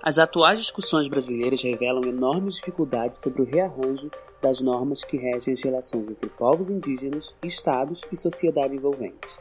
As 0.00 0.16
atuais 0.16 0.60
discussões 0.60 1.08
brasileiras 1.08 1.60
revelam 1.60 2.02
enormes 2.04 2.54
dificuldades 2.54 3.20
sobre 3.20 3.42
o 3.42 3.44
rearranjo 3.44 4.08
das 4.40 4.60
normas 4.60 5.02
que 5.02 5.16
regem 5.16 5.54
as 5.54 5.62
relações 5.62 6.08
entre 6.08 6.30
povos 6.30 6.70
indígenas, 6.70 7.34
estados 7.42 8.02
e 8.12 8.16
sociedade 8.16 8.76
envolvente. 8.76 9.38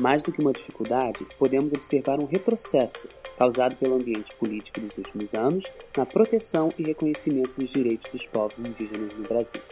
Mais 0.00 0.22
do 0.22 0.32
que 0.32 0.40
uma 0.40 0.52
dificuldade, 0.52 1.24
podemos 1.38 1.72
observar 1.72 2.18
um 2.18 2.26
retrocesso 2.26 3.08
causado 3.38 3.76
pelo 3.76 3.94
ambiente 3.94 4.34
político 4.34 4.80
dos 4.80 4.98
últimos 4.98 5.32
anos 5.32 5.64
na 5.96 6.04
proteção 6.04 6.72
e 6.76 6.82
reconhecimento 6.82 7.52
dos 7.56 7.70
direitos 7.70 8.10
dos 8.10 8.26
povos 8.26 8.58
indígenas 8.58 9.16
no 9.16 9.28
Brasil. 9.28 9.62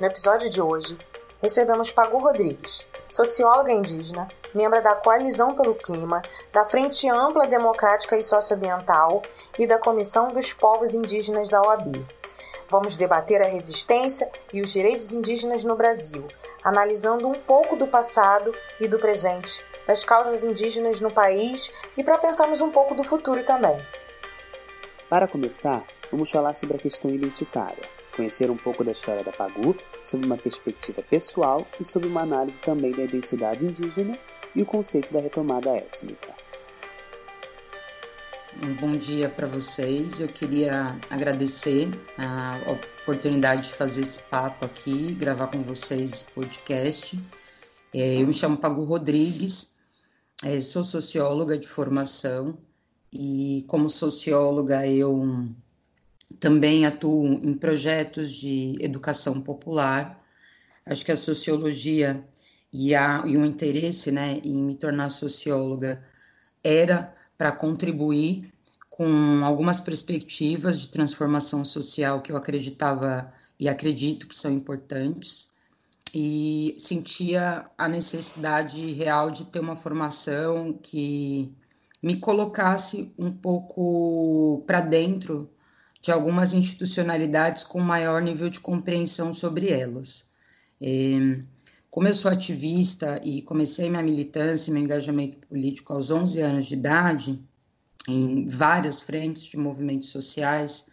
No 0.00 0.06
episódio 0.06 0.48
de 0.50 0.62
hoje, 0.62 0.96
recebemos 1.42 1.92
Pagu 1.92 2.18
Rodrigues, 2.18 2.88
socióloga 3.10 3.72
indígena, 3.72 4.26
membro 4.54 4.82
da 4.82 4.94
Coalizão 4.94 5.54
pelo 5.54 5.74
Clima, 5.74 6.22
da 6.52 6.64
Frente 6.64 7.08
Ampla 7.08 7.46
Democrática 7.46 8.16
e 8.16 8.22
Socioambiental 8.22 9.22
e 9.58 9.66
da 9.66 9.78
Comissão 9.78 10.32
dos 10.32 10.52
Povos 10.52 10.94
Indígenas 10.94 11.48
da 11.48 11.62
OAB. 11.62 12.04
Vamos 12.68 12.96
debater 12.96 13.42
a 13.42 13.48
resistência 13.48 14.30
e 14.52 14.60
os 14.60 14.72
direitos 14.72 15.12
indígenas 15.12 15.64
no 15.64 15.74
Brasil, 15.74 16.28
analisando 16.62 17.26
um 17.26 17.34
pouco 17.34 17.74
do 17.74 17.86
passado 17.86 18.54
e 18.80 18.86
do 18.86 18.98
presente, 18.98 19.64
das 19.86 20.04
causas 20.04 20.44
indígenas 20.44 21.00
no 21.00 21.12
país 21.12 21.72
e 21.96 22.04
para 22.04 22.18
pensarmos 22.18 22.60
um 22.60 22.70
pouco 22.70 22.94
do 22.94 23.02
futuro 23.02 23.42
também. 23.44 23.84
Para 25.08 25.26
começar, 25.26 25.82
vamos 26.12 26.30
falar 26.30 26.54
sobre 26.54 26.76
a 26.76 26.80
questão 26.80 27.10
identitária, 27.10 27.82
conhecer 28.14 28.48
um 28.48 28.56
pouco 28.56 28.84
da 28.84 28.92
história 28.92 29.24
da 29.24 29.32
Pagu, 29.32 29.74
sob 30.00 30.24
uma 30.24 30.36
perspectiva 30.36 31.02
pessoal 31.02 31.66
e 31.80 31.84
sob 31.84 32.06
uma 32.06 32.22
análise 32.22 32.60
também 32.60 32.92
da 32.92 33.02
identidade 33.02 33.66
indígena 33.66 34.16
e 34.54 34.62
o 34.62 34.66
conceito 34.66 35.12
da 35.12 35.20
retomada 35.20 35.70
étnica. 35.70 36.34
Um 38.62 38.74
bom 38.74 38.96
dia 38.96 39.28
para 39.28 39.46
vocês. 39.46 40.20
Eu 40.20 40.28
queria 40.28 40.98
agradecer 41.08 41.88
a 42.18 42.58
oportunidade 43.02 43.68
de 43.68 43.74
fazer 43.74 44.02
esse 44.02 44.28
papo 44.28 44.64
aqui, 44.64 45.14
gravar 45.14 45.46
com 45.46 45.62
vocês 45.62 46.12
esse 46.12 46.30
podcast. 46.32 47.18
É, 47.94 48.20
eu 48.20 48.26
me 48.26 48.32
chamo 48.32 48.56
Pagu 48.56 48.84
Rodrigues, 48.84 49.80
é, 50.44 50.58
sou 50.60 50.84
socióloga 50.84 51.58
de 51.58 51.66
formação 51.66 52.58
e, 53.12 53.64
como 53.66 53.88
socióloga, 53.88 54.86
eu 54.86 55.48
também 56.38 56.86
atuo 56.86 57.26
em 57.26 57.54
projetos 57.54 58.32
de 58.32 58.76
educação 58.80 59.40
popular. 59.40 60.22
Acho 60.86 61.04
que 61.04 61.12
a 61.12 61.16
sociologia 61.16 62.24
e, 62.72 62.94
a, 62.94 63.22
e 63.26 63.36
o 63.36 63.44
interesse 63.44 64.10
né, 64.10 64.40
em 64.44 64.62
me 64.62 64.74
tornar 64.74 65.08
socióloga 65.08 66.02
era 66.62 67.14
para 67.36 67.52
contribuir 67.52 68.52
com 68.88 69.42
algumas 69.44 69.80
perspectivas 69.80 70.80
de 70.80 70.88
transformação 70.88 71.64
social 71.64 72.20
que 72.20 72.30
eu 72.30 72.36
acreditava 72.36 73.32
e 73.58 73.68
acredito 73.68 74.26
que 74.26 74.34
são 74.34 74.52
importantes 74.52 75.54
e 76.14 76.74
sentia 76.78 77.70
a 77.78 77.88
necessidade 77.88 78.92
real 78.92 79.30
de 79.30 79.44
ter 79.46 79.60
uma 79.60 79.76
formação 79.76 80.72
que 80.82 81.54
me 82.02 82.16
colocasse 82.16 83.14
um 83.18 83.30
pouco 83.30 84.64
para 84.66 84.80
dentro 84.80 85.50
de 86.02 86.10
algumas 86.10 86.54
institucionalidades 86.54 87.62
com 87.62 87.80
maior 87.80 88.22
nível 88.22 88.48
de 88.48 88.58
compreensão 88.58 89.32
sobre 89.32 89.70
elas. 89.70 90.34
É, 90.80 91.40
como 91.90 92.06
eu 92.06 92.14
sou 92.14 92.30
ativista 92.30 93.20
e 93.24 93.42
comecei 93.42 93.90
minha 93.90 94.02
militância 94.02 94.70
e 94.70 94.74
meu 94.74 94.82
engajamento 94.82 95.46
político 95.48 95.92
aos 95.92 96.10
11 96.10 96.40
anos 96.40 96.66
de 96.66 96.74
idade, 96.74 97.38
em 98.08 98.46
várias 98.46 99.02
frentes 99.02 99.44
de 99.44 99.56
movimentos 99.56 100.10
sociais, 100.10 100.92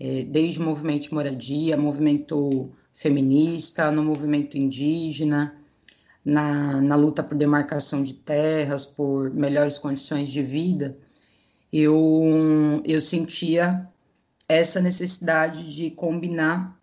é, 0.00 0.24
desde 0.24 0.58
o 0.58 0.64
movimento 0.64 1.04
de 1.04 1.14
moradia, 1.14 1.76
movimento 1.76 2.70
feminista, 2.92 3.90
no 3.90 4.02
movimento 4.02 4.58
indígena, 4.58 5.56
na, 6.24 6.80
na 6.80 6.96
luta 6.96 7.22
por 7.22 7.36
demarcação 7.36 8.02
de 8.02 8.14
terras, 8.14 8.84
por 8.84 9.30
melhores 9.32 9.78
condições 9.78 10.28
de 10.28 10.42
vida, 10.42 10.96
eu, 11.72 12.82
eu 12.84 13.00
sentia 13.00 13.88
essa 14.48 14.80
necessidade 14.80 15.74
de 15.74 15.90
combinar 15.90 16.78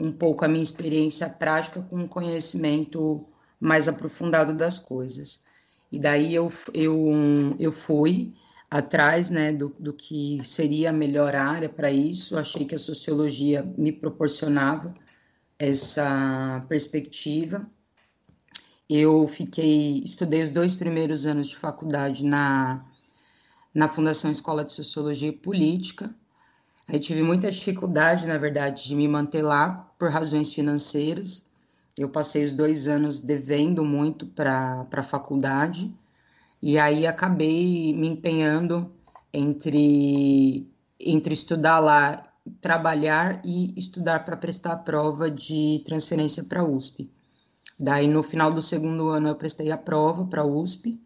um 0.00 0.10
pouco 0.10 0.44
a 0.44 0.48
minha 0.48 0.62
experiência 0.62 1.28
prática 1.28 1.82
com 1.82 1.96
um 1.96 2.06
conhecimento 2.06 3.26
mais 3.60 3.88
aprofundado 3.88 4.54
das 4.54 4.78
coisas. 4.78 5.44
E 5.92 5.98
daí 5.98 6.34
eu, 6.34 6.50
eu, 6.72 7.56
eu 7.58 7.70
fui 7.70 8.32
atrás 8.70 9.30
né, 9.30 9.52
do, 9.52 9.74
do 9.78 9.92
que 9.92 10.40
seria 10.44 10.90
a 10.90 10.92
melhor 10.92 11.34
área 11.34 11.68
para 11.68 11.90
isso, 11.90 12.38
achei 12.38 12.64
que 12.64 12.74
a 12.74 12.78
sociologia 12.78 13.62
me 13.76 13.90
proporcionava 13.90 14.94
essa 15.58 16.64
perspectiva. 16.68 17.68
Eu 18.88 19.26
fiquei, 19.26 20.00
estudei 20.04 20.42
os 20.42 20.50
dois 20.50 20.74
primeiros 20.74 21.26
anos 21.26 21.48
de 21.48 21.56
faculdade 21.56 22.24
na, 22.24 22.84
na 23.74 23.88
Fundação 23.88 24.30
Escola 24.30 24.64
de 24.64 24.72
Sociologia 24.72 25.28
e 25.28 25.32
Política, 25.32 26.14
Aí 26.92 26.98
tive 26.98 27.22
muita 27.22 27.48
dificuldade, 27.48 28.26
na 28.26 28.36
verdade, 28.36 28.88
de 28.88 28.96
me 28.96 29.06
manter 29.06 29.42
lá 29.42 29.88
por 29.96 30.10
razões 30.10 30.52
financeiras. 30.52 31.52
Eu 31.96 32.08
passei 32.08 32.42
os 32.42 32.52
dois 32.52 32.88
anos 32.88 33.20
devendo 33.20 33.84
muito 33.84 34.26
para 34.26 34.88
a 34.92 35.02
faculdade, 35.02 35.94
e 36.60 36.80
aí 36.80 37.06
acabei 37.06 37.94
me 37.94 38.08
empenhando 38.08 38.90
entre, 39.32 40.68
entre 40.98 41.32
estudar 41.32 41.78
lá, 41.78 42.24
trabalhar 42.60 43.40
e 43.44 43.72
estudar 43.78 44.24
para 44.24 44.36
prestar 44.36 44.72
a 44.72 44.76
prova 44.76 45.30
de 45.30 45.80
transferência 45.84 46.42
para 46.42 46.62
a 46.62 46.64
USP. 46.64 47.08
Daí, 47.78 48.08
no 48.08 48.20
final 48.20 48.52
do 48.52 48.60
segundo 48.60 49.10
ano, 49.10 49.28
eu 49.28 49.36
prestei 49.36 49.70
a 49.70 49.78
prova 49.78 50.24
para 50.24 50.42
a 50.42 50.46
USP 50.46 51.00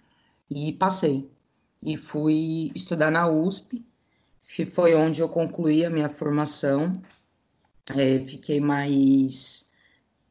e 0.50 0.72
passei. 0.72 1.30
E 1.82 1.94
fui 1.94 2.72
estudar 2.74 3.10
na 3.10 3.28
USP, 3.28 3.84
que 4.54 4.66
foi 4.66 4.94
onde 4.94 5.20
eu 5.20 5.28
concluí 5.28 5.84
a 5.84 5.90
minha 5.90 6.08
formação. 6.08 6.92
É, 7.96 8.20
fiquei 8.20 8.60
mais 8.60 9.72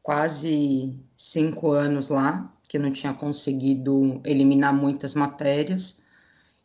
quase 0.01 1.00
cinco 1.16 1.72
anos 1.72 2.09
lá, 2.09 2.53
que 2.68 2.78
não 2.79 2.90
tinha 2.90 3.13
conseguido 3.13 4.22
eliminar 4.25 4.74
muitas 4.74 5.16
matérias, 5.16 6.03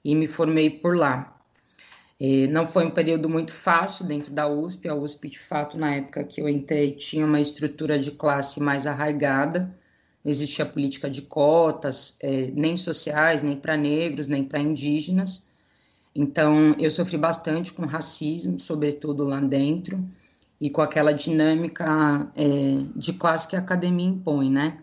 e 0.04 0.14
me 0.14 0.26
formei 0.26 0.70
por 0.70 0.96
lá. 0.96 1.38
É, 2.20 2.48
não 2.48 2.66
foi 2.66 2.84
um 2.84 2.90
período 2.90 3.28
muito 3.28 3.52
fácil 3.52 4.06
dentro 4.06 4.32
da 4.32 4.48
USP, 4.48 4.88
a 4.88 4.94
USP, 4.94 5.30
de 5.30 5.38
fato, 5.38 5.78
na 5.78 5.94
época 5.94 6.24
que 6.24 6.40
eu 6.40 6.48
entrei, 6.48 6.92
tinha 6.92 7.24
uma 7.24 7.40
estrutura 7.40 7.98
de 7.98 8.10
classe 8.10 8.60
mais 8.60 8.86
arraigada, 8.86 9.72
existia 10.24 10.66
política 10.66 11.08
de 11.08 11.22
cotas, 11.22 12.18
é, 12.22 12.50
nem 12.52 12.76
sociais, 12.76 13.40
nem 13.40 13.56
para 13.56 13.76
negros, 13.76 14.26
nem 14.26 14.42
para 14.42 14.60
indígenas, 14.60 15.47
então, 16.14 16.74
eu 16.78 16.90
sofri 16.90 17.16
bastante 17.16 17.72
com 17.72 17.86
racismo, 17.86 18.58
sobretudo 18.58 19.24
lá 19.24 19.40
dentro, 19.40 20.02
e 20.60 20.68
com 20.70 20.82
aquela 20.82 21.12
dinâmica 21.12 22.30
é, 22.34 22.78
de 22.96 23.12
classe 23.12 23.46
que 23.46 23.56
a 23.56 23.60
academia 23.60 24.08
impõe, 24.08 24.50
né? 24.50 24.78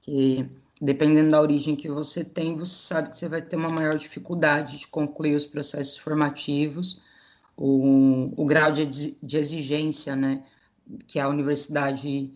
Que 0.00 0.48
dependendo 0.80 1.30
da 1.30 1.40
origem 1.40 1.74
que 1.74 1.88
você 1.88 2.24
tem, 2.24 2.54
você 2.54 2.74
sabe 2.74 3.10
que 3.10 3.16
você 3.16 3.28
vai 3.28 3.42
ter 3.42 3.56
uma 3.56 3.68
maior 3.68 3.96
dificuldade 3.96 4.78
de 4.78 4.86
concluir 4.88 5.34
os 5.34 5.44
processos 5.44 5.96
formativos, 5.96 7.02
o, 7.56 8.32
o 8.36 8.44
grau 8.44 8.70
de, 8.70 8.86
de 8.86 9.36
exigência, 9.38 10.14
né, 10.14 10.42
que 11.06 11.18
a 11.18 11.28
universidade 11.28 12.30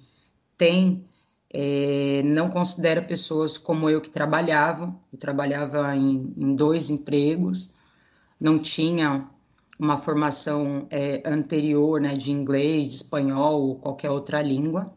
tem, 0.57 1.05
é, 1.53 2.23
não 2.25 2.49
considera 2.49 3.03
pessoas 3.03 3.59
como 3.59 3.91
eu 3.91 4.01
que 4.01 4.09
trabalhavam, 4.09 4.99
eu 5.13 5.19
trabalhava 5.19 5.95
em, 5.95 6.33
em 6.37 6.55
dois 6.55 6.89
empregos, 6.89 7.80
não 8.41 8.59
tinha 8.59 9.29
uma 9.79 9.97
formação 9.97 10.87
é, 10.91 11.23
anterior 11.25 12.01
né, 12.01 12.15
de 12.15 12.33
inglês, 12.33 12.95
espanhol 12.95 13.63
ou 13.63 13.77
qualquer 13.77 14.11
outra 14.11 14.43
língua, 14.43 14.93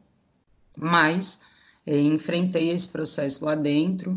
mas 0.77 1.41
é, 1.85 1.99
enfrentei 1.99 2.69
esse 2.69 2.89
processo 2.89 3.45
lá 3.45 3.55
dentro. 3.55 4.15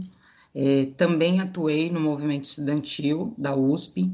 É, 0.54 0.86
também 0.96 1.40
atuei 1.40 1.90
no 1.90 2.00
movimento 2.00 2.44
estudantil 2.44 3.34
da 3.36 3.54
USP, 3.54 4.12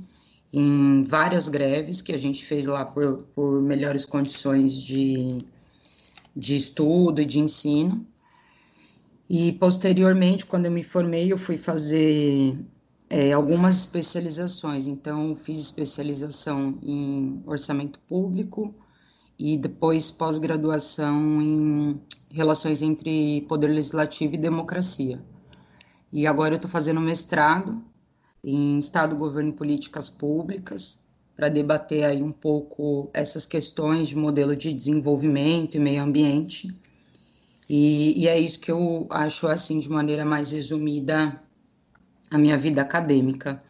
em 0.52 1.02
várias 1.02 1.48
greves 1.48 2.02
que 2.02 2.12
a 2.12 2.19
gente 2.19 2.44
fez 2.44 2.66
lá 2.66 2.84
por, 2.84 3.22
por 3.34 3.62
melhores 3.62 4.04
condições 4.04 4.82
de, 4.82 5.38
de 6.36 6.56
estudo 6.56 7.22
e 7.22 7.25
de 7.25 7.38
ensino. 7.38 8.06
E 9.31 9.52
posteriormente, 9.52 10.44
quando 10.44 10.66
eu 10.66 10.70
me 10.70 10.82
formei, 10.82 11.32
eu 11.32 11.38
fui 11.38 11.56
fazer 11.56 12.58
é, 13.12 13.30
algumas 13.30 13.80
especializações. 13.80 14.88
Então, 14.88 15.34
fiz 15.34 15.60
especialização 15.60 16.78
em 16.82 17.42
orçamento 17.44 18.00
público 18.08 18.74
e 19.38 19.58
depois 19.58 20.10
pós-graduação 20.10 21.42
em 21.42 22.00
relações 22.30 22.80
entre 22.80 23.42
poder 23.42 23.68
legislativo 23.68 24.34
e 24.34 24.38
democracia. 24.38 25.22
E 26.10 26.26
agora 26.26 26.54
eu 26.54 26.56
estou 26.56 26.70
fazendo 26.70 27.00
mestrado 27.00 27.84
em 28.42 28.78
Estado, 28.78 29.14
Governo 29.14 29.50
e 29.50 29.56
Políticas 29.56 30.08
Públicas, 30.08 31.04
para 31.36 31.50
debater 31.50 32.04
aí 32.04 32.22
um 32.22 32.32
pouco 32.32 33.10
essas 33.12 33.44
questões 33.44 34.08
de 34.08 34.16
modelo 34.16 34.56
de 34.56 34.72
desenvolvimento 34.72 35.74
e 35.74 35.80
meio 35.80 36.02
ambiente. 36.02 36.74
E, 37.68 38.22
e 38.22 38.26
é 38.26 38.40
isso 38.40 38.58
que 38.58 38.72
eu 38.72 39.06
acho, 39.10 39.46
assim, 39.48 39.80
de 39.80 39.90
maneira 39.90 40.24
mais 40.24 40.52
resumida, 40.52 41.38
a 42.32 42.38
minha 42.38 42.56
vida 42.56 42.82
acadêmica. 42.82 43.62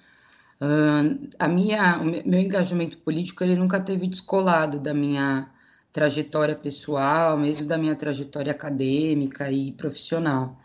Uh, 0.61 1.29
a 1.39 1.49
minha, 1.49 1.99
o 1.99 2.05
meu 2.05 2.41
engajamento 2.41 2.97
político 2.99 3.43
ele 3.43 3.57
nunca 3.57 3.81
teve 3.81 4.07
descolado 4.07 4.79
da 4.79 4.95
minha 4.95 5.51
trajetória 5.93 6.55
pessoal, 6.55 7.37
mesmo 7.37 7.67
da 7.67 7.77
minha 7.77 7.97
trajetória 7.97 8.53
acadêmica 8.53 9.51
e 9.51 9.73
profissional. 9.73 10.57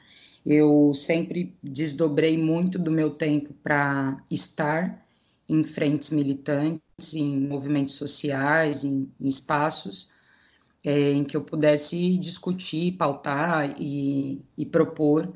Eu 0.45 0.93
sempre 0.93 1.57
desdobrei 1.61 2.37
muito 2.37 2.79
do 2.79 2.91
meu 2.91 3.09
tempo 3.09 3.53
para 3.63 4.17
estar 4.31 5.03
em 5.49 5.63
frentes 5.63 6.11
militantes, 6.11 7.13
em 7.15 7.39
movimentos 7.39 7.95
sociais, 7.95 8.83
em, 8.83 9.11
em 9.19 9.27
espaços 9.27 10.11
é, 10.85 11.11
em 11.11 11.23
que 11.23 11.35
eu 11.35 11.41
pudesse 11.41 12.17
discutir, 12.17 12.93
pautar 12.93 13.75
e, 13.77 14.41
e 14.57 14.65
propor 14.65 15.33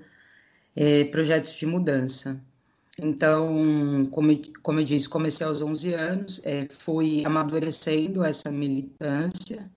é, 0.75 1.03
projetos 1.05 1.57
de 1.57 1.65
mudança. 1.65 2.41
Então, 2.99 4.05
como, 4.11 4.37
como 4.61 4.79
eu 4.79 4.83
disse, 4.83 5.07
comecei 5.07 5.45
aos 5.45 5.61
11 5.61 5.93
anos, 5.93 6.41
é, 6.45 6.67
fui 6.69 7.23
amadurecendo 7.25 8.23
essa 8.23 8.51
militância, 8.51 9.71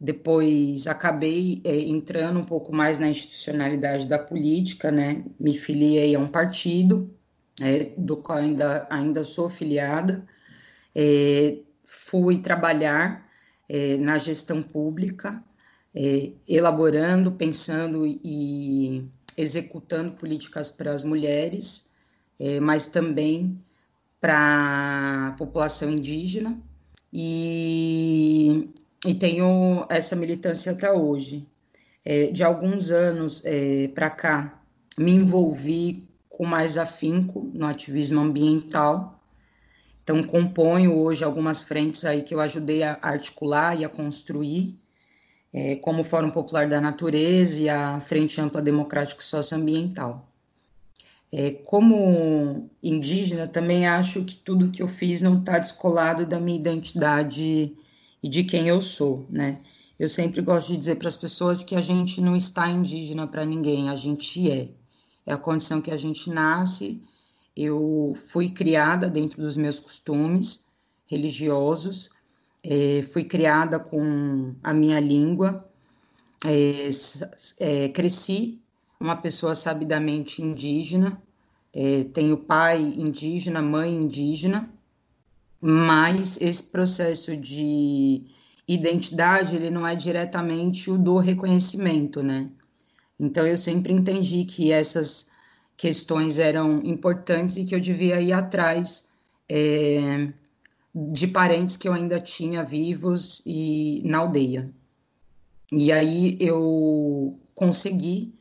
depois 0.00 0.86
acabei 0.86 1.60
é, 1.64 1.76
entrando 1.80 2.38
um 2.38 2.44
pouco 2.44 2.74
mais 2.74 2.98
na 2.98 3.08
institucionalidade 3.08 4.06
da 4.06 4.18
política, 4.18 4.90
né? 4.90 5.24
Me 5.38 5.54
filiei 5.54 6.14
a 6.14 6.18
um 6.18 6.28
partido, 6.28 7.12
é, 7.60 7.92
do 7.98 8.16
qual 8.16 8.38
ainda, 8.38 8.86
ainda 8.88 9.24
sou 9.24 9.50
filiada, 9.50 10.26
é, 10.94 11.58
fui 11.84 12.38
trabalhar 12.38 13.28
é, 13.68 13.96
na 13.98 14.16
gestão 14.16 14.62
pública, 14.62 15.42
é, 15.94 16.32
elaborando, 16.48 17.32
pensando 17.32 18.06
e 18.06 19.04
executando 19.36 20.12
políticas 20.12 20.70
para 20.70 20.92
as 20.92 21.04
mulheres, 21.04 21.89
é, 22.40 22.58
mas 22.58 22.86
também 22.86 23.60
para 24.18 25.28
a 25.28 25.32
população 25.32 25.90
indígena. 25.90 26.58
E, 27.12 28.70
e 29.04 29.14
tenho 29.14 29.86
essa 29.88 30.16
militância 30.16 30.72
até 30.72 30.90
hoje. 30.90 31.46
É, 32.04 32.30
de 32.30 32.42
alguns 32.42 32.90
anos 32.90 33.42
é, 33.44 33.88
para 33.88 34.08
cá, 34.08 34.62
me 34.98 35.12
envolvi 35.12 36.08
com 36.28 36.46
mais 36.46 36.78
afinco 36.78 37.50
no 37.52 37.66
ativismo 37.66 38.20
ambiental. 38.20 39.20
Então, 40.02 40.22
componho 40.22 40.96
hoje 40.96 41.22
algumas 41.22 41.62
frentes 41.62 42.04
aí 42.04 42.22
que 42.22 42.34
eu 42.34 42.40
ajudei 42.40 42.82
a 42.82 42.98
articular 43.02 43.78
e 43.78 43.84
a 43.84 43.88
construir, 43.88 44.78
é, 45.52 45.76
como 45.76 46.00
o 46.00 46.04
Fórum 46.04 46.30
Popular 46.30 46.66
da 46.68 46.80
Natureza 46.80 47.60
e 47.60 47.68
a 47.68 48.00
Frente 48.00 48.40
Ampla 48.40 48.62
Democrático 48.62 49.22
Socioambiental. 49.22 50.29
É, 51.32 51.52
como 51.52 52.68
indígena, 52.82 53.46
também 53.46 53.86
acho 53.86 54.24
que 54.24 54.36
tudo 54.36 54.70
que 54.70 54.82
eu 54.82 54.88
fiz 54.88 55.22
não 55.22 55.38
está 55.38 55.58
descolado 55.58 56.26
da 56.26 56.40
minha 56.40 56.58
identidade 56.58 57.72
e 58.22 58.28
de 58.28 58.42
quem 58.44 58.66
eu 58.66 58.82
sou, 58.82 59.26
né? 59.30 59.60
Eu 59.98 60.08
sempre 60.08 60.40
gosto 60.40 60.68
de 60.72 60.78
dizer 60.78 60.96
para 60.96 61.08
as 61.08 61.16
pessoas 61.16 61.62
que 61.62 61.76
a 61.76 61.80
gente 61.80 62.20
não 62.20 62.34
está 62.34 62.68
indígena 62.68 63.26
para 63.26 63.44
ninguém, 63.44 63.90
a 63.90 63.96
gente 63.96 64.50
é. 64.50 64.70
É 65.26 65.32
a 65.32 65.36
condição 65.36 65.80
que 65.80 65.90
a 65.90 65.96
gente 65.96 66.30
nasce. 66.30 67.00
Eu 67.54 68.14
fui 68.16 68.48
criada 68.48 69.08
dentro 69.08 69.42
dos 69.42 69.56
meus 69.56 69.78
costumes 69.78 70.70
religiosos, 71.06 72.10
é, 72.62 73.02
fui 73.02 73.24
criada 73.24 73.78
com 73.78 74.54
a 74.62 74.72
minha 74.72 74.98
língua, 74.98 75.68
é, 76.44 76.88
é, 77.58 77.88
cresci 77.90 78.59
uma 79.00 79.16
pessoa 79.16 79.54
sabidamente 79.54 80.42
indígena, 80.42 81.20
é, 81.74 82.04
tenho 82.12 82.36
pai 82.36 82.80
indígena, 82.80 83.62
mãe 83.62 83.94
indígena, 83.94 84.68
mas 85.60 86.40
esse 86.40 86.64
processo 86.64 87.36
de 87.36 88.22
identidade 88.68 89.56
ele 89.56 89.70
não 89.70 89.86
é 89.86 89.96
diretamente 89.96 90.90
o 90.90 90.98
do 90.98 91.18
reconhecimento, 91.18 92.22
né? 92.22 92.46
Então 93.18 93.46
eu 93.46 93.56
sempre 93.56 93.92
entendi 93.92 94.44
que 94.44 94.72
essas 94.72 95.30
questões 95.76 96.38
eram 96.38 96.80
importantes 96.84 97.56
e 97.56 97.64
que 97.64 97.74
eu 97.74 97.80
devia 97.80 98.20
ir 98.20 98.32
atrás 98.32 99.14
é, 99.48 100.32
de 100.94 101.26
parentes 101.28 101.76
que 101.76 101.88
eu 101.88 101.92
ainda 101.92 102.20
tinha 102.20 102.62
vivos 102.62 103.42
e 103.46 104.02
na 104.04 104.18
aldeia. 104.18 104.70
E 105.72 105.92
aí 105.92 106.36
eu 106.40 107.38
consegui 107.54 108.34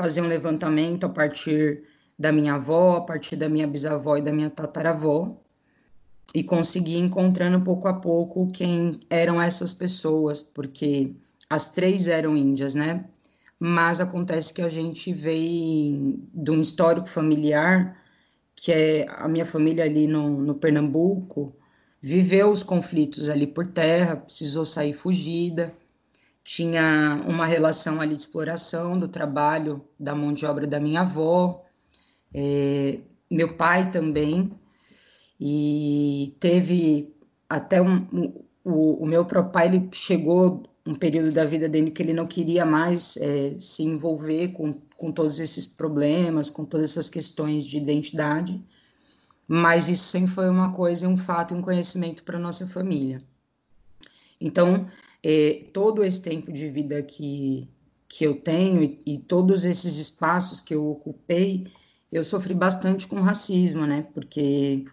fazer 0.00 0.22
um 0.22 0.26
levantamento 0.26 1.04
a 1.04 1.08
partir 1.10 1.82
da 2.18 2.32
minha 2.32 2.54
avó, 2.54 2.96
a 2.96 3.00
partir 3.02 3.36
da 3.36 3.50
minha 3.50 3.66
bisavó 3.66 4.16
e 4.16 4.22
da 4.22 4.32
minha 4.32 4.48
tataravó, 4.48 5.36
e 6.34 6.42
consegui 6.42 6.96
encontrando 6.96 7.60
pouco 7.60 7.86
a 7.86 7.94
pouco 7.94 8.50
quem 8.50 8.98
eram 9.10 9.40
essas 9.40 9.74
pessoas, 9.74 10.42
porque 10.42 11.12
as 11.50 11.72
três 11.72 12.08
eram 12.08 12.34
índias, 12.34 12.74
né? 12.74 13.04
Mas 13.58 14.00
acontece 14.00 14.54
que 14.54 14.62
a 14.62 14.68
gente 14.70 15.12
vem 15.12 16.22
de 16.32 16.50
um 16.50 16.58
histórico 16.60 17.06
familiar, 17.06 18.00
que 18.56 18.72
é 18.72 19.06
a 19.10 19.28
minha 19.28 19.44
família 19.44 19.84
ali 19.84 20.06
no, 20.06 20.30
no 20.30 20.54
Pernambuco, 20.54 21.54
viveu 22.00 22.50
os 22.50 22.62
conflitos 22.62 23.28
ali 23.28 23.46
por 23.46 23.66
terra, 23.66 24.16
precisou 24.16 24.64
sair 24.64 24.94
fugida, 24.94 25.70
tinha 26.52 27.22
uma 27.28 27.46
relação 27.46 28.00
ali 28.00 28.16
de 28.16 28.22
exploração 28.22 28.98
do 28.98 29.06
trabalho 29.06 29.84
da 29.96 30.16
mão 30.16 30.32
de 30.32 30.44
obra 30.44 30.66
da 30.66 30.80
minha 30.80 31.02
avó, 31.02 31.64
é, 32.34 32.98
meu 33.30 33.56
pai 33.56 33.88
também, 33.92 34.50
e 35.40 36.34
teve 36.40 37.14
até 37.48 37.80
um, 37.80 38.04
o, 38.64 39.04
o, 39.04 39.06
meu 39.06 39.24
próprio 39.24 39.52
pai 39.52 39.66
ele 39.68 39.88
chegou 39.92 40.64
um 40.84 40.92
período 40.92 41.30
da 41.30 41.44
vida 41.44 41.68
dele 41.68 41.92
que 41.92 42.02
ele 42.02 42.12
não 42.12 42.26
queria 42.26 42.66
mais 42.66 43.16
é, 43.18 43.54
se 43.60 43.84
envolver 43.84 44.48
com, 44.48 44.72
com 44.96 45.12
todos 45.12 45.38
esses 45.38 45.68
problemas, 45.68 46.50
com 46.50 46.64
todas 46.64 46.90
essas 46.90 47.08
questões 47.08 47.64
de 47.64 47.78
identidade, 47.78 48.60
mas 49.46 49.88
isso 49.88 50.02
sempre 50.02 50.32
foi 50.32 50.50
uma 50.50 50.72
coisa, 50.72 51.06
um 51.06 51.16
fato, 51.16 51.54
um 51.54 51.62
conhecimento 51.62 52.24
para 52.24 52.40
nossa 52.40 52.66
família. 52.66 53.22
Então, 54.40 54.86
é, 55.22 55.64
todo 55.72 56.04
esse 56.04 56.20
tempo 56.20 56.52
de 56.52 56.68
vida 56.68 57.02
que, 57.02 57.68
que 58.08 58.24
eu 58.24 58.34
tenho 58.34 58.82
e, 58.82 59.00
e 59.06 59.18
todos 59.18 59.64
esses 59.64 59.98
espaços 59.98 60.60
que 60.60 60.74
eu 60.74 60.88
ocupei, 60.88 61.66
eu 62.10 62.24
sofri 62.24 62.54
bastante 62.54 63.06
com 63.06 63.20
racismo, 63.20 63.86
né? 63.86 64.02
Porque 64.14 64.84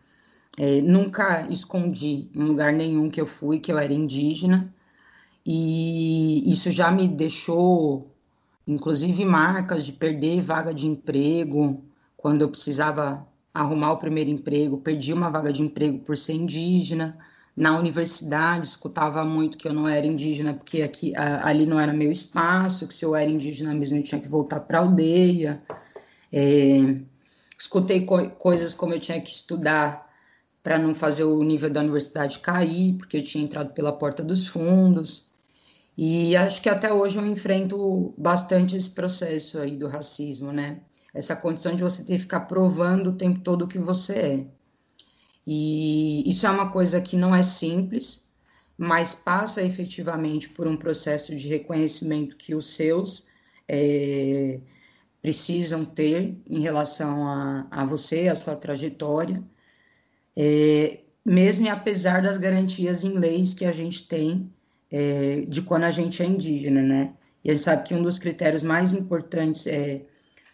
é, 0.58 0.82
nunca 0.82 1.48
escondi 1.50 2.30
em 2.36 2.44
lugar 2.44 2.74
nenhum 2.74 3.10
que 3.10 3.22
eu 3.22 3.26
fui 3.26 3.60
que 3.60 3.72
eu 3.72 3.78
era 3.78 3.94
indígena, 3.94 4.74
e 5.46 6.44
isso 6.52 6.70
já 6.72 6.92
me 6.92 7.08
deixou, 7.08 8.12
inclusive, 8.68 9.24
marcas 9.24 9.86
de 9.86 9.94
perder 9.94 10.42
vaga 10.42 10.74
de 10.74 10.88
emprego, 10.88 11.84
quando 12.18 12.42
eu 12.42 12.50
precisava 12.50 13.26
arrumar 13.54 13.94
o 13.94 13.98
primeiro 13.98 14.30
emprego, 14.30 14.78
perdi 14.80 15.14
uma 15.14 15.30
vaga 15.30 15.54
de 15.54 15.62
emprego 15.62 16.00
por 16.00 16.18
ser 16.18 16.34
indígena. 16.34 17.18
Na 17.58 17.80
universidade, 17.80 18.68
escutava 18.68 19.26
muito 19.26 19.58
que 19.58 19.68
eu 19.68 19.74
não 19.74 19.88
era 19.88 20.06
indígena, 20.06 20.54
porque 20.54 20.84
aqui, 20.84 21.12
ali 21.16 21.66
não 21.66 21.80
era 21.80 21.92
meu 21.92 22.12
espaço, 22.12 22.88
que 22.88 22.94
se 22.94 23.04
eu 23.04 23.16
era 23.16 23.32
indígena 23.32 23.74
mesmo 23.74 23.98
eu 23.98 24.04
tinha 24.04 24.22
que 24.22 24.28
voltar 24.28 24.60
para 24.60 24.78
a 24.78 24.82
aldeia. 24.82 25.60
É, 26.32 27.00
escutei 27.58 28.06
co 28.06 28.30
coisas 28.32 28.76
como 28.76 28.94
eu 28.94 29.00
tinha 29.00 29.20
que 29.20 29.32
estudar 29.32 30.08
para 30.62 30.78
não 30.78 30.94
fazer 30.94 31.24
o 31.24 31.42
nível 31.42 31.70
da 31.72 31.80
universidade 31.80 32.38
cair, 32.40 32.94
porque 32.94 33.18
eu 33.18 33.24
tinha 33.24 33.44
entrado 33.44 33.74
pela 33.74 33.92
porta 33.92 34.24
dos 34.24 34.48
fundos. 34.48 35.32
E 35.98 36.36
acho 36.36 36.62
que 36.62 36.70
até 36.70 36.94
hoje 36.94 37.18
eu 37.18 37.26
enfrento 37.26 38.14
bastante 38.18 38.78
esse 38.78 38.92
processo 38.92 39.58
aí 39.60 39.76
do 39.76 39.88
racismo, 39.88 40.52
né? 40.52 40.82
Essa 41.12 41.36
condição 41.36 41.76
de 41.76 41.82
você 41.82 42.04
ter 42.04 42.14
que 42.14 42.20
ficar 42.20 42.42
provando 42.42 43.08
o 43.10 43.14
tempo 43.14 43.40
todo 43.40 43.68
que 43.68 43.80
você 43.80 44.14
é. 44.14 44.57
E 45.48 46.30
isso 46.30 46.46
é 46.46 46.50
uma 46.50 46.70
coisa 46.70 47.00
que 47.02 47.16
não 47.16 47.34
é 47.34 47.42
simples, 47.42 48.34
mas 48.78 49.16
passa 49.16 49.64
efetivamente 49.64 50.50
por 50.50 50.68
um 50.68 50.76
processo 50.76 51.34
de 51.36 51.48
reconhecimento 51.48 52.36
que 52.36 52.54
os 52.54 52.76
seus 52.76 53.30
é, 53.68 54.60
precisam 55.22 55.86
ter 55.86 56.38
em 56.46 56.60
relação 56.60 57.26
a, 57.26 57.68
a 57.72 57.86
você, 57.86 58.28
a 58.28 58.36
sua 58.36 58.56
trajetória 58.56 59.42
é, 60.40 61.00
mesmo 61.26 61.66
e 61.66 61.70
apesar 61.70 62.22
das 62.22 62.38
garantias 62.38 63.04
em 63.04 63.14
leis 63.14 63.56
que 63.56 63.66
a 63.66 63.72
gente 63.72 64.08
tem 64.08 64.54
é, 64.92 65.42
de 65.48 65.64
quando 65.64 65.86
a 65.86 65.92
gente 65.92 66.22
é 66.22 66.26
indígena, 66.28 66.84
né? 66.84 67.14
E 67.44 67.50
a 67.50 67.54
gente 67.54 67.64
sabe 67.64 67.88
que 67.88 67.96
um 67.96 68.04
dos 68.04 68.20
critérios 68.20 68.62
mais 68.62 68.94
importantes 68.94 69.66
é, 69.66 70.04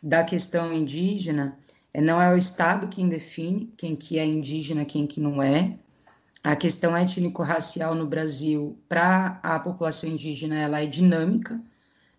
da 0.02 0.24
questão 0.24 0.74
indígena 0.74 1.58
não 2.02 2.22
é 2.22 2.34
o 2.34 2.38
Estado 2.38 2.88
quem 2.88 3.08
define 3.08 3.72
quem 3.78 3.96
que 3.96 4.18
é 4.18 4.26
indígena, 4.26 4.86
quem 4.86 5.06
que 5.06 5.20
não 5.20 5.42
é, 5.42 5.78
a 6.44 6.56
questão 6.56 6.96
étnico-racial 6.96 7.96
no 7.96 8.06
Brasil 8.06 8.78
para 8.90 9.40
a 9.42 9.60
população 9.60 10.10
indígena 10.10 10.60
ela 10.60 10.82
é 10.82 10.86
dinâmica, 10.86 11.62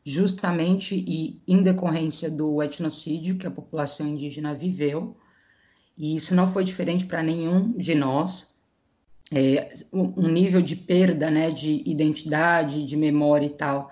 justamente 0.03 1.05
e 1.07 1.41
em 1.47 1.63
decorrência 1.63 2.31
do 2.31 2.63
etnocídio 2.63 3.37
que 3.37 3.47
a 3.47 3.51
população 3.51 4.07
indígena 4.07 4.55
viveu, 4.55 5.17
e 5.97 6.17
isso 6.17 6.35
não 6.35 6.49
foi 6.49 6.65
diferente 6.65 7.07
para 7.07 7.23
nenhum 7.23 7.73
de 7.73 7.95
nós. 7.95 8.55
É, 9.33 9.75
um 9.93 10.29
nível 10.29 10.61
de 10.61 10.77
perda 10.77 11.31
né, 11.31 11.51
de 11.51 11.83
identidade, 11.87 12.85
de 12.85 12.97
memória 12.97 13.47
e 13.47 13.51
tal, 13.51 13.91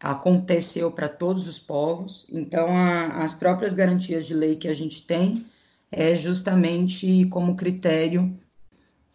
aconteceu 0.00 0.90
para 0.90 1.08
todos 1.08 1.46
os 1.46 1.58
povos. 1.58 2.26
Então, 2.32 2.74
a, 2.74 3.22
as 3.22 3.34
próprias 3.34 3.74
garantias 3.74 4.26
de 4.26 4.34
lei 4.34 4.56
que 4.56 4.68
a 4.68 4.74
gente 4.74 5.06
tem 5.06 5.44
é 5.92 6.14
justamente 6.14 7.26
como 7.26 7.56
critério 7.56 8.30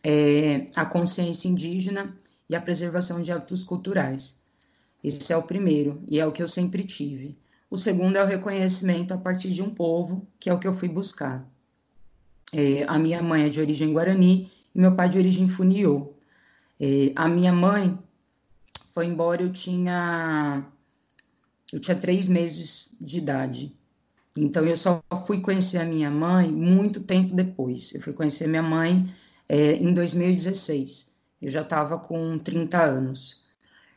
é, 0.04 0.68
a 0.76 0.86
consciência 0.86 1.48
indígena 1.48 2.16
e 2.48 2.56
a 2.56 2.62
preservação 2.62 3.22
de 3.22 3.32
hábitos 3.32 3.64
culturais. 3.64 4.44
Esse 5.04 5.34
é 5.34 5.38
o 5.38 5.44
primeiro, 5.44 6.02
e 6.08 6.20
é 6.20 6.26
o 6.26 6.32
que 6.32 6.42
eu 6.42 6.48
sempre 6.48 6.84
tive. 6.84 7.38
O 7.70 7.78
segundo 7.78 8.18
é 8.18 8.24
o 8.24 8.28
reconhecimento 8.28 9.14
a 9.14 9.18
partir 9.18 9.52
de 9.52 9.64
um 9.64 9.70
povo, 9.70 10.28
que 10.40 10.50
é 10.50 10.54
o 10.54 10.60
que 10.60 10.68
eu 10.68 10.74
fui 10.74 10.88
buscar. 10.88 11.48
É, 12.54 12.84
a 12.88 12.98
minha 13.00 13.22
mãe 13.22 13.46
é 13.46 13.50
de 13.50 13.60
origem 13.60 13.92
guarani 13.92 14.50
e 14.74 14.80
meu 14.80 14.96
pai 14.96 15.10
de 15.10 15.18
origem 15.18 15.48
funiô. 15.48 16.14
É, 16.80 17.12
a 17.16 17.28
minha 17.28 17.52
mãe 17.52 17.98
foi 18.94 19.08
embora, 19.08 19.42
eu 19.42 19.52
tinha 19.52 20.66
eu 21.74 21.80
tinha 21.80 21.96
três 21.96 22.28
meses 22.28 22.96
de 23.00 23.18
idade. 23.18 23.78
Então 24.38 24.66
eu 24.66 24.76
só 24.76 25.02
fui 25.26 25.42
conhecer 25.42 25.78
a 25.78 25.86
minha 25.86 26.12
mãe 26.12 26.52
muito 26.52 27.00
tempo 27.02 27.34
depois. 27.34 27.94
Eu 27.94 28.02
fui 28.02 28.14
conhecer 28.14 28.48
minha 28.48 28.64
mãe 28.64 29.06
é, 29.48 29.74
em 29.74 29.94
2016. 29.94 31.16
Eu 31.42 31.50
já 31.50 31.62
estava 31.62 31.98
com 31.98 32.38
30 32.38 32.82
anos 32.82 33.46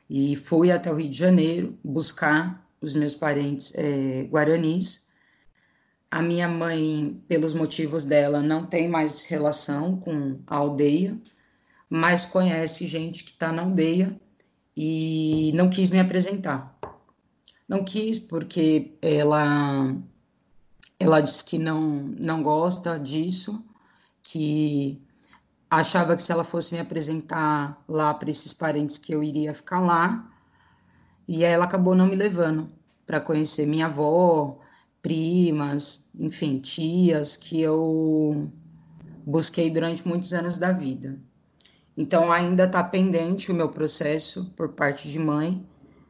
e 0.09 0.37
fui 0.37 0.71
até 0.71 0.91
o 0.91 0.95
Rio 0.95 1.09
de 1.09 1.17
Janeiro 1.17 1.79
buscar 1.85 2.67
os 2.81 2.95
meus 2.95 3.15
parentes 3.15 3.73
é, 3.77 4.25
guaranis. 4.31 5.09
A 6.11 6.23
minha 6.23 6.49
mãe, 6.49 7.21
pelos 7.29 7.53
motivos 7.53 8.05
dela, 8.05 8.41
não 8.41 8.65
tem 8.65 8.89
mais 8.89 9.27
relação 9.27 9.97
com 9.97 10.39
a 10.47 10.57
aldeia, 10.57 11.17
mas 11.91 12.25
conhece 12.25 12.87
gente 12.87 13.25
que 13.25 13.33
está 13.33 13.53
na 13.53 13.63
aldeia 13.63 14.19
e 14.75 15.53
não 15.55 15.69
quis 15.69 15.91
me 15.91 15.99
apresentar. 15.99 16.78
Não 17.69 17.85
quis 17.85 18.19
porque 18.19 18.97
ela 19.03 19.95
ela 20.99 21.21
disse 21.21 21.45
que 21.45 21.59
não 21.59 22.03
não 22.19 22.43
gosta 22.43 22.99
disso, 22.99 23.63
que 24.23 25.01
achava 25.71 26.17
que 26.17 26.23
se 26.23 26.33
ela 26.33 26.45
fosse 26.45 26.75
me 26.75 26.81
apresentar 26.81 27.83
lá 27.87 28.15
para 28.15 28.31
esses 28.31 28.55
parentes 28.55 28.97
que 28.99 29.15
eu 29.15 29.23
iria 29.23 29.53
ficar 29.53 29.81
lá. 29.81 30.31
E 31.27 31.45
aí 31.45 31.53
ela 31.53 31.67
acabou 31.67 31.95
não 31.95 32.07
me 32.07 32.17
levando 32.17 32.71
para 33.07 33.21
conhecer 33.21 33.67
minha 33.67 33.87
avó, 33.87 34.59
primas, 35.03 36.11
enfim, 36.15 36.59
tias 36.59 37.37
que 37.37 37.61
eu 37.61 38.51
busquei 39.27 39.71
durante 39.71 40.09
muitos 40.09 40.33
anos 40.33 40.59
da 40.59 40.73
vida. 40.73 41.19
Então 41.97 42.33
ainda 42.33 42.65
está 42.65 42.83
pendente 42.83 43.53
o 43.53 43.55
meu 43.55 43.69
processo 43.69 44.47
por 44.57 44.71
parte 44.71 45.09
de 45.09 45.19
mãe 45.19 45.67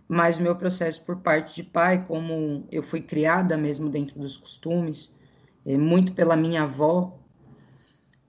mas 0.08 0.38
o 0.38 0.42
meu 0.42 0.56
processo 0.56 1.04
por 1.04 1.16
parte 1.16 1.54
de 1.54 1.62
pai, 1.62 2.02
como 2.04 2.64
eu 2.72 2.82
fui 2.82 3.02
criada 3.02 3.56
mesmo 3.58 3.90
dentro 3.90 4.18
dos 4.18 4.38
costumes, 4.38 5.20
é, 5.66 5.76
muito 5.76 6.14
pela 6.14 6.34
minha 6.34 6.62
avó, 6.62 7.18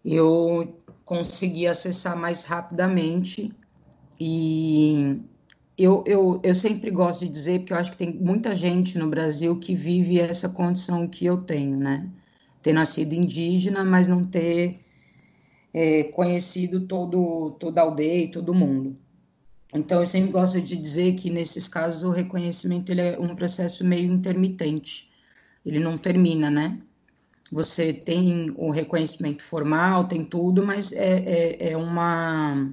eu 0.03 0.77
consegui 1.05 1.65
acessar 1.67 2.17
mais 2.17 2.43
rapidamente 2.43 3.51
e 4.19 5.21
eu, 5.77 6.03
eu, 6.05 6.41
eu 6.43 6.53
sempre 6.53 6.91
gosto 6.91 7.21
de 7.21 7.29
dizer, 7.31 7.59
porque 7.59 7.71
eu 7.71 7.77
acho 7.77 7.91
que 7.91 7.97
tem 7.97 8.13
muita 8.13 8.53
gente 8.53 8.97
no 8.97 9.09
Brasil 9.09 9.57
que 9.57 9.73
vive 9.73 10.19
essa 10.19 10.49
condição 10.49 11.07
que 11.07 11.25
eu 11.25 11.37
tenho, 11.37 11.77
né? 11.77 12.09
Ter 12.61 12.73
nascido 12.73 13.13
indígena, 13.13 13.85
mas 13.85 14.09
não 14.09 14.21
ter 14.21 14.81
é, 15.73 16.03
conhecido 16.03 16.81
todo, 16.81 17.51
toda 17.51 17.79
a 17.79 17.85
aldeia 17.85 18.25
e 18.25 18.27
todo 18.27 18.53
mundo. 18.53 18.97
Então, 19.73 19.99
eu 19.99 20.05
sempre 20.05 20.31
gosto 20.31 20.59
de 20.59 20.75
dizer 20.75 21.13
que, 21.13 21.29
nesses 21.29 21.67
casos, 21.67 22.03
o 22.03 22.09
reconhecimento 22.09 22.91
ele 22.91 23.01
é 23.01 23.19
um 23.19 23.35
processo 23.35 23.83
meio 23.85 24.11
intermitente. 24.11 25.09
Ele 25.65 25.79
não 25.79 25.97
termina, 25.97 26.49
né? 26.49 26.79
Você 27.51 27.93
tem 27.93 28.51
o 28.57 28.71
reconhecimento 28.71 29.43
formal, 29.43 30.07
tem 30.07 30.23
tudo, 30.23 30.65
mas 30.65 30.91
é, 30.91 31.19
é, 31.19 31.71
é 31.71 31.77
uma 31.77 32.71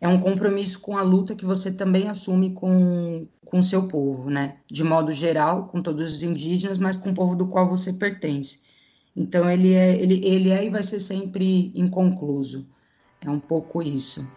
é 0.00 0.06
um 0.06 0.20
compromisso 0.20 0.80
com 0.80 0.96
a 0.96 1.02
luta 1.02 1.34
que 1.34 1.46
você 1.46 1.72
também 1.72 2.08
assume 2.08 2.52
com 2.52 3.26
o 3.52 3.62
seu 3.62 3.88
povo, 3.88 4.28
né? 4.28 4.58
De 4.70 4.84
modo 4.84 5.12
geral, 5.12 5.66
com 5.66 5.80
todos 5.80 6.14
os 6.14 6.22
indígenas, 6.22 6.78
mas 6.78 6.96
com 6.96 7.10
o 7.10 7.14
povo 7.14 7.34
do 7.34 7.48
qual 7.48 7.68
você 7.68 7.92
pertence. 7.94 8.60
Então, 9.16 9.48
ele 9.50 9.72
é, 9.72 9.96
ele, 9.96 10.20
ele 10.24 10.50
é 10.50 10.64
e 10.64 10.70
vai 10.70 10.82
ser 10.82 11.00
sempre 11.00 11.72
inconcluso. 11.74 12.68
É 13.20 13.30
um 13.30 13.40
pouco 13.40 13.82
isso. 13.82 14.30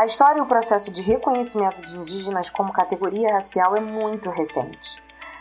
A 0.00 0.06
história 0.06 0.38
e 0.38 0.40
o 0.40 0.46
processo 0.46 0.90
de 0.90 1.02
reconhecimento 1.02 1.82
de 1.82 1.94
indígenas 1.94 2.48
como 2.48 2.72
categoria 2.72 3.34
racial 3.34 3.76
é 3.76 3.80
muito 3.80 4.30
recente. 4.30 4.98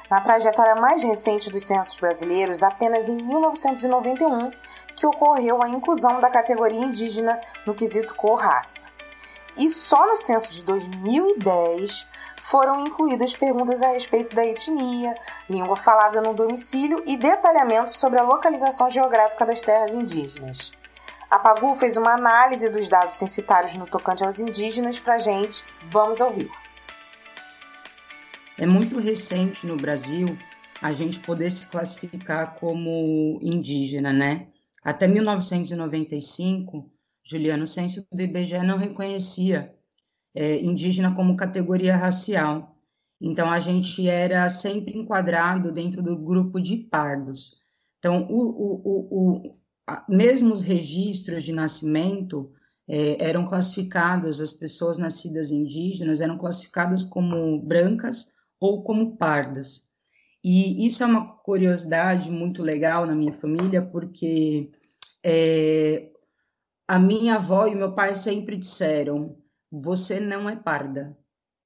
Na 0.10 0.20
trajetória 0.20 0.76
mais 0.76 1.02
recente 1.02 1.50
dos 1.50 1.64
censos 1.64 1.98
brasileiros, 1.98 2.62
apenas 2.62 3.08
em 3.08 3.16
1991 3.16 4.52
que 4.98 5.08
ocorreu 5.08 5.64
a 5.64 5.70
inclusão 5.70 6.20
da 6.20 6.30
categoria 6.30 6.82
indígena 6.82 7.40
no 7.66 7.74
quesito 7.74 8.14
cor-raça. 8.16 8.86
E 9.56 9.70
só 9.70 10.06
no 10.06 10.18
censo 10.18 10.52
de 10.52 10.66
2010 10.66 12.06
foram 12.42 12.82
incluídas 12.82 13.34
perguntas 13.38 13.82
a 13.82 13.94
respeito 13.94 14.36
da 14.36 14.46
etnia, 14.46 15.16
língua 15.50 15.78
falada 15.78 16.20
no 16.20 16.34
domicílio 16.34 17.02
e 17.06 17.16
detalhamentos 17.16 17.96
sobre 17.96 18.20
a 18.20 18.24
localização 18.24 18.90
geográfica 18.90 19.46
das 19.46 19.62
terras 19.62 19.94
indígenas. 19.96 20.78
A 21.30 21.38
Pagu 21.38 21.76
fez 21.76 21.96
uma 21.96 22.14
análise 22.16 22.68
dos 22.70 22.90
dados 22.90 23.16
censitários 23.16 23.76
no 23.76 23.86
tocante 23.86 24.24
aos 24.24 24.40
indígenas 24.40 25.00
para 25.00 25.20
gente. 25.20 25.64
Vamos 25.84 26.20
ouvir. 26.20 26.50
É 28.58 28.66
muito 28.66 28.98
recente 28.98 29.68
no 29.68 29.78
Brasil 29.78 30.26
a 30.82 30.92
gente 30.92 31.20
poder 31.20 31.52
se 31.52 31.68
classificar 31.68 32.56
como 32.56 33.40
indígena, 33.44 34.12
né? 34.12 34.48
Até 34.84 35.08
1995, 35.08 36.90
Juliano, 37.24 37.64
o 37.64 37.68
censo 37.68 38.08
do 38.12 38.22
IBGE 38.22 38.64
não 38.64 38.78
reconhecia 38.78 39.72
é, 40.34 40.60
indígena 40.62 41.14
como 41.14 41.38
categoria 41.38 41.96
racial. 41.96 42.76
Então, 43.22 43.52
a 43.52 43.60
gente 43.60 44.10
era 44.10 44.50
sempre 44.50 44.98
enquadrado 44.98 45.72
dentro 45.72 46.02
do 46.02 46.18
grupo 46.18 46.60
de 46.60 46.78
pardos. 46.78 47.60
Então, 48.00 48.26
o, 48.30 48.40
o, 48.40 49.50
o, 49.52 49.59
mesmo 50.08 50.52
os 50.52 50.64
registros 50.64 51.44
de 51.44 51.54
nascimento 51.54 52.52
é, 52.88 53.24
eram 53.24 53.46
classificados, 53.46 54.42
as 54.42 54.54
pessoas 54.54 54.98
nascidas 54.98 55.52
indígenas 55.52 56.22
eram 56.22 56.38
classificadas 56.38 57.06
como 57.06 57.62
brancas 57.62 58.34
ou 58.60 58.84
como 58.84 59.16
pardas. 59.16 59.90
E 60.44 60.88
isso 60.88 61.04
é 61.04 61.06
uma 61.06 61.34
curiosidade 61.40 62.32
muito 62.32 62.64
legal 62.64 63.06
na 63.06 63.14
minha 63.14 63.34
família, 63.34 63.82
porque 63.82 64.72
é, 65.24 66.10
a 66.88 66.98
minha 66.98 67.36
avó 67.36 67.68
e 67.68 67.76
meu 67.76 67.94
pai 67.94 68.16
sempre 68.16 68.58
disseram: 68.58 69.38
você 69.72 70.20
não 70.20 70.50
é 70.50 70.56
parda, 70.56 71.18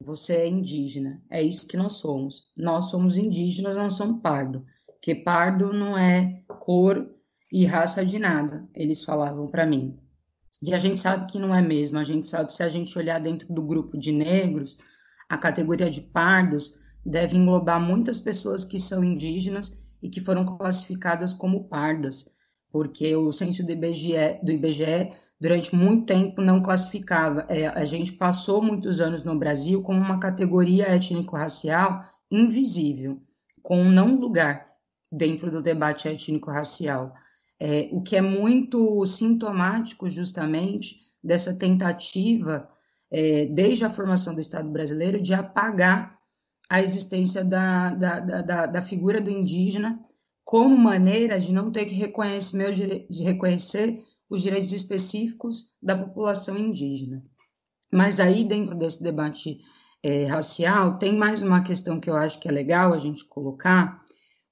você 0.01 0.37
é 0.37 0.47
indígena. 0.47 1.21
É 1.29 1.41
isso 1.41 1.67
que 1.67 1.77
nós 1.77 1.93
somos. 1.93 2.51
Nós 2.57 2.89
somos 2.89 3.17
indígenas, 3.17 3.77
não 3.77 3.89
somos 3.89 4.21
pardo, 4.21 4.65
porque 4.87 5.15
pardo 5.15 5.71
não 5.71 5.97
é 5.97 6.43
cor 6.59 7.12
e 7.53 7.67
raça 7.67 8.03
de 8.03 8.17
nada, 8.17 8.67
eles 8.73 9.03
falavam 9.03 9.47
para 9.47 9.63
mim. 9.63 9.95
E 10.59 10.73
a 10.73 10.77
gente 10.79 10.99
sabe 10.99 11.31
que 11.31 11.37
não 11.37 11.53
é 11.53 11.61
mesmo, 11.61 11.99
a 11.99 12.03
gente 12.03 12.27
sabe 12.27 12.47
que 12.47 12.53
se 12.53 12.63
a 12.63 12.69
gente 12.69 12.97
olhar 12.97 13.19
dentro 13.19 13.53
do 13.53 13.61
grupo 13.61 13.95
de 13.95 14.11
negros, 14.11 14.79
a 15.29 15.37
categoria 15.37 15.87
de 15.87 16.01
pardos 16.01 16.79
deve 17.05 17.37
englobar 17.37 17.79
muitas 17.79 18.19
pessoas 18.19 18.65
que 18.65 18.79
são 18.79 19.03
indígenas 19.03 19.83
e 20.01 20.09
que 20.09 20.19
foram 20.19 20.43
classificadas 20.45 21.31
como 21.31 21.65
pardas, 21.65 22.31
porque 22.71 23.15
o 23.15 23.31
censo 23.31 23.63
do 23.63 23.71
IBGE, 23.71 24.39
do 24.41 24.51
IBGE 24.51 25.09
durante 25.39 25.75
muito 25.75 26.07
tempo 26.07 26.41
não 26.41 26.59
classificava. 26.59 27.45
É, 27.49 27.67
a 27.67 27.85
gente 27.85 28.13
passou 28.13 28.63
muitos 28.63 28.99
anos 28.99 29.23
no 29.23 29.37
Brasil 29.37 29.83
como 29.83 29.99
uma 29.99 30.19
categoria 30.19 30.87
étnico-racial 30.87 32.01
invisível, 32.31 33.21
com 33.61 33.83
não 33.83 34.15
lugar 34.19 34.73
dentro 35.11 35.51
do 35.51 35.61
debate 35.61 36.07
étnico-racial 36.07 37.13
é, 37.59 37.89
o 37.91 38.01
que 38.01 38.15
é 38.15 38.21
muito 38.21 39.05
sintomático 39.05 40.09
justamente 40.09 40.97
dessa 41.23 41.57
tentativa, 41.57 42.67
é, 43.11 43.45
desde 43.45 43.85
a 43.85 43.89
formação 43.89 44.33
do 44.33 44.41
Estado 44.41 44.69
brasileiro, 44.69 45.21
de 45.21 45.33
apagar 45.33 46.17
a 46.69 46.81
existência 46.81 47.43
da, 47.43 47.91
da, 47.91 48.19
da, 48.19 48.65
da 48.65 48.81
figura 48.81 49.21
do 49.21 49.29
indígena 49.29 49.99
como 50.43 50.77
maneira 50.77 51.39
de 51.39 51.53
não 51.53 51.71
ter 51.71 51.85
que 51.85 51.95
reconhecer, 51.95 52.71
de 53.09 53.23
reconhecer 53.23 53.97
os 54.29 54.41
direitos 54.41 54.73
específicos 54.73 55.71
da 55.81 55.97
população 55.97 56.57
indígena. 56.57 57.23
Mas 57.91 58.19
aí, 58.19 58.43
dentro 58.43 58.75
desse 58.75 59.03
debate 59.03 59.59
é, 60.01 60.25
racial, 60.25 60.97
tem 60.97 61.15
mais 61.15 61.43
uma 61.43 61.63
questão 61.63 61.99
que 61.99 62.09
eu 62.09 62.15
acho 62.15 62.39
que 62.39 62.49
é 62.49 62.51
legal 62.51 62.93
a 62.93 62.97
gente 62.97 63.23
colocar, 63.25 64.03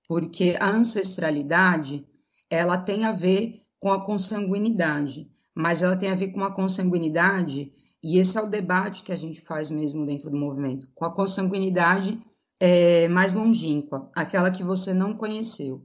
porque 0.08 0.56
a 0.60 0.70
ancestralidade 0.70 2.08
ela 2.52 2.78
tem 2.78 3.06
a 3.06 3.12
ver 3.14 3.62
com 3.80 3.92
a 3.92 4.04
consanguinidade, 4.04 5.32
mas 5.56 5.82
ela 5.82 5.96
tem 5.96 6.10
a 6.10 6.16
ver 6.16 6.28
com 6.34 6.44
a 6.44 6.54
consanguinidade, 6.54 7.72
e 8.04 8.20
esse 8.20 8.38
é 8.38 8.42
o 8.42 8.50
debate 8.50 9.04
que 9.04 9.12
a 9.12 9.16
gente 9.16 9.42
faz 9.42 9.72
mesmo 9.72 10.06
dentro 10.06 10.30
do 10.30 10.38
movimento, 10.38 10.88
com 10.94 11.06
a 11.06 11.14
consanguinidade 11.14 12.22
é, 12.60 13.08
mais 13.08 13.34
longínqua, 13.34 14.12
aquela 14.14 14.52
que 14.52 14.64
você 14.64 14.94
não 14.94 15.16
conheceu. 15.16 15.84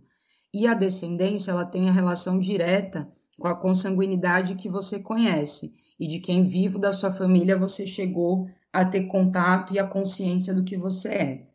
E 0.52 0.66
a 0.66 0.74
descendência, 0.74 1.52
ela 1.52 1.64
tem 1.64 1.88
a 1.88 1.92
relação 1.92 2.38
direta 2.38 3.08
com 3.38 3.46
a 3.46 3.54
consanguinidade 3.54 4.56
que 4.56 4.68
você 4.68 5.00
conhece 5.00 5.74
e 5.98 6.06
de 6.06 6.18
quem 6.18 6.42
vivo 6.42 6.78
da 6.78 6.92
sua 6.92 7.12
família 7.12 7.58
você 7.58 7.86
chegou 7.86 8.48
a 8.72 8.84
ter 8.84 9.06
contato 9.06 9.72
e 9.72 9.78
a 9.78 9.86
consciência 9.86 10.54
do 10.54 10.64
que 10.64 10.76
você 10.76 11.08
é. 11.08 11.46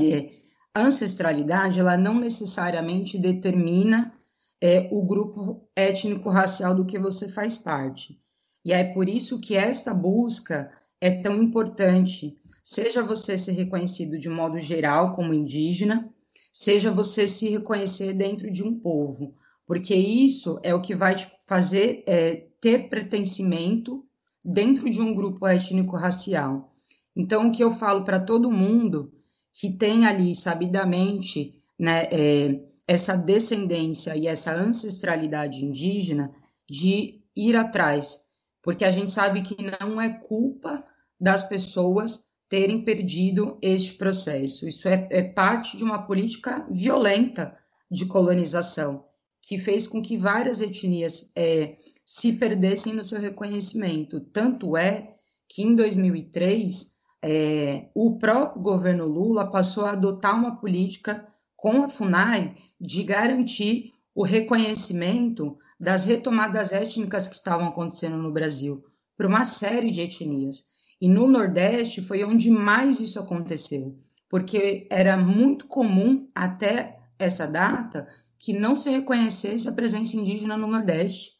é 0.00 0.26
a 0.74 0.82
ancestralidade, 0.82 1.80
ela 1.80 1.96
não 1.96 2.14
necessariamente 2.14 3.18
determina 3.18 4.12
é, 4.60 4.88
o 4.92 5.02
grupo 5.04 5.68
étnico-racial 5.74 6.74
do 6.74 6.84
que 6.84 6.98
você 6.98 7.30
faz 7.30 7.58
parte. 7.58 8.20
E 8.64 8.72
é 8.72 8.84
por 8.84 9.08
isso 9.08 9.40
que 9.40 9.56
esta 9.56 9.94
busca 9.94 10.70
é 11.00 11.22
tão 11.22 11.42
importante, 11.42 12.36
seja 12.62 13.02
você 13.02 13.38
ser 13.38 13.52
reconhecido 13.52 14.18
de 14.18 14.28
modo 14.28 14.58
geral 14.58 15.12
como 15.12 15.32
indígena, 15.32 16.12
seja 16.52 16.90
você 16.90 17.26
se 17.26 17.48
reconhecer 17.48 18.12
dentro 18.12 18.50
de 18.50 18.62
um 18.62 18.78
povo, 18.78 19.34
porque 19.66 19.94
isso 19.94 20.58
é 20.62 20.74
o 20.74 20.82
que 20.82 20.94
vai 20.94 21.14
te 21.14 21.26
fazer 21.46 22.04
é, 22.06 22.48
ter 22.60 22.88
pertencimento 22.90 24.04
dentro 24.44 24.90
de 24.90 25.00
um 25.00 25.14
grupo 25.14 25.46
étnico-racial. 25.46 26.70
Então, 27.16 27.48
o 27.48 27.52
que 27.52 27.62
eu 27.64 27.70
falo 27.70 28.04
para 28.04 28.20
todo 28.20 28.50
mundo 28.50 29.12
que 29.52 29.72
tem 29.72 30.06
ali 30.06 30.34
sabidamente 30.34 31.60
né, 31.78 32.08
é, 32.10 32.60
essa 32.90 33.16
descendência 33.16 34.16
e 34.16 34.26
essa 34.26 34.52
ancestralidade 34.52 35.64
indígena 35.64 36.34
de 36.68 37.22
ir 37.36 37.54
atrás, 37.54 38.24
porque 38.60 38.84
a 38.84 38.90
gente 38.90 39.12
sabe 39.12 39.42
que 39.42 39.56
não 39.62 40.00
é 40.00 40.10
culpa 40.10 40.84
das 41.18 41.48
pessoas 41.48 42.30
terem 42.48 42.82
perdido 42.84 43.56
este 43.62 43.96
processo. 43.96 44.66
Isso 44.66 44.88
é, 44.88 45.06
é 45.08 45.22
parte 45.22 45.76
de 45.76 45.84
uma 45.84 46.04
política 46.04 46.66
violenta 46.68 47.56
de 47.88 48.06
colonização, 48.06 49.04
que 49.40 49.56
fez 49.56 49.86
com 49.86 50.02
que 50.02 50.16
várias 50.16 50.60
etnias 50.60 51.30
é, 51.36 51.76
se 52.04 52.32
perdessem 52.32 52.92
no 52.92 53.04
seu 53.04 53.20
reconhecimento. 53.20 54.18
Tanto 54.18 54.76
é 54.76 55.14
que 55.48 55.62
em 55.62 55.76
2003 55.76 56.96
é, 57.22 57.88
o 57.94 58.18
próprio 58.18 58.60
governo 58.60 59.06
Lula 59.06 59.48
passou 59.48 59.84
a 59.84 59.92
adotar 59.92 60.34
uma 60.34 60.56
política 60.56 61.24
com 61.60 61.82
a 61.82 61.88
FUNAI 61.88 62.56
de 62.80 63.04
garantir 63.04 63.92
o 64.14 64.24
reconhecimento 64.24 65.58
das 65.78 66.06
retomadas 66.06 66.72
étnicas 66.72 67.28
que 67.28 67.34
estavam 67.34 67.68
acontecendo 67.68 68.16
no 68.16 68.32
Brasil 68.32 68.82
por 69.14 69.26
uma 69.26 69.44
série 69.44 69.90
de 69.90 70.00
etnias. 70.00 70.64
E 70.98 71.06
no 71.08 71.28
Nordeste 71.28 72.00
foi 72.00 72.24
onde 72.24 72.50
mais 72.50 72.98
isso 72.98 73.18
aconteceu, 73.18 73.98
porque 74.28 74.86
era 74.90 75.16
muito 75.18 75.66
comum 75.66 76.28
até 76.34 76.98
essa 77.18 77.46
data 77.46 78.08
que 78.38 78.54
não 78.54 78.74
se 78.74 78.88
reconhecesse 78.88 79.68
a 79.68 79.72
presença 79.72 80.16
indígena 80.16 80.56
no 80.56 80.66
Nordeste. 80.66 81.32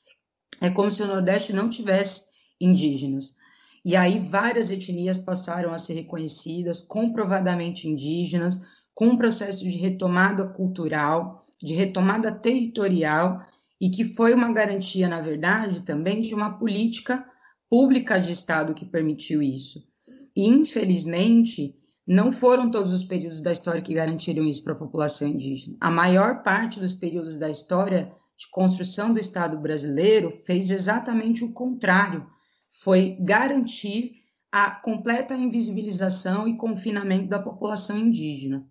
É 0.60 0.68
como 0.68 0.92
se 0.92 1.02
o 1.02 1.06
Nordeste 1.06 1.54
não 1.54 1.68
tivesse 1.68 2.28
indígenas. 2.60 3.36
E 3.82 3.96
aí 3.96 4.18
várias 4.18 4.70
etnias 4.70 5.18
passaram 5.18 5.72
a 5.72 5.78
ser 5.78 5.94
reconhecidas, 5.94 6.82
comprovadamente 6.82 7.88
indígenas, 7.88 8.79
com 9.00 9.06
um 9.06 9.16
processo 9.16 9.66
de 9.66 9.78
retomada 9.78 10.46
cultural, 10.46 11.42
de 11.58 11.72
retomada 11.72 12.30
territorial, 12.30 13.40
e 13.80 13.88
que 13.88 14.04
foi 14.04 14.34
uma 14.34 14.52
garantia, 14.52 15.08
na 15.08 15.22
verdade, 15.22 15.80
também 15.80 16.20
de 16.20 16.34
uma 16.34 16.58
política 16.58 17.26
pública 17.70 18.18
de 18.18 18.30
Estado 18.30 18.74
que 18.74 18.84
permitiu 18.84 19.40
isso. 19.40 19.88
E, 20.36 20.46
infelizmente, 20.46 21.74
não 22.06 22.30
foram 22.30 22.70
todos 22.70 22.92
os 22.92 23.02
períodos 23.02 23.40
da 23.40 23.50
história 23.50 23.80
que 23.80 23.94
garantiram 23.94 24.44
isso 24.44 24.62
para 24.62 24.74
a 24.74 24.78
população 24.78 25.28
indígena. 25.28 25.78
A 25.80 25.90
maior 25.90 26.42
parte 26.42 26.78
dos 26.78 26.92
períodos 26.92 27.38
da 27.38 27.48
história 27.48 28.12
de 28.36 28.50
construção 28.50 29.14
do 29.14 29.18
Estado 29.18 29.56
brasileiro 29.56 30.28
fez 30.28 30.70
exatamente 30.70 31.42
o 31.42 31.54
contrário, 31.54 32.26
foi 32.68 33.16
garantir 33.18 34.16
a 34.52 34.70
completa 34.70 35.34
invisibilização 35.34 36.46
e 36.46 36.58
confinamento 36.58 37.30
da 37.30 37.38
população 37.38 37.96
indígena. 37.96 38.68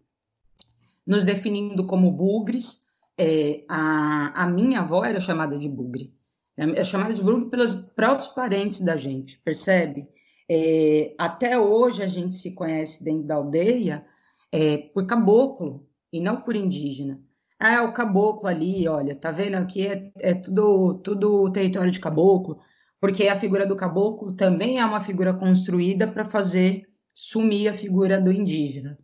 Nos 1.09 1.23
definindo 1.23 1.87
como 1.87 2.11
bugres, 2.11 2.83
é, 3.19 3.65
a, 3.67 4.43
a 4.43 4.47
minha 4.47 4.81
avó 4.81 5.03
era 5.03 5.19
chamada 5.19 5.57
de 5.57 5.67
bugre. 5.67 6.13
É 6.55 6.83
chamada 6.83 7.15
de 7.15 7.23
bugre 7.23 7.49
pelos 7.49 7.73
próprios 7.73 8.29
parentes 8.29 8.81
da 8.81 8.95
gente, 8.95 9.39
percebe? 9.39 10.07
É, 10.47 11.15
até 11.17 11.57
hoje 11.57 12.03
a 12.03 12.07
gente 12.07 12.35
se 12.35 12.53
conhece 12.53 13.03
dentro 13.03 13.23
da 13.23 13.35
aldeia 13.35 14.05
é, 14.51 14.77
por 14.93 15.07
caboclo 15.07 15.89
e 16.13 16.21
não 16.21 16.41
por 16.41 16.55
indígena. 16.55 17.19
Ah, 17.59 17.81
o 17.81 17.91
caboclo 17.91 18.47
ali, 18.47 18.87
olha, 18.87 19.15
tá 19.15 19.31
vendo 19.31 19.55
aqui 19.55 19.87
é, 19.87 20.11
é 20.19 20.35
tudo, 20.35 20.93
tudo 21.03 21.51
território 21.51 21.89
de 21.89 21.99
caboclo, 21.99 22.59
porque 23.01 23.27
a 23.27 23.35
figura 23.35 23.65
do 23.65 23.75
caboclo 23.75 24.31
também 24.33 24.77
é 24.77 24.85
uma 24.85 24.99
figura 24.99 25.33
construída 25.33 26.07
para 26.07 26.23
fazer 26.23 26.87
sumir 27.11 27.67
a 27.67 27.73
figura 27.73 28.21
do 28.21 28.31
indígena. 28.31 28.95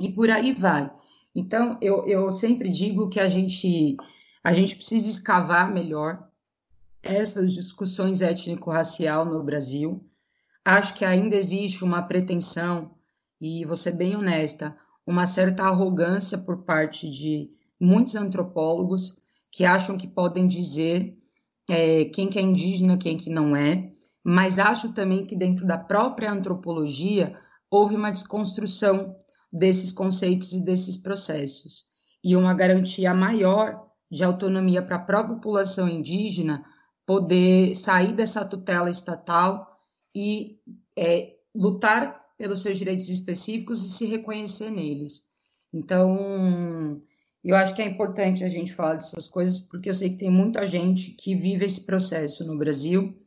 E 0.00 0.08
por 0.08 0.30
aí 0.30 0.52
vai. 0.52 0.88
Então, 1.34 1.78
eu, 1.80 2.06
eu 2.06 2.30
sempre 2.30 2.68
digo 2.68 3.08
que 3.08 3.18
a 3.18 3.28
gente, 3.28 3.96
a 4.44 4.52
gente 4.52 4.76
precisa 4.76 5.08
escavar 5.08 5.72
melhor 5.72 6.28
essas 7.02 7.52
discussões 7.52 8.20
étnico-racial 8.20 9.24
no 9.24 9.42
Brasil. 9.42 10.04
Acho 10.64 10.94
que 10.94 11.04
ainda 11.04 11.34
existe 11.34 11.82
uma 11.82 12.02
pretensão, 12.02 12.92
e 13.40 13.64
vou 13.64 13.74
ser 13.74 13.92
bem 13.92 14.14
honesta, 14.14 14.76
uma 15.06 15.26
certa 15.26 15.64
arrogância 15.64 16.38
por 16.38 16.58
parte 16.58 17.10
de 17.10 17.50
muitos 17.80 18.14
antropólogos 18.14 19.16
que 19.50 19.64
acham 19.64 19.96
que 19.96 20.06
podem 20.06 20.46
dizer 20.46 21.16
é, 21.68 22.04
quem 22.06 22.28
que 22.28 22.38
é 22.38 22.42
indígena, 22.42 22.96
quem 22.96 23.16
que 23.16 23.28
não 23.28 23.56
é, 23.56 23.90
mas 24.22 24.58
acho 24.58 24.92
também 24.92 25.26
que 25.26 25.34
dentro 25.34 25.66
da 25.66 25.76
própria 25.76 26.30
antropologia 26.30 27.36
houve 27.68 27.96
uma 27.96 28.12
desconstrução 28.12 29.16
desses 29.52 29.92
conceitos 29.92 30.52
e 30.52 30.64
desses 30.64 30.96
processos 30.96 31.92
e 32.24 32.36
uma 32.36 32.54
garantia 32.54 33.12
maior 33.12 33.90
de 34.10 34.22
autonomia 34.22 34.82
para 34.82 34.96
a 34.96 35.04
própria 35.04 35.34
população 35.36 35.88
indígena 35.88 36.64
poder 37.04 37.74
sair 37.74 38.12
dessa 38.12 38.44
tutela 38.44 38.88
estatal 38.88 39.66
e 40.14 40.60
é, 40.96 41.34
lutar 41.54 42.20
pelos 42.38 42.62
seus 42.62 42.78
direitos 42.78 43.08
específicos 43.08 43.82
e 43.82 43.90
se 43.90 44.06
reconhecer 44.06 44.70
neles. 44.70 45.30
Então, 45.72 47.02
eu 47.42 47.56
acho 47.56 47.74
que 47.74 47.82
é 47.82 47.86
importante 47.86 48.44
a 48.44 48.48
gente 48.48 48.72
falar 48.72 48.94
dessas 48.94 49.26
coisas, 49.26 49.58
porque 49.58 49.88
eu 49.88 49.94
sei 49.94 50.10
que 50.10 50.16
tem 50.16 50.30
muita 50.30 50.66
gente 50.66 51.12
que 51.12 51.34
vive 51.34 51.64
esse 51.64 51.86
processo 51.86 52.46
no 52.46 52.56
Brasil, 52.56 53.18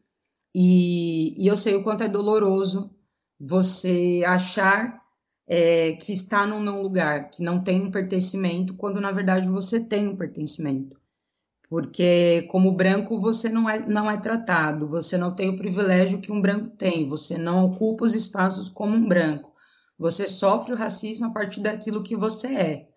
e, 0.53 1.35
e 1.43 1.47
eu 1.47 1.57
sei 1.57 1.75
o 1.75 1.83
quanto 1.83 2.03
é 2.03 2.07
doloroso 2.07 2.95
você 3.37 4.23
achar 4.25 5.04
é, 5.47 5.93
que 5.93 6.11
está 6.11 6.45
num 6.45 6.61
não 6.61 6.81
lugar, 6.81 7.29
que 7.29 7.43
não 7.43 7.63
tem 7.63 7.81
um 7.81 7.91
pertencimento, 7.91 8.73
quando 8.73 8.99
na 8.99 9.11
verdade 9.11 9.47
você 9.47 9.79
tem 9.79 10.07
um 10.07 10.15
pertencimento. 10.15 10.99
Porque 11.69 12.43
como 12.43 12.71
branco 12.71 13.19
você 13.19 13.49
não 13.49 13.69
é, 13.69 13.79
não 13.79 14.09
é 14.09 14.17
tratado, 14.17 14.87
você 14.87 15.17
não 15.17 15.33
tem 15.33 15.49
o 15.49 15.57
privilégio 15.57 16.21
que 16.21 16.31
um 16.31 16.41
branco 16.41 16.75
tem, 16.77 17.07
você 17.07 17.37
não 17.37 17.65
ocupa 17.65 18.05
os 18.05 18.13
espaços 18.13 18.69
como 18.69 18.95
um 18.95 19.07
branco, 19.07 19.51
você 19.97 20.27
sofre 20.27 20.73
o 20.73 20.77
racismo 20.77 21.25
a 21.27 21.31
partir 21.31 21.61
daquilo 21.61 22.03
que 22.03 22.15
você 22.15 22.55
é. 22.55 22.87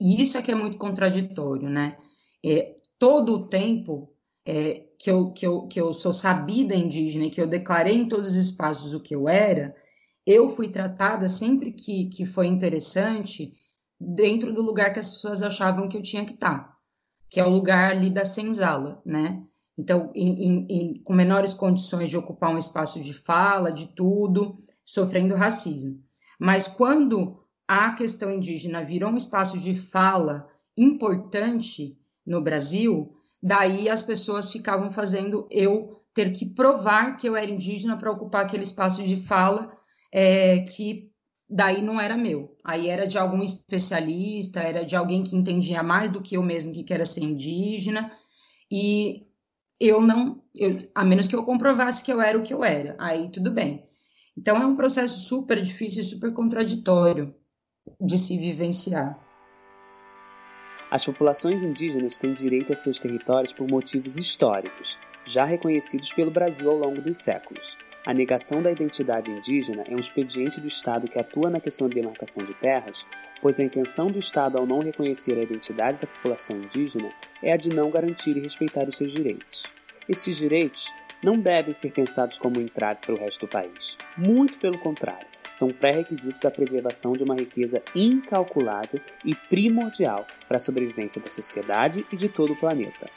E 0.00 0.20
isso 0.20 0.38
é 0.38 0.42
que 0.42 0.50
é 0.50 0.54
muito 0.54 0.78
contraditório, 0.78 1.68
né? 1.68 1.96
É, 2.44 2.74
todo 2.98 3.34
o 3.34 3.46
tempo 3.48 4.10
é, 4.46 4.86
que, 4.98 5.10
eu, 5.10 5.30
que, 5.30 5.46
eu, 5.46 5.62
que 5.68 5.80
eu 5.80 5.92
sou 5.92 6.12
sabida 6.12 6.74
indígena 6.74 7.26
e 7.26 7.30
que 7.30 7.40
eu 7.40 7.46
declarei 7.46 7.96
em 7.96 8.08
todos 8.08 8.30
os 8.30 8.36
espaços 8.36 8.94
o 8.94 9.00
que 9.00 9.14
eu 9.14 9.28
era, 9.28 9.74
eu 10.26 10.48
fui 10.48 10.68
tratada 10.68 11.28
sempre 11.28 11.72
que, 11.72 12.06
que 12.06 12.26
foi 12.26 12.46
interessante 12.46 13.52
dentro 13.98 14.52
do 14.52 14.62
lugar 14.62 14.92
que 14.92 14.98
as 14.98 15.10
pessoas 15.10 15.42
achavam 15.42 15.88
que 15.88 15.96
eu 15.96 16.02
tinha 16.02 16.24
que 16.24 16.32
estar, 16.32 16.76
que 17.28 17.40
é 17.40 17.44
o 17.44 17.50
lugar 17.50 17.92
ali 17.92 18.10
da 18.10 18.24
senzala, 18.24 19.00
né? 19.04 19.42
Então, 19.76 20.10
em, 20.14 20.44
em, 20.44 20.66
em, 20.68 21.02
com 21.02 21.12
menores 21.12 21.54
condições 21.54 22.10
de 22.10 22.16
ocupar 22.16 22.52
um 22.52 22.58
espaço 22.58 23.00
de 23.00 23.14
fala, 23.14 23.72
de 23.72 23.94
tudo, 23.94 24.56
sofrendo 24.84 25.34
racismo. 25.34 25.98
Mas 26.38 26.68
quando 26.68 27.40
a 27.66 27.92
questão 27.92 28.30
indígena 28.30 28.82
virou 28.82 29.10
um 29.10 29.16
espaço 29.16 29.58
de 29.58 29.74
fala 29.74 30.46
importante 30.76 31.96
no 32.26 32.42
Brasil, 32.42 33.14
daí 33.42 33.88
as 33.88 34.02
pessoas 34.02 34.50
ficavam 34.50 34.90
fazendo 34.90 35.46
eu 35.50 36.02
ter 36.12 36.32
que 36.32 36.44
provar 36.44 37.16
que 37.16 37.28
eu 37.28 37.36
era 37.36 37.50
indígena 37.50 37.96
para 37.96 38.10
ocupar 38.10 38.42
aquele 38.42 38.64
espaço 38.64 39.02
de 39.02 39.16
fala 39.16 39.79
é, 40.12 40.60
que 40.60 41.10
daí 41.48 41.82
não 41.82 42.00
era 42.00 42.16
meu. 42.16 42.56
Aí 42.64 42.88
era 42.88 43.06
de 43.06 43.18
algum 43.18 43.42
especialista, 43.42 44.60
era 44.60 44.84
de 44.84 44.94
alguém 44.94 45.24
que 45.24 45.36
entendia 45.36 45.82
mais 45.82 46.10
do 46.10 46.20
que 46.20 46.36
eu 46.36 46.42
mesmo 46.42 46.72
que 46.72 46.92
era 46.92 47.04
ser 47.04 47.22
indígena. 47.22 48.10
E 48.70 49.26
eu 49.80 50.00
não, 50.00 50.42
eu, 50.54 50.88
a 50.94 51.04
menos 51.04 51.26
que 51.26 51.34
eu 51.34 51.42
comprovasse 51.42 52.04
que 52.04 52.12
eu 52.12 52.20
era 52.20 52.38
o 52.38 52.42
que 52.42 52.54
eu 52.54 52.62
era, 52.62 52.94
aí 52.98 53.30
tudo 53.30 53.50
bem. 53.50 53.82
Então 54.36 54.56
é 54.56 54.66
um 54.66 54.76
processo 54.76 55.28
super 55.28 55.60
difícil 55.60 56.02
e 56.02 56.04
super 56.04 56.32
contraditório 56.32 57.34
de 58.00 58.16
se 58.16 58.38
vivenciar. 58.38 59.18
As 60.90 61.04
populações 61.04 61.62
indígenas 61.62 62.18
têm 62.18 62.32
direito 62.32 62.72
a 62.72 62.76
seus 62.76 62.98
territórios 62.98 63.52
por 63.52 63.68
motivos 63.68 64.16
históricos, 64.16 64.98
já 65.24 65.44
reconhecidos 65.44 66.12
pelo 66.12 66.30
Brasil 66.30 66.70
ao 66.70 66.76
longo 66.76 67.00
dos 67.00 67.18
séculos. 67.18 67.76
A 68.06 68.14
negação 68.14 68.62
da 68.62 68.72
identidade 68.72 69.30
indígena 69.30 69.84
é 69.86 69.94
um 69.94 70.00
expediente 70.00 70.58
do 70.58 70.66
Estado 70.66 71.06
que 71.06 71.18
atua 71.18 71.50
na 71.50 71.60
questão 71.60 71.86
de 71.86 71.96
demarcação 71.96 72.42
de 72.42 72.54
terras, 72.54 73.04
pois 73.42 73.60
a 73.60 73.62
intenção 73.62 74.10
do 74.10 74.18
Estado 74.18 74.56
ao 74.56 74.66
não 74.66 74.80
reconhecer 74.80 75.38
a 75.38 75.42
identidade 75.42 75.98
da 75.98 76.06
população 76.06 76.56
indígena 76.56 77.12
é 77.42 77.52
a 77.52 77.58
de 77.58 77.68
não 77.68 77.90
garantir 77.90 78.34
e 78.38 78.40
respeitar 78.40 78.88
os 78.88 78.96
seus 78.96 79.12
direitos. 79.12 79.64
Esses 80.08 80.38
direitos 80.38 80.90
não 81.22 81.38
devem 81.38 81.74
ser 81.74 81.92
pensados 81.92 82.38
como 82.38 82.58
um 82.58 82.62
entrave 82.62 83.00
para 83.04 83.14
o 83.14 83.18
resto 83.18 83.40
do 83.40 83.50
país. 83.50 83.98
Muito 84.16 84.58
pelo 84.58 84.78
contrário 84.78 85.28
são 85.52 85.68
pré-requisitos 85.68 86.40
da 86.40 86.50
preservação 86.50 87.12
de 87.12 87.22
uma 87.22 87.34
riqueza 87.34 87.82
incalculável 87.94 88.98
e 89.22 89.34
primordial 89.34 90.26
para 90.48 90.56
a 90.56 90.60
sobrevivência 90.60 91.20
da 91.20 91.28
sociedade 91.28 92.06
e 92.10 92.16
de 92.16 92.30
todo 92.30 92.54
o 92.54 92.56
planeta. 92.56 93.10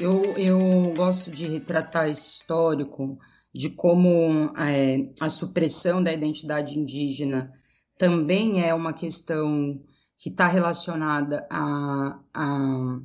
Eu, 0.00 0.34
eu 0.38 0.94
gosto 0.96 1.30
de 1.30 1.46
retratar 1.46 2.08
esse 2.08 2.30
histórico 2.30 3.18
de 3.54 3.68
como 3.70 4.50
é, 4.56 5.12
a 5.20 5.28
supressão 5.28 6.02
da 6.02 6.10
identidade 6.10 6.78
indígena 6.78 7.52
também 7.98 8.64
é 8.64 8.72
uma 8.74 8.94
questão 8.94 9.78
que 10.16 10.30
está 10.30 10.46
relacionada 10.46 11.46
à, 11.50 12.18
à, 12.32 12.98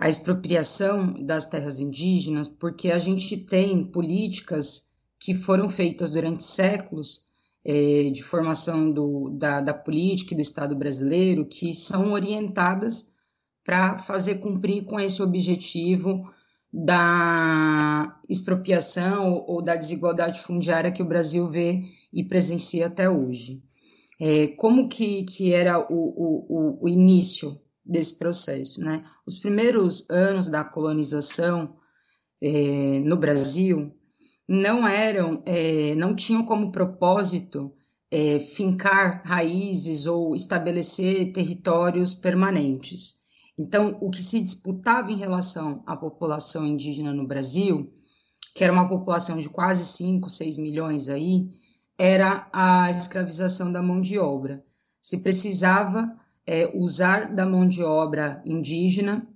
à 0.00 0.08
expropriação 0.08 1.12
das 1.24 1.46
terras 1.46 1.78
indígenas, 1.78 2.48
porque 2.48 2.90
a 2.90 2.98
gente 2.98 3.36
tem 3.36 3.84
políticas 3.84 4.90
que 5.16 5.34
foram 5.34 5.68
feitas 5.68 6.10
durante 6.10 6.42
séculos 6.42 7.26
é, 7.64 8.10
de 8.10 8.22
formação 8.24 8.90
do, 8.90 9.30
da, 9.30 9.60
da 9.60 9.74
política 9.74 10.34
e 10.34 10.36
do 10.36 10.40
Estado 10.40 10.74
brasileiro, 10.74 11.46
que 11.46 11.72
são 11.72 12.12
orientadas 12.12 13.19
para 13.64 13.98
fazer 13.98 14.36
cumprir 14.36 14.84
com 14.84 14.98
esse 14.98 15.22
objetivo 15.22 16.28
da 16.72 18.20
expropriação 18.28 19.44
ou 19.46 19.60
da 19.60 19.74
desigualdade 19.74 20.40
fundiária 20.40 20.92
que 20.92 21.02
o 21.02 21.08
Brasil 21.08 21.48
vê 21.48 21.82
e 22.12 22.22
presencia 22.24 22.86
até 22.86 23.10
hoje. 23.10 23.62
É, 24.20 24.48
como 24.48 24.88
que, 24.88 25.24
que 25.24 25.52
era 25.52 25.78
o, 25.78 25.86
o, 25.90 26.78
o 26.82 26.88
início 26.88 27.60
desse 27.84 28.18
processo? 28.18 28.84
Né? 28.84 29.02
Os 29.26 29.38
primeiros 29.38 30.08
anos 30.10 30.48
da 30.48 30.62
colonização 30.62 31.76
é, 32.40 33.00
no 33.00 33.16
Brasil 33.16 33.92
não 34.46 34.86
eram, 34.86 35.42
é, 35.46 35.94
não 35.94 36.14
tinham 36.14 36.44
como 36.44 36.70
propósito 36.70 37.72
é, 38.10 38.38
fincar 38.38 39.22
raízes 39.24 40.06
ou 40.06 40.34
estabelecer 40.34 41.32
territórios 41.32 42.14
permanentes. 42.14 43.19
Então, 43.60 43.98
o 44.00 44.08
que 44.08 44.22
se 44.22 44.40
disputava 44.40 45.12
em 45.12 45.18
relação 45.18 45.82
à 45.86 45.94
população 45.94 46.66
indígena 46.66 47.12
no 47.12 47.26
Brasil, 47.26 47.92
que 48.54 48.64
era 48.64 48.72
uma 48.72 48.88
população 48.88 49.36
de 49.36 49.50
quase 49.50 49.84
5, 49.84 50.30
6 50.30 50.56
milhões 50.56 51.10
aí, 51.10 51.50
era 51.98 52.48
a 52.54 52.90
escravização 52.90 53.70
da 53.70 53.82
mão 53.82 54.00
de 54.00 54.18
obra. 54.18 54.64
Se 54.98 55.20
precisava 55.20 56.10
é, 56.46 56.72
usar 56.74 57.34
da 57.34 57.44
mão 57.44 57.68
de 57.68 57.82
obra 57.82 58.40
indígena 58.46 59.28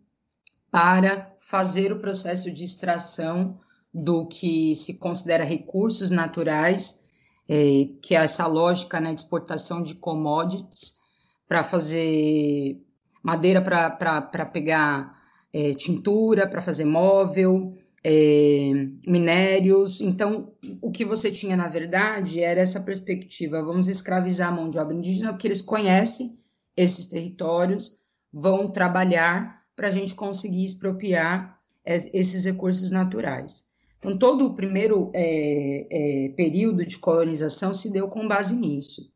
para 0.71 1.37
fazer 1.39 1.93
o 1.93 2.01
processo 2.01 2.51
de 2.51 2.65
extração 2.65 3.61
do 3.93 4.27
que 4.27 4.75
se 4.75 4.97
considera 4.97 5.45
recursos 5.45 6.09
naturais, 6.09 7.11
é, 7.47 7.91
que 8.01 8.17
é 8.17 8.21
essa 8.21 8.47
lógica 8.47 8.99
né, 8.99 9.13
de 9.13 9.21
exportação 9.21 9.83
de 9.83 9.97
commodities 9.97 10.99
para 11.47 11.63
fazer 11.63 12.83
madeira 13.25 13.63
para 13.63 14.47
pegar 14.47 15.19
é, 15.51 15.73
tintura, 15.73 16.47
para 16.47 16.61
fazer 16.61 16.85
móvel, 16.85 17.75
é, 18.05 18.71
minérios. 19.07 20.03
Então, 20.03 20.53
o 20.83 20.91
que 20.91 21.07
você 21.07 21.33
tinha, 21.33 21.57
na 21.57 21.67
verdade, 21.67 22.43
era 22.43 22.61
essa 22.61 22.81
perspectiva: 22.83 23.63
vamos 23.63 23.89
escravizar 23.89 24.49
a 24.49 24.53
mão 24.53 24.69
de 24.69 24.79
obra 24.79 24.95
indígena, 24.95 25.33
porque 25.33 25.49
eles 25.49 25.63
conhecem 25.63 26.35
esses 26.77 27.07
territórios, 27.07 27.99
vão 28.31 28.71
trabalhar 28.71 29.63
para 29.75 29.89
a 29.89 29.91
gente 29.91 30.15
conseguir 30.15 30.65
expropriar 30.65 31.59
esses 31.87 32.45
recursos 32.45 32.91
naturais. 32.91 33.73
Então, 33.99 34.19
todo 34.19 34.45
o 34.45 34.55
primeiro 34.55 35.11
é, 35.15 35.87
é, 36.27 36.29
período 36.31 36.85
de 36.85 36.99
colonização 36.99 37.73
se 37.73 37.91
deu 37.91 38.07
com 38.09 38.29
base 38.29 38.55
nisso. 38.55 39.11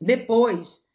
Depois, 0.00 0.91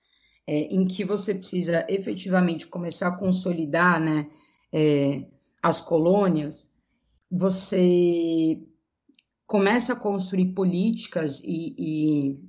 é, 0.48 0.60
em 0.74 0.86
que 0.88 1.04
você 1.04 1.36
precisa 1.36 1.86
efetivamente 1.90 2.68
começar 2.68 3.10
a 3.10 3.18
consolidar 3.18 4.00
né, 4.00 4.30
é, 4.72 5.26
as 5.62 5.82
colônias, 5.82 6.74
você 7.30 8.64
começa 9.46 9.94
a 9.94 10.00
construir 10.00 10.54
políticas 10.54 11.42
e, 11.44 11.76
e 11.78 12.40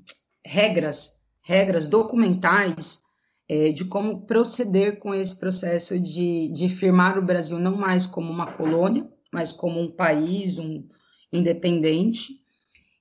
regras, 0.46 1.22
regras 1.42 1.88
documentais 1.88 3.00
é, 3.48 3.70
de 3.70 3.86
como 3.86 4.22
proceder 4.26 4.98
com 4.98 5.12
esse 5.12 5.36
processo 5.36 5.98
de, 5.98 6.52
de 6.52 6.68
firmar 6.68 7.18
o 7.18 7.24
Brasil 7.24 7.58
não 7.58 7.76
mais 7.76 8.06
como 8.06 8.30
uma 8.30 8.52
colônia, 8.52 9.08
mas 9.32 9.52
como 9.52 9.80
um 9.80 9.90
país 9.90 10.58
um 10.58 10.86
independente 11.32 12.28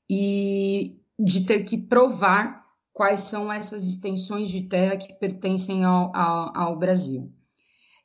e 0.09 0.99
de 1.19 1.45
ter 1.45 1.63
que 1.63 1.77
provar 1.77 2.66
quais 2.97 3.19
são 3.21 3.51
essas 3.53 3.87
extensões 3.87 4.49
de 4.49 4.63
terra 4.63 4.97
que 4.97 5.13
pertencem 5.13 5.85
ao, 5.85 6.11
ao, 6.15 6.57
ao 6.57 6.75
Brasil. 6.75 7.31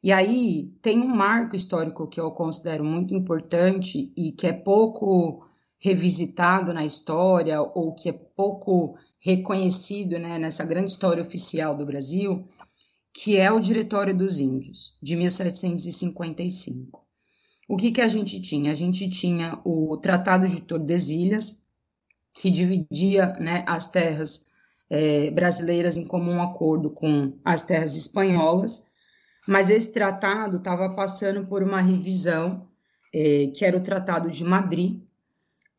E 0.02 0.12
aí 0.12 0.70
tem 0.82 1.00
um 1.00 1.08
marco 1.08 1.56
histórico 1.56 2.06
que 2.06 2.20
eu 2.20 2.30
considero 2.32 2.84
muito 2.84 3.14
importante 3.14 4.12
e 4.14 4.32
que 4.32 4.46
é 4.46 4.52
pouco 4.52 5.46
revisitado 5.78 6.74
na 6.74 6.84
história 6.84 7.62
ou 7.62 7.94
que 7.94 8.10
é 8.10 8.12
pouco 8.12 8.98
reconhecido 9.18 10.18
né, 10.18 10.38
nessa 10.38 10.66
grande 10.66 10.90
história 10.90 11.22
oficial 11.22 11.74
do 11.74 11.86
Brasil, 11.86 12.46
que 13.14 13.38
é 13.38 13.50
o 13.50 13.58
Diretório 13.58 14.14
dos 14.14 14.40
Índios, 14.40 14.98
de 15.02 15.16
1755 15.16 17.02
o 17.72 17.76
que, 17.76 17.90
que 17.90 18.02
a 18.02 18.08
gente 18.08 18.38
tinha? 18.38 18.70
A 18.70 18.74
gente 18.74 19.08
tinha 19.08 19.58
o 19.64 19.96
Tratado 19.96 20.46
de 20.46 20.60
Tordesilhas, 20.60 21.64
que 22.34 22.50
dividia 22.50 23.32
né, 23.40 23.64
as 23.66 23.90
terras 23.90 24.46
é, 24.94 25.30
brasileiras 25.30 25.96
em 25.96 26.04
comum 26.04 26.42
acordo 26.42 26.90
com 26.90 27.32
as 27.42 27.64
terras 27.64 27.96
espanholas, 27.96 28.90
mas 29.48 29.70
esse 29.70 29.90
tratado 29.90 30.58
estava 30.58 30.90
passando 30.90 31.46
por 31.46 31.62
uma 31.62 31.80
revisão, 31.80 32.68
é, 33.12 33.50
que 33.56 33.64
era 33.64 33.74
o 33.74 33.82
Tratado 33.82 34.30
de 34.30 34.44
Madrid, 34.44 35.00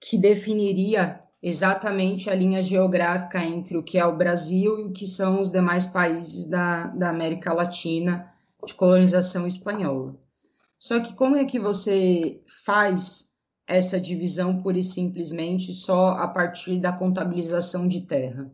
que 0.02 0.18
definiria 0.18 1.22
exatamente 1.44 2.28
a 2.28 2.34
linha 2.34 2.60
geográfica 2.60 3.44
entre 3.44 3.78
o 3.78 3.84
que 3.84 4.00
é 4.00 4.06
o 4.06 4.18
Brasil 4.18 4.80
e 4.80 4.84
o 4.86 4.92
que 4.92 5.06
são 5.06 5.40
os 5.40 5.52
demais 5.52 5.86
países 5.86 6.48
da, 6.48 6.88
da 6.88 7.12
América 7.12 7.54
Latina 7.54 8.28
de 8.66 8.74
colonização 8.74 9.46
espanhola. 9.46 10.16
Só 10.80 11.00
que 11.00 11.14
como 11.14 11.36
é 11.36 11.46
que 11.46 11.60
você 11.60 12.42
faz 12.66 13.34
essa 13.68 14.00
divisão 14.00 14.60
pura 14.64 14.80
e 14.80 14.84
simplesmente 14.84 15.72
só 15.72 16.10
a 16.10 16.28
partir 16.28 16.80
da 16.80 16.92
contabilização 16.92 17.88
de 17.88 18.02
terra? 18.02 18.52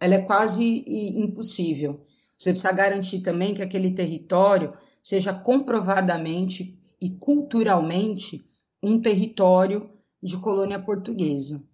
Ela 0.00 0.16
é 0.16 0.22
quase 0.22 0.84
impossível. 0.86 2.00
Você 2.36 2.50
precisa 2.50 2.72
garantir 2.72 3.20
também 3.20 3.54
que 3.54 3.62
aquele 3.62 3.92
território 3.92 4.74
seja 5.02 5.32
comprovadamente 5.32 6.78
e 7.00 7.10
culturalmente 7.10 8.44
um 8.82 9.00
território 9.00 9.88
de 10.22 10.36
colônia 10.38 10.78
portuguesa. 10.78 11.66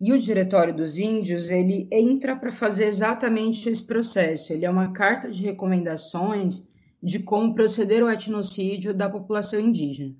E 0.00 0.12
o 0.12 0.18
Diretório 0.18 0.74
dos 0.74 0.98
Índios, 0.98 1.50
ele 1.50 1.86
entra 1.92 2.34
para 2.34 2.50
fazer 2.50 2.86
exatamente 2.86 3.68
esse 3.68 3.86
processo. 3.86 4.52
Ele 4.52 4.64
é 4.64 4.70
uma 4.70 4.92
carta 4.92 5.30
de 5.30 5.42
recomendações 5.42 6.72
de 7.00 7.20
como 7.20 7.54
proceder 7.54 8.02
ao 8.02 8.10
etnocídio 8.10 8.92
da 8.92 9.08
população 9.08 9.60
indígena. 9.60 10.14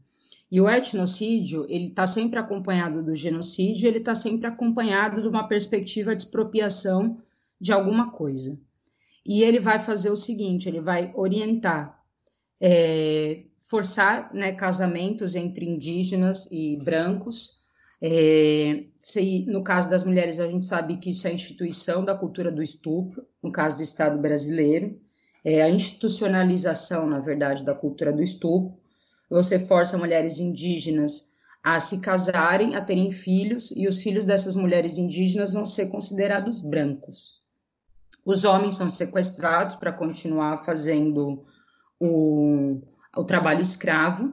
E 0.50 0.60
o 0.60 0.68
etnocídio, 0.68 1.64
ele 1.68 1.88
está 1.88 2.06
sempre 2.06 2.38
acompanhado 2.38 3.02
do 3.02 3.16
genocídio, 3.16 3.88
ele 3.88 3.98
está 3.98 4.14
sempre 4.14 4.46
acompanhado 4.46 5.22
de 5.22 5.26
uma 5.26 5.48
perspectiva 5.48 6.14
de 6.14 6.24
expropriação 6.24 7.16
de 7.62 7.72
alguma 7.72 8.10
coisa. 8.10 8.60
E 9.24 9.42
ele 9.42 9.60
vai 9.60 9.78
fazer 9.78 10.10
o 10.10 10.16
seguinte, 10.16 10.68
ele 10.68 10.80
vai 10.80 11.12
orientar 11.14 12.02
é, 12.60 13.42
forçar 13.58 14.32
né, 14.32 14.52
casamentos 14.52 15.34
entre 15.34 15.64
indígenas 15.64 16.48
e 16.52 16.76
brancos. 16.76 17.60
É, 18.00 18.84
se, 18.98 19.44
no 19.46 19.64
caso 19.64 19.90
das 19.90 20.04
mulheres, 20.04 20.38
a 20.38 20.48
gente 20.48 20.64
sabe 20.64 20.96
que 20.96 21.10
isso 21.10 21.26
é 21.26 21.30
a 21.30 21.34
instituição 21.34 22.04
da 22.04 22.16
cultura 22.16 22.52
do 22.52 22.62
estupro, 22.62 23.24
no 23.42 23.50
caso 23.50 23.76
do 23.76 23.82
Estado 23.82 24.20
brasileiro, 24.20 25.00
é 25.44 25.60
a 25.60 25.70
institucionalização, 25.70 27.08
na 27.08 27.18
verdade, 27.18 27.64
da 27.64 27.74
cultura 27.74 28.12
do 28.12 28.22
estupro. 28.22 28.76
Você 29.28 29.58
força 29.58 29.98
mulheres 29.98 30.38
indígenas 30.38 31.32
a 31.64 31.80
se 31.80 32.00
casarem, 32.00 32.76
a 32.76 32.80
terem 32.80 33.10
filhos, 33.10 33.72
e 33.72 33.88
os 33.88 34.02
filhos 34.02 34.24
dessas 34.24 34.54
mulheres 34.54 34.98
indígenas 34.98 35.52
vão 35.52 35.64
ser 35.64 35.88
considerados 35.88 36.60
brancos. 36.60 37.41
Os 38.24 38.44
homens 38.44 38.76
são 38.76 38.88
sequestrados 38.88 39.74
para 39.74 39.92
continuar 39.92 40.64
fazendo 40.64 41.42
o, 41.98 42.80
o 43.16 43.24
trabalho 43.24 43.60
escravo, 43.60 44.32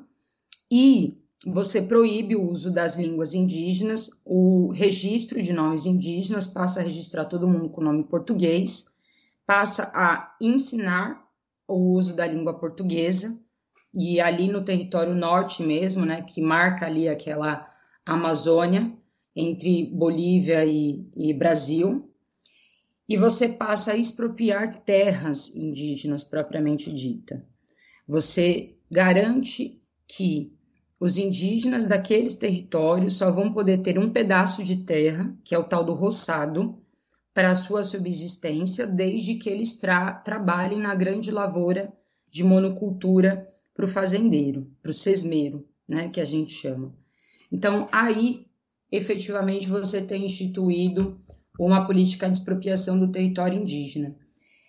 e 0.72 1.18
você 1.46 1.82
proíbe 1.82 2.36
o 2.36 2.50
uso 2.50 2.72
das 2.72 2.98
línguas 2.98 3.34
indígenas, 3.34 4.22
o 4.26 4.72
registro 4.74 5.42
de 5.42 5.54
nomes 5.54 5.86
indígenas 5.86 6.48
passa 6.48 6.80
a 6.80 6.84
registrar 6.84 7.26
todo 7.26 7.48
mundo 7.48 7.70
com 7.70 7.82
nome 7.82 8.04
português, 8.04 8.98
passa 9.46 9.92
a 9.96 10.36
ensinar 10.40 11.26
o 11.68 11.94
uso 11.94 12.16
da 12.16 12.28
língua 12.28 12.60
portuguesa, 12.60 13.40
e 13.94 14.22
ali 14.22 14.48
no 14.48 14.64
território 14.64 15.16
norte 15.16 15.64
mesmo, 15.64 16.06
né, 16.06 16.22
que 16.22 16.42
marca 16.42 16.86
ali 16.86 17.08
aquela 17.08 17.68
Amazônia, 18.06 18.94
entre 19.36 19.86
Bolívia 19.86 20.66
e, 20.66 21.08
e 21.16 21.34
Brasil, 21.34 22.09
e 23.10 23.18
você 23.18 23.50
passa 23.50 23.94
a 23.94 23.98
expropriar 23.98 24.84
terras 24.84 25.56
indígenas 25.56 26.24
propriamente 26.24 26.94
dita. 26.94 27.44
Você 28.08 28.76
garante 28.90 29.82
que 30.08 30.54
os 31.00 31.18
indígenas 31.18 31.86
daqueles 31.86 32.36
territórios 32.36 33.18
só 33.18 33.32
vão 33.32 33.52
poder 33.52 33.80
ter 33.80 33.98
um 33.98 34.12
pedaço 34.12 34.64
de 34.64 34.78
terra, 34.84 35.36
que 35.44 35.56
é 35.56 35.58
o 35.58 35.64
tal 35.64 35.84
do 35.84 35.94
roçado, 35.94 36.78
para 37.34 37.52
a 37.52 37.56
sua 37.56 37.84
subsistência, 37.84 38.86
desde 38.86 39.36
que 39.36 39.50
eles 39.50 39.78
tra 39.78 40.14
trabalhem 40.14 40.80
na 40.80 40.94
grande 40.94 41.32
lavoura 41.32 41.92
de 42.30 42.44
monocultura 42.44 43.50
para 43.74 43.86
o 43.86 43.88
fazendeiro, 43.88 44.70
para 44.84 44.92
o 44.92 44.94
sesmeiro, 44.94 45.68
né, 45.88 46.10
que 46.10 46.22
a 46.22 46.26
gente 46.26 46.52
chama. 46.52 46.94
Então, 47.52 47.88
aí, 47.92 48.46
efetivamente, 48.92 49.68
você 49.68 50.06
tem 50.06 50.26
instituído 50.26 51.20
uma 51.66 51.86
política 51.86 52.30
de 52.30 52.38
expropriação 52.38 52.98
do 52.98 53.12
território 53.12 53.60
indígena. 53.60 54.16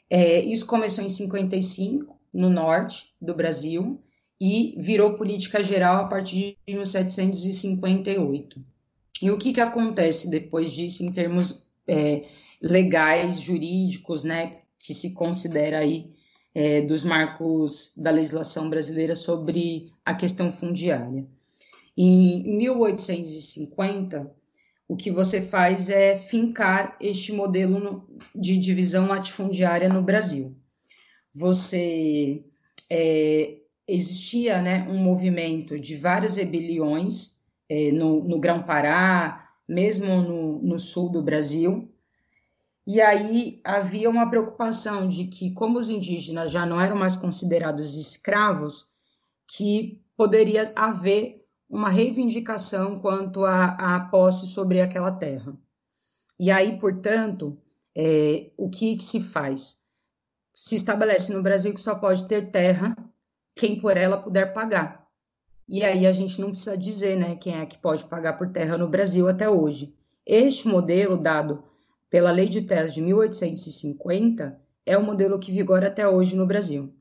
É, 0.08 0.40
isso 0.40 0.66
começou 0.66 1.04
em 1.04 1.08
55, 1.08 2.18
no 2.34 2.50
norte 2.50 3.14
do 3.20 3.34
Brasil, 3.34 4.02
e 4.40 4.74
virou 4.78 5.14
política 5.14 5.62
geral 5.62 5.96
a 6.04 6.08
partir 6.08 6.56
de 6.66 6.74
1758. 6.74 8.64
E 9.22 9.30
o 9.30 9.38
que, 9.38 9.52
que 9.52 9.60
acontece 9.60 10.30
depois 10.30 10.72
disso 10.72 11.04
em 11.04 11.12
termos 11.12 11.66
é, 11.86 12.22
legais, 12.60 13.40
jurídicos, 13.40 14.24
né, 14.24 14.50
que 14.78 14.94
se 14.94 15.12
considera 15.12 15.78
aí 15.78 16.10
é, 16.54 16.80
dos 16.82 17.04
marcos 17.04 17.92
da 17.96 18.10
legislação 18.10 18.68
brasileira 18.68 19.14
sobre 19.14 19.92
a 20.04 20.14
questão 20.14 20.50
fundiária. 20.50 21.26
Em 21.96 22.56
1850, 22.56 24.39
o 24.90 24.96
que 24.96 25.12
você 25.12 25.40
faz 25.40 25.88
é 25.88 26.16
fincar 26.16 26.96
este 27.00 27.32
modelo 27.32 28.04
de 28.34 28.56
divisão 28.56 29.06
latifundiária 29.06 29.88
no 29.88 30.02
Brasil. 30.02 30.56
Você 31.32 32.44
é, 32.90 33.58
existia 33.86 34.60
né, 34.60 34.88
um 34.90 34.98
movimento 34.98 35.78
de 35.78 35.96
várias 35.96 36.38
rebeliões 36.38 37.38
é, 37.68 37.92
no, 37.92 38.24
no 38.24 38.40
Grão-Pará, 38.40 39.48
mesmo 39.68 40.22
no, 40.22 40.60
no 40.60 40.76
sul 40.76 41.08
do 41.08 41.22
Brasil, 41.22 41.88
e 42.84 43.00
aí 43.00 43.60
havia 43.62 44.10
uma 44.10 44.28
preocupação 44.28 45.06
de 45.06 45.26
que, 45.26 45.52
como 45.52 45.78
os 45.78 45.88
indígenas 45.88 46.50
já 46.50 46.66
não 46.66 46.80
eram 46.80 46.96
mais 46.96 47.14
considerados 47.14 47.96
escravos, 47.96 48.86
que 49.46 50.02
poderia 50.16 50.72
haver 50.74 51.39
uma 51.70 51.88
reivindicação 51.88 52.98
quanto 52.98 53.44
à, 53.44 53.96
à 53.96 54.00
posse 54.00 54.48
sobre 54.48 54.80
aquela 54.80 55.12
terra. 55.12 55.56
E 56.38 56.50
aí, 56.50 56.78
portanto, 56.78 57.56
é, 57.96 58.50
o 58.56 58.68
que, 58.68 58.96
que 58.96 59.04
se 59.04 59.20
faz? 59.20 59.86
Se 60.52 60.74
estabelece 60.74 61.32
no 61.32 61.42
Brasil 61.42 61.72
que 61.72 61.80
só 61.80 61.94
pode 61.94 62.26
ter 62.26 62.50
terra 62.50 62.96
quem 63.54 63.80
por 63.80 63.96
ela 63.96 64.20
puder 64.20 64.52
pagar. 64.52 65.06
E 65.68 65.84
aí 65.84 66.06
a 66.06 66.12
gente 66.12 66.40
não 66.40 66.48
precisa 66.48 66.76
dizer 66.76 67.16
né, 67.16 67.36
quem 67.36 67.54
é 67.56 67.64
que 67.64 67.78
pode 67.78 68.04
pagar 68.04 68.32
por 68.32 68.50
terra 68.50 68.76
no 68.76 68.88
Brasil 68.88 69.28
até 69.28 69.48
hoje. 69.48 69.94
Este 70.26 70.66
modelo 70.66 71.16
dado 71.16 71.62
pela 72.10 72.32
Lei 72.32 72.48
de 72.48 72.62
Terras 72.62 72.92
de 72.92 73.00
1850, 73.00 74.60
é 74.84 74.98
o 74.98 75.04
modelo 75.04 75.38
que 75.38 75.52
vigora 75.52 75.86
até 75.86 76.06
hoje 76.08 76.34
no 76.34 76.44
Brasil. 76.44 76.92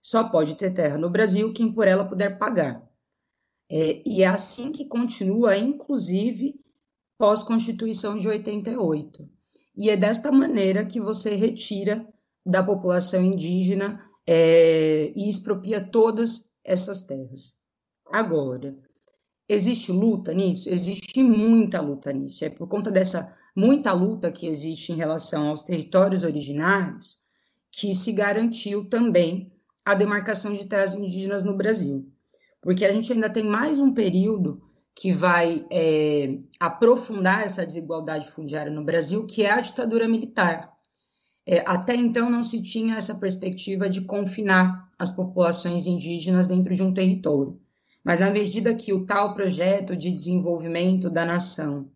Só 0.00 0.28
pode 0.28 0.54
ter 0.56 0.72
terra 0.72 0.98
no 0.98 1.08
Brasil 1.08 1.52
quem 1.54 1.72
por 1.72 1.88
ela 1.88 2.04
puder 2.04 2.36
pagar. 2.36 2.86
É, 3.74 4.02
e 4.04 4.22
é 4.22 4.26
assim 4.26 4.70
que 4.70 4.84
continua, 4.84 5.56
inclusive 5.56 6.60
pós-Constituição 7.16 8.18
de 8.18 8.28
88. 8.28 9.26
E 9.74 9.88
é 9.88 9.96
desta 9.96 10.30
maneira 10.30 10.84
que 10.84 11.00
você 11.00 11.34
retira 11.34 12.06
da 12.44 12.62
população 12.62 13.22
indígena 13.22 14.04
é, 14.26 15.10
e 15.16 15.26
expropria 15.26 15.82
todas 15.82 16.52
essas 16.62 17.04
terras. 17.04 17.62
Agora, 18.12 18.76
existe 19.48 19.90
luta 19.90 20.34
nisso? 20.34 20.68
Existe 20.68 21.22
muita 21.22 21.80
luta 21.80 22.12
nisso. 22.12 22.44
É 22.44 22.50
por 22.50 22.68
conta 22.68 22.90
dessa 22.90 23.34
muita 23.56 23.90
luta 23.94 24.30
que 24.30 24.46
existe 24.46 24.92
em 24.92 24.96
relação 24.96 25.48
aos 25.48 25.62
territórios 25.62 26.24
originários, 26.24 27.20
que 27.70 27.94
se 27.94 28.12
garantiu 28.12 28.86
também 28.90 29.50
a 29.82 29.94
demarcação 29.94 30.52
de 30.52 30.66
terras 30.66 30.94
indígenas 30.94 31.42
no 31.42 31.56
Brasil. 31.56 32.12
Porque 32.62 32.84
a 32.84 32.92
gente 32.92 33.12
ainda 33.12 33.28
tem 33.28 33.42
mais 33.44 33.80
um 33.80 33.92
período 33.92 34.62
que 34.94 35.12
vai 35.12 35.66
é, 35.68 36.38
aprofundar 36.60 37.42
essa 37.42 37.66
desigualdade 37.66 38.30
fundiária 38.30 38.70
no 38.70 38.84
Brasil, 38.84 39.26
que 39.26 39.42
é 39.42 39.50
a 39.50 39.60
ditadura 39.60 40.06
militar. 40.06 40.72
É, 41.44 41.64
até 41.66 41.96
então 41.96 42.30
não 42.30 42.42
se 42.42 42.62
tinha 42.62 42.94
essa 42.94 43.16
perspectiva 43.16 43.90
de 43.90 44.02
confinar 44.02 44.88
as 44.96 45.10
populações 45.10 45.86
indígenas 45.86 46.46
dentro 46.46 46.72
de 46.72 46.82
um 46.84 46.94
território. 46.94 47.60
Mas 48.04 48.20
na 48.20 48.30
medida 48.30 48.74
que 48.74 48.92
o 48.92 49.04
tal 49.04 49.34
projeto 49.34 49.96
de 49.96 50.12
desenvolvimento 50.12 51.10
da 51.10 51.24
nação 51.24 51.90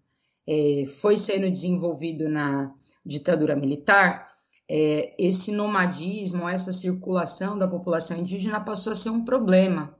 é, 0.48 0.84
foi 1.00 1.16
sendo 1.16 1.48
desenvolvido 1.48 2.28
na 2.28 2.74
ditadura 3.04 3.54
militar, 3.54 4.32
é, 4.68 5.14
esse 5.16 5.52
nomadismo, 5.52 6.48
essa 6.48 6.72
circulação 6.72 7.56
da 7.56 7.68
população 7.68 8.16
indígena 8.18 8.60
passou 8.60 8.92
a 8.92 8.96
ser 8.96 9.10
um 9.10 9.24
problema. 9.24 9.95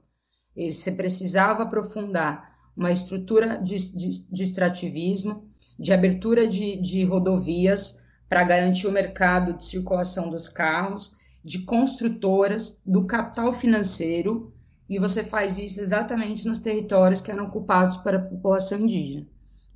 E 0.57 0.71
você 0.71 0.91
precisava 0.91 1.63
aprofundar 1.63 2.57
uma 2.75 2.91
estrutura 2.91 3.57
de, 3.57 3.75
de, 3.95 4.31
de 4.31 4.43
extrativismo, 4.43 5.47
de 5.79 5.93
abertura 5.93 6.47
de, 6.47 6.75
de 6.75 7.05
rodovias 7.05 8.07
para 8.27 8.43
garantir 8.43 8.87
o 8.87 8.91
mercado 8.91 9.53
de 9.53 9.63
circulação 9.63 10.29
dos 10.29 10.49
carros, 10.49 11.17
de 11.45 11.59
construtoras, 11.59 12.81
do 12.85 13.05
capital 13.05 13.53
financeiro, 13.53 14.51
e 14.89 14.99
você 14.99 15.23
faz 15.23 15.59
isso 15.59 15.79
exatamente 15.79 16.47
nos 16.47 16.59
territórios 16.59 17.21
que 17.21 17.31
eram 17.31 17.45
ocupados 17.45 17.95
para 17.97 18.17
a 18.17 18.21
população 18.21 18.79
indígena 18.79 19.27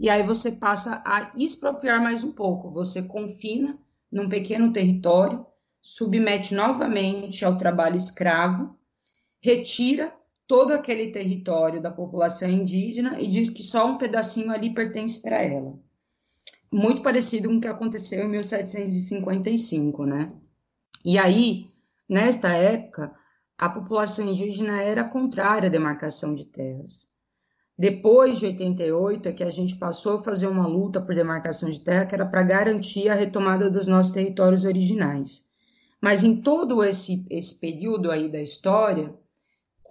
e 0.02 0.10
aí 0.10 0.26
você 0.26 0.54
passa 0.54 1.00
a 1.06 1.32
expropriar 1.38 2.02
mais 2.02 2.24
um 2.24 2.32
pouco. 2.32 2.72
Você 2.72 3.04
confina 3.04 3.78
num 4.12 4.28
pequeno 4.28 4.74
território, 4.74 5.46
submete 5.80 6.56
novamente 6.56 7.46
ao 7.46 7.56
trabalho 7.56 7.96
escravo, 7.96 8.76
retira 9.40 10.12
todo 10.52 10.74
aquele 10.74 11.08
território 11.08 11.82
da 11.82 11.90
população 11.90 12.50
indígena 12.50 13.18
e 13.22 13.26
diz 13.26 13.50
que 13.50 13.64
só 13.64 13.88
um 13.88 13.98
pedacinho 13.98 14.52
ali 14.52 14.74
pertence 14.74 15.22
para 15.22 15.42
ela. 15.42 15.80
Muito 16.70 17.02
parecido 17.02 17.48
com 17.48 17.56
o 17.56 17.62
que 17.62 17.70
aconteceu 17.70 18.26
em 18.26 18.28
1755, 18.28 20.06
né? 20.06 20.30
E 21.06 21.18
aí, 21.18 21.68
nesta 22.10 22.50
época, 22.50 23.16
a 23.58 23.70
população 23.70 24.28
indígena 24.28 24.82
era 24.82 25.10
contrária 25.10 25.68
à 25.68 25.72
demarcação 25.72 26.36
de 26.36 26.44
terras. 26.44 27.08
Depois 27.80 28.40
de 28.40 28.48
88 28.48 29.30
é 29.30 29.32
que 29.32 29.46
a 29.46 29.50
gente 29.50 29.78
passou 29.78 30.18
a 30.18 30.24
fazer 30.24 30.48
uma 30.48 30.68
luta 30.68 31.00
por 31.00 31.16
demarcação 31.16 31.70
de 31.70 31.80
terra 31.80 32.06
que 32.06 32.14
era 32.14 32.26
para 32.26 32.44
garantir 32.44 33.08
a 33.08 33.16
retomada 33.16 33.70
dos 33.70 33.88
nossos 33.88 34.12
territórios 34.12 34.66
originais. 34.66 35.50
Mas 36.02 36.26
em 36.26 36.42
todo 36.42 36.84
esse, 36.84 37.26
esse 37.30 37.58
período 37.58 38.12
aí 38.12 38.30
da 38.30 38.42
história, 38.42 39.16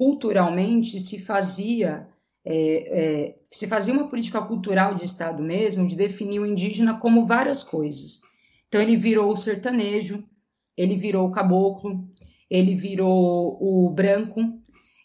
culturalmente 0.01 0.99
se 0.99 1.19
fazia 1.19 2.09
é, 2.43 2.55
é, 2.55 3.39
se 3.51 3.69
fazia 3.69 3.93
uma 3.93 4.09
política 4.09 4.41
cultural 4.41 4.95
de 4.95 5.05
Estado 5.05 5.43
mesmo, 5.43 5.87
de 5.87 5.95
definir 5.95 6.41
o 6.41 6.47
indígena 6.47 6.99
como 6.99 7.27
várias 7.27 7.63
coisas. 7.63 8.23
Então 8.67 8.81
ele 8.81 8.97
virou 8.97 9.31
o 9.31 9.37
sertanejo, 9.37 10.27
ele 10.75 10.97
virou 10.97 11.29
o 11.29 11.31
caboclo, 11.31 12.09
ele 12.49 12.75
virou 12.75 13.59
o 13.61 13.91
branco, 13.91 14.41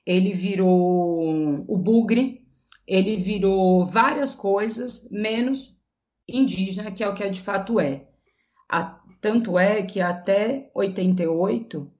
ele 0.05 0.31
virou 0.31 1.65
o 1.67 1.77
bugre, 1.77 2.47
ele 2.87 3.17
virou 3.17 3.85
várias 3.85 4.33
coisas, 4.33 5.09
menos 5.11 5.77
indígena, 6.25 6.89
que 6.89 7.03
é 7.03 7.09
o 7.09 7.13
que 7.13 7.29
de 7.29 7.41
fato 7.41 7.81
é. 7.81 8.07
A, 8.71 8.97
tanto 9.19 9.59
é 9.59 9.81
que 9.81 9.99
até 9.99 10.71
88, 10.73 11.91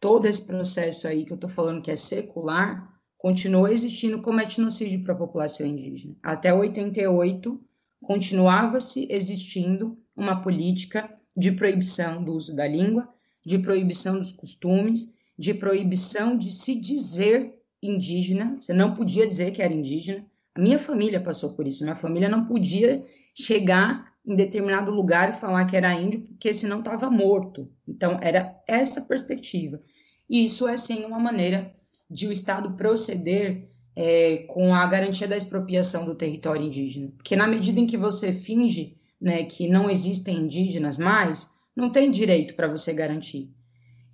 todo 0.00 0.26
esse 0.26 0.46
processo 0.46 1.08
aí 1.08 1.24
que 1.24 1.32
eu 1.32 1.36
estou 1.36 1.50
falando 1.50 1.82
que 1.82 1.90
é 1.90 1.96
secular, 1.96 2.88
continuou 3.16 3.68
existindo 3.68 4.22
como 4.22 4.40
etnocídio 4.40 5.02
para 5.02 5.12
a 5.12 5.18
população 5.18 5.66
indígena. 5.66 6.16
Até 6.22 6.54
88, 6.54 7.60
continuava-se 8.02 9.08
existindo 9.10 9.98
uma 10.16 10.40
política 10.40 11.12
de 11.36 11.52
proibição 11.52 12.22
do 12.22 12.32
uso 12.32 12.54
da 12.54 12.66
língua, 12.66 13.08
de 13.44 13.58
proibição 13.58 14.18
dos 14.18 14.32
costumes, 14.32 15.16
de 15.38 15.54
proibição 15.54 16.36
de 16.36 16.50
se 16.50 16.74
dizer 16.74 17.54
indígena. 17.82 18.56
Você 18.60 18.72
não 18.72 18.94
podia 18.94 19.26
dizer 19.26 19.52
que 19.52 19.62
era 19.62 19.72
indígena. 19.72 20.24
A 20.54 20.60
minha 20.60 20.78
família 20.78 21.20
passou 21.20 21.54
por 21.54 21.66
isso. 21.66 21.84
Minha 21.84 21.96
família 21.96 22.28
não 22.28 22.44
podia 22.44 23.00
chegar 23.34 24.07
em 24.28 24.36
determinado 24.36 24.90
lugar 24.90 25.30
e 25.30 25.32
falar 25.32 25.64
que 25.64 25.74
era 25.74 25.94
índio, 25.94 26.20
porque 26.20 26.52
senão 26.52 26.80
estava 26.80 27.10
morto. 27.10 27.66
Então, 27.88 28.18
era 28.20 28.54
essa 28.68 29.00
perspectiva. 29.00 29.80
E 30.28 30.44
isso 30.44 30.68
é, 30.68 30.76
sim, 30.76 31.06
uma 31.06 31.18
maneira 31.18 31.72
de 32.10 32.26
o 32.26 32.32
Estado 32.32 32.72
proceder 32.72 33.70
é, 33.96 34.44
com 34.48 34.74
a 34.74 34.86
garantia 34.86 35.26
da 35.26 35.36
expropriação 35.36 36.04
do 36.04 36.14
território 36.14 36.66
indígena. 36.66 37.10
Porque 37.16 37.34
na 37.34 37.46
medida 37.46 37.80
em 37.80 37.86
que 37.86 37.96
você 37.96 38.30
finge 38.30 38.94
né, 39.18 39.44
que 39.44 39.66
não 39.66 39.88
existem 39.88 40.36
indígenas 40.36 40.98
mais, 40.98 41.54
não 41.74 41.90
tem 41.90 42.10
direito 42.10 42.54
para 42.54 42.68
você 42.68 42.92
garantir. 42.92 43.50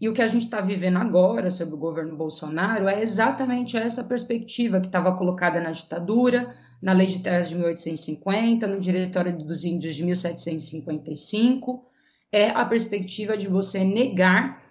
E 0.01 0.09
o 0.09 0.13
que 0.13 0.23
a 0.23 0.27
gente 0.27 0.45
está 0.45 0.61
vivendo 0.61 0.99
agora 0.99 1.51
sobre 1.51 1.75
o 1.75 1.79
governo 1.79 2.17
Bolsonaro 2.17 2.89
é 2.89 3.01
exatamente 3.01 3.77
essa 3.77 4.05
perspectiva 4.05 4.81
que 4.81 4.89
estava 4.89 5.17
colocada 5.17 5.61
na 5.61 5.71
ditadura, 5.71 6.51
na 6.83 6.93
Lei 6.93 7.07
de 7.07 7.21
Terras 7.21 7.49
de 7.49 7.55
1850, 7.55 8.67
no 8.67 8.81
Diretório 8.81 9.37
dos 9.39 9.65
Índios 9.65 9.95
de 9.95 10.05
1755, 10.05 11.85
é 12.33 12.51
a 12.51 12.65
perspectiva 12.65 13.37
de 13.37 13.47
você 13.49 13.85
negar 13.85 14.63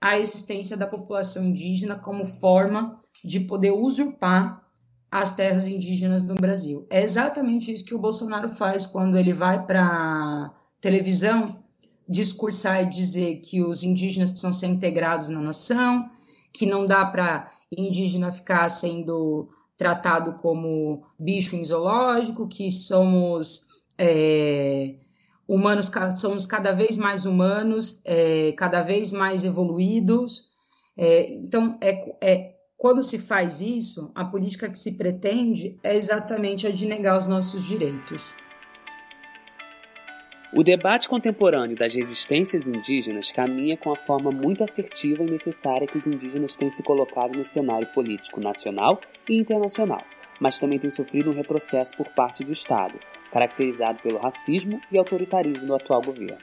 a 0.00 0.18
existência 0.18 0.76
da 0.76 0.86
população 0.86 1.44
indígena 1.44 1.96
como 1.96 2.24
forma 2.24 3.00
de 3.24 3.40
poder 3.40 3.72
usurpar 3.72 4.64
as 5.10 5.34
terras 5.34 5.68
indígenas 5.68 6.22
no 6.22 6.34
Brasil. 6.34 6.86
É 6.90 7.02
exatamente 7.02 7.72
isso 7.72 7.84
que 7.84 7.94
o 7.94 7.98
Bolsonaro 7.98 8.48
faz 8.48 8.84
quando 8.84 9.16
ele 9.16 9.32
vai 9.32 9.64
para 9.64 10.52
televisão 10.80 11.57
discursar 12.08 12.82
e 12.82 12.88
dizer 12.88 13.36
que 13.36 13.62
os 13.62 13.82
indígenas 13.82 14.30
precisam 14.30 14.52
ser 14.52 14.68
integrados 14.68 15.28
na 15.28 15.40
nação, 15.40 16.08
que 16.52 16.64
não 16.64 16.86
dá 16.86 17.04
para 17.04 17.52
indígena 17.70 18.32
ficar 18.32 18.68
sendo 18.68 19.48
tratado 19.76 20.34
como 20.34 21.04
bicho 21.18 21.54
em 21.54 21.64
zoológico, 21.64 22.48
que 22.48 22.70
somos 22.72 23.68
é, 23.96 24.94
humanos, 25.46 25.90
somos 26.16 26.46
cada 26.46 26.72
vez 26.72 26.96
mais 26.96 27.26
humanos, 27.26 28.00
é, 28.04 28.52
cada 28.52 28.82
vez 28.82 29.12
mais 29.12 29.44
evoluídos. 29.44 30.48
É, 30.96 31.30
então, 31.32 31.78
é, 31.80 32.16
é 32.20 32.54
quando 32.76 33.02
se 33.02 33.18
faz 33.18 33.60
isso, 33.60 34.10
a 34.14 34.24
política 34.24 34.68
que 34.68 34.78
se 34.78 34.92
pretende 34.92 35.78
é 35.82 35.96
exatamente 35.96 36.66
a 36.66 36.70
de 36.70 36.86
negar 36.86 37.18
os 37.18 37.28
nossos 37.28 37.64
direitos. 37.64 38.34
O 40.50 40.62
debate 40.62 41.10
contemporâneo 41.10 41.76
das 41.76 41.94
resistências 41.94 42.66
indígenas 42.66 43.30
caminha 43.30 43.76
com 43.76 43.92
a 43.92 43.96
forma 43.96 44.30
muito 44.30 44.64
assertiva 44.64 45.22
e 45.22 45.30
necessária 45.30 45.86
que 45.86 45.98
os 45.98 46.06
indígenas 46.06 46.56
têm 46.56 46.70
se 46.70 46.82
colocado 46.82 47.36
no 47.36 47.44
cenário 47.44 47.86
político 47.88 48.40
nacional 48.40 48.98
e 49.28 49.36
internacional, 49.36 50.02
mas 50.40 50.58
também 50.58 50.78
têm 50.78 50.88
sofrido 50.88 51.30
um 51.30 51.34
retrocesso 51.34 51.94
por 51.94 52.08
parte 52.14 52.42
do 52.42 52.50
Estado, 52.50 52.98
caracterizado 53.30 53.98
pelo 53.98 54.16
racismo 54.16 54.80
e 54.90 54.96
autoritarismo 54.96 55.66
do 55.66 55.74
atual 55.74 56.00
governo. 56.00 56.38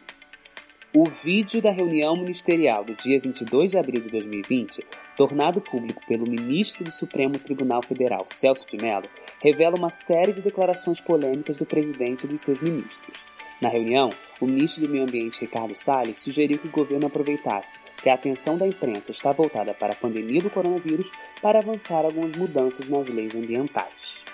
O 0.94 1.10
vídeo 1.10 1.60
da 1.60 1.72
reunião 1.72 2.16
ministerial 2.16 2.86
do 2.86 2.94
dia 2.94 3.20
22 3.20 3.72
de 3.72 3.78
abril 3.80 4.04
de 4.04 4.10
2020, 4.12 4.86
tornado 5.18 5.60
público 5.60 6.06
pelo 6.08 6.30
ministro 6.30 6.84
do 6.84 6.92
Supremo 6.92 7.40
Tribunal 7.40 7.82
Federal, 7.82 8.24
Celso 8.28 8.68
de 8.70 8.78
Mello, 8.78 9.10
revela 9.42 9.76
uma 9.76 9.90
série 9.90 10.32
de 10.32 10.42
declarações 10.42 11.02
polêmicas 11.02 11.58
do 11.58 11.66
presidente 11.66 12.26
e 12.26 12.28
dos 12.28 12.42
seus 12.42 12.62
ministros. 12.62 13.35
Na 13.62 13.70
reunião, 13.70 14.10
o 14.42 14.46
ministro 14.46 14.82
do 14.82 14.90
Meio 14.90 15.04
Ambiente, 15.04 15.40
Ricardo 15.40 15.74
Salles, 15.76 16.18
sugeriu 16.18 16.60
que 16.60 16.68
o 16.68 16.72
governo 16.72 17.08
aproveitasse 17.08 17.78
que 18.04 18.10
a 18.10 18.14
atenção 18.14 18.58
da 18.58 18.68
imprensa 18.68 19.12
está 19.12 19.32
voltada 19.32 19.74
para 19.74 19.94
a 19.94 19.96
pandemia 19.96 20.42
do 20.42 20.50
coronavírus 20.50 21.10
para 21.42 21.60
avançar 21.60 22.04
algumas 22.04 22.36
mudanças 22.36 22.90
nas 22.90 23.08
leis 23.08 23.34
ambientais. 23.34 24.26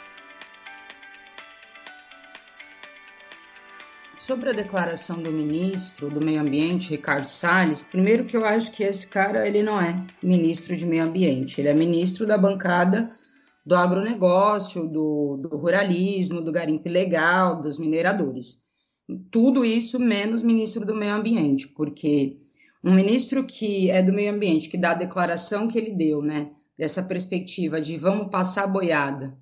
Sobre 4.17 4.49
a 4.49 4.53
declaração 4.53 5.21
do 5.21 5.31
ministro 5.31 6.09
do 6.09 6.23
Meio 6.23 6.41
Ambiente, 6.41 6.89
Ricardo 6.89 7.27
Salles, 7.27 7.85
primeiro 7.85 8.25
que 8.25 8.35
eu 8.35 8.43
acho 8.43 8.71
que 8.71 8.83
esse 8.83 9.07
cara 9.07 9.47
ele 9.47 9.61
não 9.61 9.79
é 9.79 10.03
ministro 10.21 10.75
de 10.75 10.85
Meio 10.85 11.03
Ambiente, 11.03 11.61
ele 11.61 11.69
é 11.69 11.73
ministro 11.73 12.25
da 12.25 12.37
bancada 12.37 13.11
do 13.63 13.75
agronegócio, 13.75 14.87
do, 14.87 15.37
do 15.37 15.57
ruralismo, 15.57 16.41
do 16.41 16.51
garimpo 16.51 16.87
ilegal, 16.87 17.61
dos 17.61 17.77
mineradores. 17.77 18.70
Tudo 19.29 19.63
isso 19.65 19.99
menos 19.99 20.41
ministro 20.41 20.85
do 20.85 20.95
Meio 20.95 21.13
Ambiente, 21.13 21.67
porque 21.69 22.37
um 22.83 22.93
ministro 22.93 23.43
que 23.43 23.91
é 23.91 24.01
do 24.01 24.11
meio 24.11 24.33
ambiente, 24.33 24.67
que 24.67 24.77
dá 24.77 24.91
a 24.91 24.95
declaração 24.95 25.67
que 25.67 25.77
ele 25.77 25.91
deu, 25.91 26.21
né, 26.21 26.51
dessa 26.77 27.03
perspectiva 27.03 27.79
de 27.79 27.95
vamos 27.95 28.29
passar 28.29 28.67
boiada, 28.67 29.37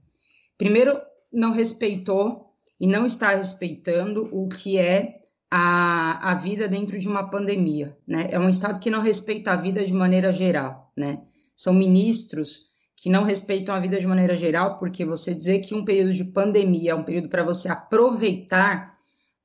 primeiro 0.58 0.99
não 1.32 1.51
respeitou 1.51 2.53
e 2.79 2.86
não 2.88 3.05
está 3.05 3.36
respeitando 3.36 4.29
o 4.32 4.49
que 4.49 4.77
é 4.77 5.19
a, 5.49 6.32
a 6.32 6.36
vida 6.36 6.67
dentro 6.67 6.99
de 6.99 7.08
uma 7.08 7.29
pandemia, 7.29 7.97
né? 8.08 8.27
É 8.29 8.39
um 8.39 8.49
Estado 8.49 8.79
que 8.79 8.89
não 8.89 9.01
respeita 9.01 9.51
a 9.51 9.55
vida 9.55 9.84
de 9.84 9.93
maneira 9.93 10.32
geral, 10.32 10.91
né? 10.95 11.23
São 11.55 11.73
ministros 11.73 12.69
que 12.95 13.10
não 13.10 13.23
respeitam 13.23 13.73
a 13.73 13.79
vida 13.79 13.97
de 13.97 14.05
maneira 14.05 14.36
geral, 14.36 14.77
porque 14.77 15.05
você 15.05 15.34
dizer 15.34 15.60
que 15.60 15.73
um 15.73 15.86
período 15.86 16.13
de 16.13 16.25
pandemia 16.25 16.91
é 16.91 16.95
um 16.95 17.03
período 17.03 17.29
para 17.29 17.43
você 17.43 17.69
aproveitar 17.69 18.99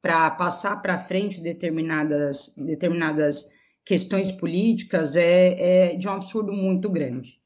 para 0.05 0.31
passar 0.33 0.83
para 0.83 0.99
frente 0.99 1.41
determinadas, 1.41 2.55
determinadas 2.59 3.53
questões 3.83 4.31
políticas 4.31 5.17
é, 5.17 5.93
é 5.93 5.97
de 5.97 6.07
um 6.07 6.13
absurdo 6.13 6.53
muito 6.53 6.91
grande. 6.91 7.41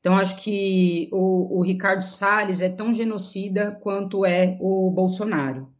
Então, 0.00 0.16
acho 0.16 0.42
que 0.42 1.08
o, 1.12 1.60
o 1.60 1.62
Ricardo 1.62 2.02
Salles 2.02 2.60
é 2.60 2.68
tão 2.68 2.92
genocida 2.92 3.78
quanto 3.80 4.26
é 4.26 4.58
o 4.60 4.90
Bolsonaro. 4.90 5.72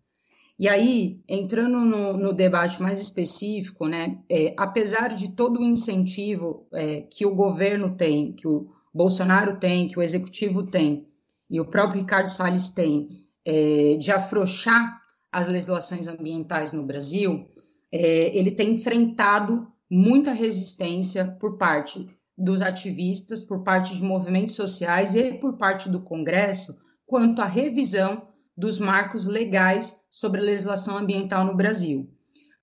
E 0.57 0.69
aí, 0.69 1.21
entrando 1.29 1.81
no, 1.81 2.13
no 2.13 2.33
debate 2.33 2.81
mais 2.81 3.03
específico, 3.03 3.89
né, 3.89 4.17
é, 4.31 4.55
apesar 4.57 5.09
de 5.09 5.35
todo 5.35 5.59
o 5.59 5.65
incentivo 5.65 6.69
é, 6.73 7.01
que 7.01 7.27
o 7.27 7.35
governo 7.35 7.97
tem, 7.97 8.33
que 8.33 8.47
o 8.47 8.71
Bolsonaro 8.95 9.57
tem, 9.59 9.89
que 9.89 9.99
o 9.99 10.03
executivo 10.03 10.63
tem, 10.63 11.05
e 11.51 11.61
o 11.61 11.65
próprio 11.65 12.01
Ricardo 12.01 12.29
Salles 12.29 12.71
tem, 12.71 13.27
é, 13.45 13.97
de 13.99 14.13
afrouxar 14.13 15.02
as 15.33 15.47
legislações 15.47 16.07
ambientais 16.07 16.73
no 16.73 16.83
Brasil, 16.83 17.49
é, 17.91 18.37
ele 18.37 18.51
tem 18.51 18.73
enfrentado 18.73 19.67
muita 19.91 20.33
resistência 20.33 21.37
por 21.41 21.57
parte 21.57 22.09
dos 22.37 22.61
ativistas, 22.61 23.45
por 23.45 23.63
parte 23.63 23.97
de 23.97 24.03
movimentos 24.03 24.55
sociais 24.55 25.15
e 25.15 25.35
por 25.35 25.55
parte 25.57 25.89
do 25.89 26.01
Congresso 26.01 26.81
quanto 27.07 27.43
à 27.43 27.47
revisão 27.47 28.23
dos 28.57 28.79
marcos 28.79 29.27
legais 29.27 30.07
sobre 30.11 30.41
a 30.41 30.45
legislação 30.45 30.97
ambiental 30.97 31.45
no 31.45 31.57
Brasil. 31.57 32.11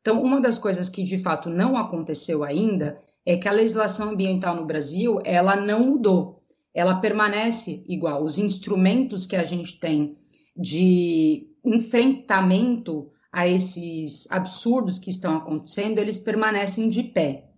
Então, 0.02 0.24
uma 0.24 0.40
das 0.40 0.58
coisas 0.58 0.90
que 0.90 1.04
de 1.04 1.18
fato 1.18 1.50
não 1.50 1.78
aconteceu 1.78 2.44
ainda 2.44 2.98
é 3.26 3.38
que 3.38 3.48
a 3.48 3.52
legislação 3.52 4.10
ambiental 4.10 4.56
no 4.56 4.66
Brasil, 4.66 5.20
ela 5.24 5.56
não 5.56 5.86
mudou. 5.86 6.42
Ela 6.74 7.00
permanece 7.00 7.84
igual. 7.88 8.24
Os 8.24 8.38
instrumentos 8.38 9.28
que 9.28 9.36
a 9.36 9.44
gente 9.44 9.80
tem 9.80 10.16
de 10.56 11.49
enfrentamento 11.64 13.10
a 13.32 13.48
esses 13.48 14.30
absurdos 14.32 14.98
que 14.98 15.10
estão 15.10 15.38
acontecendo, 15.38 16.00
eles 16.00 16.18
permanecem 16.18 16.90
de 16.90 17.04
pé. 17.04 17.50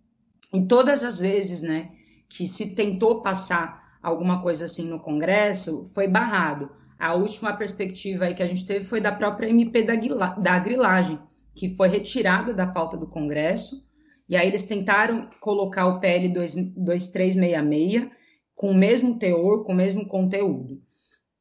E 0.53 0.65
todas 0.65 1.03
as 1.03 1.19
vezes, 1.19 1.61
né, 1.61 1.91
que 2.29 2.45
se 2.45 2.75
tentou 2.75 3.21
passar 3.21 3.81
alguma 4.01 4.41
coisa 4.41 4.65
assim 4.65 4.87
no 4.87 4.99
Congresso, 4.99 5.85
foi 5.93 6.07
barrado. 6.07 6.69
A 6.99 7.13
última 7.15 7.53
perspectiva 7.53 8.33
que 8.33 8.43
a 8.43 8.47
gente 8.47 8.65
teve 8.65 8.85
foi 8.85 8.99
da 8.99 9.11
própria 9.11 9.49
MP 9.49 9.83
da, 9.83 9.95
da 10.35 10.59
grilagem, 10.59 11.19
que 11.55 11.75
foi 11.75 11.87
retirada 11.87 12.53
da 12.53 12.67
pauta 12.67 12.97
do 12.97 13.07
Congresso, 13.07 13.85
e 14.27 14.35
aí 14.35 14.47
eles 14.47 14.63
tentaram 14.63 15.29
colocar 15.39 15.87
o 15.87 15.99
PL 15.99 16.29
2366 16.29 18.09
com 18.55 18.71
o 18.71 18.75
mesmo 18.75 19.17
teor, 19.17 19.65
com 19.65 19.73
o 19.73 19.75
mesmo 19.75 20.07
conteúdo. 20.07 20.81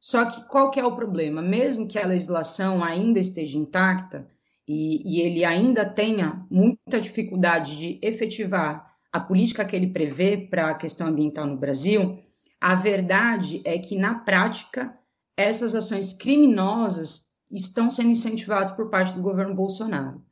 Só 0.01 0.25
que 0.25 0.43
qual 0.47 0.71
que 0.71 0.79
é 0.79 0.85
o 0.85 0.95
problema? 0.95 1.43
Mesmo 1.43 1.87
que 1.87 1.99
a 1.99 2.07
legislação 2.07 2.83
ainda 2.83 3.19
esteja 3.19 3.59
intacta 3.59 4.27
e, 4.67 5.01
e 5.05 5.21
ele 5.21 5.45
ainda 5.45 5.85
tenha 5.85 6.43
muita 6.49 6.99
dificuldade 6.99 7.77
de 7.77 7.99
efetivar 8.01 8.97
a 9.13 9.19
política 9.19 9.63
que 9.63 9.75
ele 9.75 9.87
prevê 9.87 10.37
para 10.37 10.71
a 10.71 10.75
questão 10.75 11.07
ambiental 11.07 11.45
no 11.45 11.57
Brasil, 11.57 12.17
a 12.59 12.73
verdade 12.73 13.61
é 13.63 13.77
que, 13.77 13.95
na 13.95 14.15
prática, 14.15 14.97
essas 15.37 15.75
ações 15.75 16.13
criminosas 16.13 17.31
estão 17.51 17.89
sendo 17.89 18.09
incentivadas 18.09 18.71
por 18.71 18.89
parte 18.89 19.13
do 19.13 19.21
governo 19.21 19.53
Bolsonaro. 19.53 20.23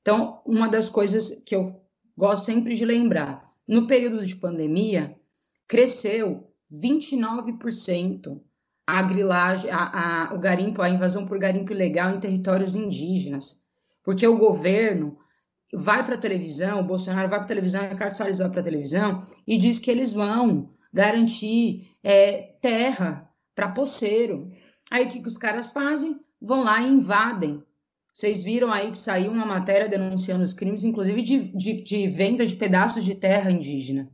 Então, 0.00 0.40
uma 0.46 0.68
das 0.68 0.88
coisas 0.88 1.42
que 1.44 1.54
eu 1.54 1.80
gosto 2.16 2.46
sempre 2.46 2.74
de 2.74 2.84
lembrar, 2.84 3.48
no 3.68 3.86
período 3.86 4.24
de 4.24 4.36
pandemia, 4.36 5.16
cresceu 5.68 6.50
29% 6.72 8.40
a 8.86 9.02
grilagem, 9.02 9.70
a, 9.70 10.28
a, 10.30 10.34
o 10.34 10.38
garimpo, 10.38 10.82
a 10.82 10.88
invasão 10.88 11.26
por 11.26 11.38
garimpo 11.38 11.72
ilegal 11.72 12.10
em 12.10 12.20
territórios 12.20 12.74
indígenas, 12.74 13.62
porque 14.02 14.26
o 14.26 14.36
governo 14.36 15.16
vai 15.72 16.04
para 16.04 16.16
a 16.16 16.18
televisão, 16.18 16.80
o 16.80 16.84
Bolsonaro 16.84 17.28
vai 17.28 17.38
para 17.38 17.46
a 17.46 17.48
televisão, 17.48 17.84
o 17.84 17.88
Ricardo 17.88 18.12
Salles 18.12 18.38
vai 18.38 18.50
para 18.50 18.60
a 18.60 18.64
televisão 18.64 19.26
e 19.46 19.56
diz 19.56 19.78
que 19.78 19.90
eles 19.90 20.12
vão 20.12 20.70
garantir 20.92 21.96
é, 22.02 22.54
terra 22.60 23.30
para 23.54 23.68
poceiro. 23.68 24.50
Aí 24.90 25.06
o 25.06 25.08
que, 25.08 25.20
que 25.20 25.28
os 25.28 25.38
caras 25.38 25.70
fazem? 25.70 26.20
Vão 26.40 26.62
lá 26.62 26.82
e 26.82 26.90
invadem. 26.90 27.62
Vocês 28.12 28.42
viram 28.42 28.70
aí 28.70 28.90
que 28.90 28.98
saiu 28.98 29.32
uma 29.32 29.46
matéria 29.46 29.88
denunciando 29.88 30.44
os 30.44 30.52
crimes, 30.52 30.84
inclusive 30.84 31.22
de, 31.22 31.44
de, 31.56 31.82
de 31.82 32.08
venda 32.08 32.44
de 32.44 32.56
pedaços 32.56 33.04
de 33.04 33.14
terra 33.14 33.50
indígena 33.50 34.10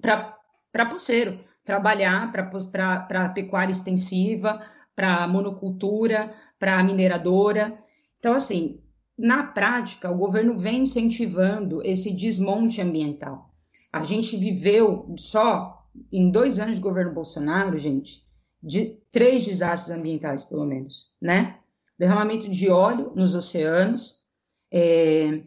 para 0.00 0.86
poceiro, 0.86 1.38
trabalhar 1.64 2.30
para 2.30 3.28
pecuária 3.30 3.72
extensiva, 3.72 4.60
para 4.94 5.26
monocultura, 5.26 6.30
para 6.58 6.82
mineradora. 6.84 7.76
Então, 8.18 8.34
assim, 8.34 8.80
na 9.16 9.44
prática, 9.44 10.10
o 10.10 10.18
governo 10.18 10.56
vem 10.56 10.82
incentivando 10.82 11.82
esse 11.84 12.12
desmonte 12.12 12.80
ambiental. 12.80 13.50
A 13.92 14.02
gente 14.02 14.36
viveu 14.36 15.14
só 15.18 15.88
em 16.12 16.30
dois 16.30 16.58
anos 16.58 16.76
de 16.76 16.82
governo 16.82 17.12
Bolsonaro, 17.12 17.78
gente, 17.78 18.24
de 18.62 18.98
três 19.10 19.44
desastres 19.44 19.96
ambientais, 19.96 20.44
pelo 20.44 20.64
menos, 20.64 21.14
né? 21.20 21.58
Derramamento 21.98 22.48
de 22.48 22.68
óleo 22.68 23.12
nos 23.14 23.34
oceanos, 23.34 24.24
é, 24.72 25.42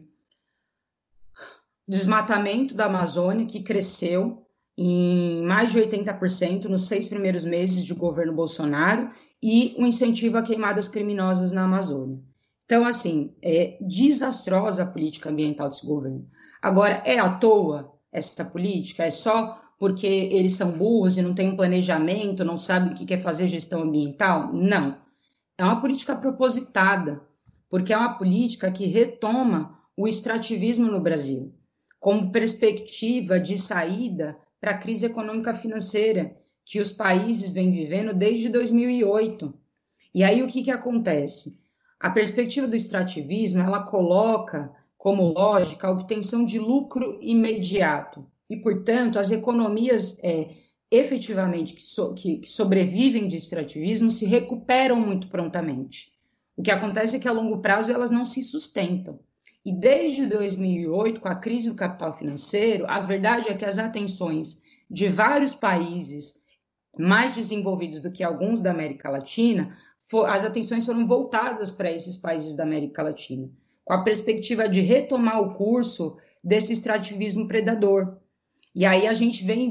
desmatamento 1.86 2.74
da 2.74 2.86
Amazônia, 2.86 3.46
que 3.46 3.62
cresceu 3.62 4.47
em 4.80 5.44
mais 5.44 5.72
de 5.72 5.80
80% 5.80 6.66
nos 6.66 6.82
seis 6.82 7.08
primeiros 7.08 7.44
meses 7.44 7.84
de 7.84 7.92
governo 7.94 8.32
Bolsonaro, 8.32 9.08
e 9.42 9.74
o 9.76 9.82
um 9.82 9.86
incentivo 9.86 10.38
a 10.38 10.42
queimadas 10.42 10.86
criminosas 10.86 11.50
na 11.50 11.64
Amazônia. 11.64 12.20
Então, 12.64 12.84
assim, 12.84 13.34
é 13.42 13.76
desastrosa 13.80 14.84
a 14.84 14.86
política 14.86 15.30
ambiental 15.30 15.68
desse 15.68 15.84
governo. 15.84 16.24
Agora, 16.62 17.02
é 17.04 17.18
à 17.18 17.28
toa 17.28 17.92
essa 18.12 18.44
política? 18.44 19.02
É 19.02 19.10
só 19.10 19.58
porque 19.80 20.06
eles 20.06 20.52
são 20.52 20.78
burros 20.78 21.16
e 21.16 21.22
não 21.22 21.34
têm 21.34 21.50
um 21.50 21.56
planejamento, 21.56 22.44
não 22.44 22.58
sabem 22.58 22.92
o 22.92 22.94
que 22.94 23.06
quer 23.06 23.18
fazer 23.18 23.48
gestão 23.48 23.82
ambiental? 23.82 24.52
Não. 24.52 24.96
É 25.56 25.64
uma 25.64 25.80
política 25.80 26.14
propositada, 26.14 27.20
porque 27.68 27.92
é 27.92 27.96
uma 27.96 28.16
política 28.16 28.70
que 28.70 28.86
retoma 28.86 29.76
o 29.96 30.06
extrativismo 30.06 30.86
no 30.86 31.00
Brasil, 31.00 31.52
como 31.98 32.30
perspectiva 32.30 33.40
de 33.40 33.58
saída 33.58 34.36
para 34.60 34.72
a 34.72 34.78
crise 34.78 35.06
econômica 35.06 35.54
financeira 35.54 36.36
que 36.64 36.80
os 36.80 36.92
países 36.92 37.52
vêm 37.52 37.70
vivendo 37.70 38.12
desde 38.12 38.48
2008. 38.48 39.54
E 40.14 40.22
aí 40.22 40.42
o 40.42 40.46
que, 40.46 40.62
que 40.62 40.70
acontece? 40.70 41.60
A 41.98 42.10
perspectiva 42.10 42.66
do 42.66 42.76
extrativismo, 42.76 43.62
ela 43.62 43.84
coloca 43.84 44.72
como 44.96 45.32
lógica 45.32 45.86
a 45.86 45.90
obtenção 45.90 46.44
de 46.44 46.58
lucro 46.58 47.18
imediato 47.22 48.26
e, 48.50 48.56
portanto, 48.56 49.18
as 49.18 49.30
economias 49.30 50.18
é, 50.22 50.48
efetivamente 50.90 51.72
que, 51.72 51.82
so, 51.82 52.14
que, 52.14 52.38
que 52.38 52.48
sobrevivem 52.48 53.26
de 53.26 53.36
extrativismo 53.36 54.10
se 54.10 54.26
recuperam 54.26 54.96
muito 54.96 55.28
prontamente. 55.28 56.12
O 56.56 56.62
que 56.62 56.70
acontece 56.70 57.16
é 57.16 57.20
que 57.20 57.28
a 57.28 57.32
longo 57.32 57.58
prazo 57.58 57.92
elas 57.92 58.10
não 58.10 58.24
se 58.24 58.42
sustentam. 58.42 59.20
E 59.64 59.72
desde 59.72 60.26
2008, 60.26 61.20
com 61.20 61.28
a 61.28 61.34
crise 61.34 61.70
do 61.70 61.76
capital 61.76 62.12
financeiro, 62.12 62.84
a 62.88 63.00
verdade 63.00 63.48
é 63.48 63.54
que 63.54 63.64
as 63.64 63.78
atenções 63.78 64.62
de 64.90 65.08
vários 65.08 65.54
países 65.54 66.42
mais 66.98 67.36
desenvolvidos 67.36 68.00
do 68.00 68.10
que 68.10 68.24
alguns 68.24 68.60
da 68.60 68.70
América 68.70 69.10
Latina 69.10 69.70
for, 70.00 70.26
as 70.26 70.44
atenções 70.44 70.86
foram 70.86 71.06
voltadas 71.06 71.70
para 71.70 71.92
esses 71.92 72.16
países 72.16 72.54
da 72.54 72.64
América 72.64 73.02
Latina, 73.02 73.50
com 73.84 73.92
a 73.92 74.02
perspectiva 74.02 74.68
de 74.68 74.80
retomar 74.80 75.40
o 75.40 75.54
curso 75.54 76.16
desse 76.42 76.72
extrativismo 76.72 77.46
predador. 77.46 78.16
E 78.74 78.84
aí 78.84 79.06
a 79.06 79.14
gente 79.14 79.44
vem, 79.44 79.70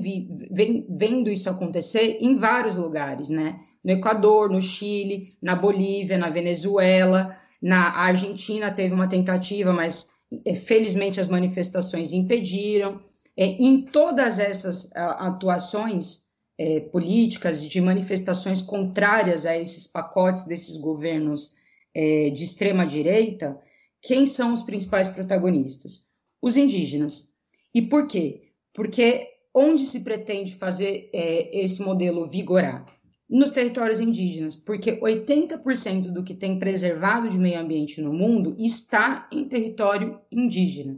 vem 0.51 0.85
vendo 0.89 1.29
isso 1.29 1.49
acontecer 1.49 2.17
em 2.19 2.35
vários 2.35 2.75
lugares, 2.75 3.29
né? 3.29 3.59
No 3.83 3.91
Equador, 3.91 4.49
no 4.49 4.61
Chile, 4.61 5.37
na 5.41 5.55
Bolívia, 5.55 6.17
na 6.17 6.29
Venezuela, 6.29 7.35
na 7.61 7.89
Argentina 7.91 8.71
teve 8.71 8.93
uma 8.93 9.07
tentativa, 9.07 9.73
mas 9.73 10.11
é, 10.45 10.53
felizmente 10.55 11.19
as 11.19 11.29
manifestações 11.29 12.13
impediram. 12.13 13.01
É, 13.35 13.45
em 13.45 13.83
todas 13.83 14.39
essas 14.39 14.91
atuações, 14.95 16.27
é, 16.57 16.79
políticas 16.79 17.67
de 17.67 17.79
manifestações 17.79 18.61
contrárias 18.61 19.45
a 19.45 19.55
esses 19.55 19.87
pacotes 19.87 20.43
desses 20.45 20.77
governos 20.77 21.55
é, 21.95 22.29
de 22.31 22.43
extrema 22.43 22.85
direita, 22.85 23.59
quem 24.01 24.25
são 24.25 24.51
os 24.51 24.63
principais 24.63 25.09
protagonistas? 25.09 26.09
Os 26.41 26.57
indígenas. 26.57 27.35
E 27.73 27.81
por 27.81 28.07
quê? 28.07 28.51
Porque 28.73 29.27
onde 29.53 29.85
se 29.85 30.03
pretende 30.03 30.55
fazer 30.55 31.09
é, 31.13 31.63
esse 31.63 31.81
modelo 31.81 32.27
vigorar? 32.27 32.85
Nos 33.29 33.51
territórios 33.51 33.99
indígenas, 33.99 34.55
porque 34.55 34.99
80% 35.01 36.11
do 36.11 36.23
que 36.23 36.33
tem 36.33 36.57
preservado 36.57 37.27
de 37.27 37.37
meio 37.37 37.59
ambiente 37.59 38.01
no 38.01 38.13
mundo 38.13 38.55
está 38.57 39.27
em 39.31 39.47
território 39.47 40.21
indígena. 40.31 40.97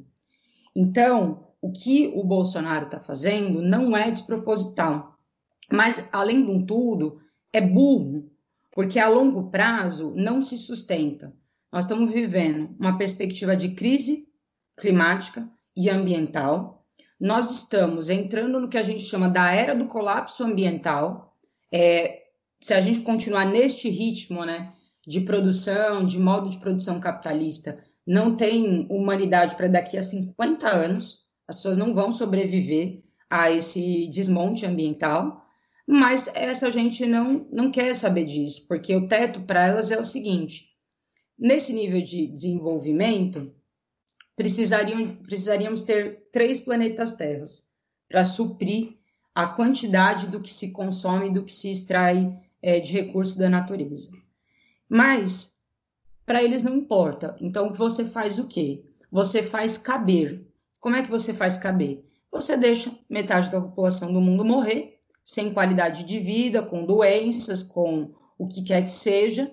Então, 0.75 1.47
o 1.61 1.71
que 1.71 2.11
o 2.15 2.23
Bolsonaro 2.23 2.85
está 2.85 2.99
fazendo 2.99 3.61
não 3.61 3.97
é 3.97 4.11
desproposital. 4.11 5.17
Mas, 5.71 6.07
além 6.11 6.45
de 6.45 6.51
um 6.51 6.65
tudo, 6.65 7.19
é 7.51 7.61
burro, 7.61 8.29
porque 8.71 8.99
a 8.99 9.09
longo 9.09 9.49
prazo 9.49 10.13
não 10.15 10.41
se 10.41 10.57
sustenta. 10.57 11.33
Nós 11.71 11.85
estamos 11.85 12.11
vivendo 12.11 12.75
uma 12.79 12.97
perspectiva 12.97 13.55
de 13.55 13.69
crise 13.69 14.27
climática 14.77 15.49
e 15.75 15.89
ambiental. 15.89 16.85
Nós 17.19 17.51
estamos 17.51 18.09
entrando 18.09 18.59
no 18.59 18.69
que 18.69 18.77
a 18.77 18.83
gente 18.83 19.03
chama 19.03 19.27
da 19.29 19.51
era 19.51 19.75
do 19.75 19.85
colapso 19.85 20.43
ambiental. 20.43 21.37
É, 21.71 22.18
se 22.59 22.73
a 22.73 22.81
gente 22.81 23.01
continuar 23.01 23.45
neste 23.45 23.89
ritmo 23.89 24.43
né, 24.43 24.71
de 25.07 25.21
produção, 25.21 26.03
de 26.03 26.19
modo 26.19 26.49
de 26.49 26.59
produção 26.59 26.99
capitalista, 26.99 27.83
não 28.05 28.35
tem 28.35 28.87
humanidade 28.89 29.55
para 29.55 29.67
daqui 29.67 29.97
a 29.97 30.01
50 30.01 30.67
anos. 30.67 31.25
As 31.47 31.57
pessoas 31.57 31.77
não 31.77 31.93
vão 31.93 32.11
sobreviver 32.11 33.01
a 33.29 33.51
esse 33.51 34.07
desmonte 34.07 34.65
ambiental. 34.65 35.45
Mas 35.87 36.29
essa 36.35 36.69
gente 36.69 37.05
não, 37.05 37.47
não 37.51 37.71
quer 37.71 37.95
saber 37.95 38.25
disso, 38.25 38.67
porque 38.67 38.95
o 38.95 39.07
teto 39.07 39.41
para 39.41 39.67
elas 39.67 39.89
é 39.89 39.97
o 39.97 40.03
seguinte: 40.03 40.67
nesse 41.37 41.73
nível 41.73 42.01
de 42.01 42.27
desenvolvimento, 42.27 43.51
precisariam, 44.35 45.15
precisaríamos 45.15 45.83
ter 45.83 46.29
três 46.31 46.61
planetas 46.61 47.13
Terras 47.13 47.69
para 48.07 48.23
suprir 48.23 48.99
a 49.33 49.47
quantidade 49.47 50.27
do 50.27 50.39
que 50.39 50.51
se 50.51 50.71
consome 50.71 51.31
do 51.31 51.43
que 51.43 51.51
se 51.51 51.71
extrai 51.71 52.39
é, 52.61 52.79
de 52.79 52.93
recurso 52.93 53.37
da 53.37 53.49
natureza. 53.49 54.11
Mas 54.87 55.59
para 56.25 56.43
eles 56.43 56.61
não 56.61 56.75
importa. 56.75 57.35
Então 57.41 57.73
você 57.73 58.05
faz 58.05 58.37
o 58.37 58.47
quê? 58.47 58.83
Você 59.11 59.41
faz 59.41 59.77
caber. 59.77 60.45
Como 60.79 60.95
é 60.95 61.01
que 61.01 61.09
você 61.09 61.33
faz 61.33 61.57
caber? 61.57 62.05
Você 62.31 62.55
deixa 62.55 62.95
metade 63.09 63.49
da 63.49 63.59
população 63.59 64.13
do 64.13 64.21
mundo 64.21 64.45
morrer 64.45 64.99
sem 65.23 65.51
qualidade 65.51 66.03
de 66.03 66.19
vida, 66.19 66.61
com 66.61 66.85
doenças, 66.85 67.63
com 67.63 68.13
o 68.37 68.47
que 68.47 68.63
quer 68.63 68.83
que 68.83 68.91
seja, 68.91 69.51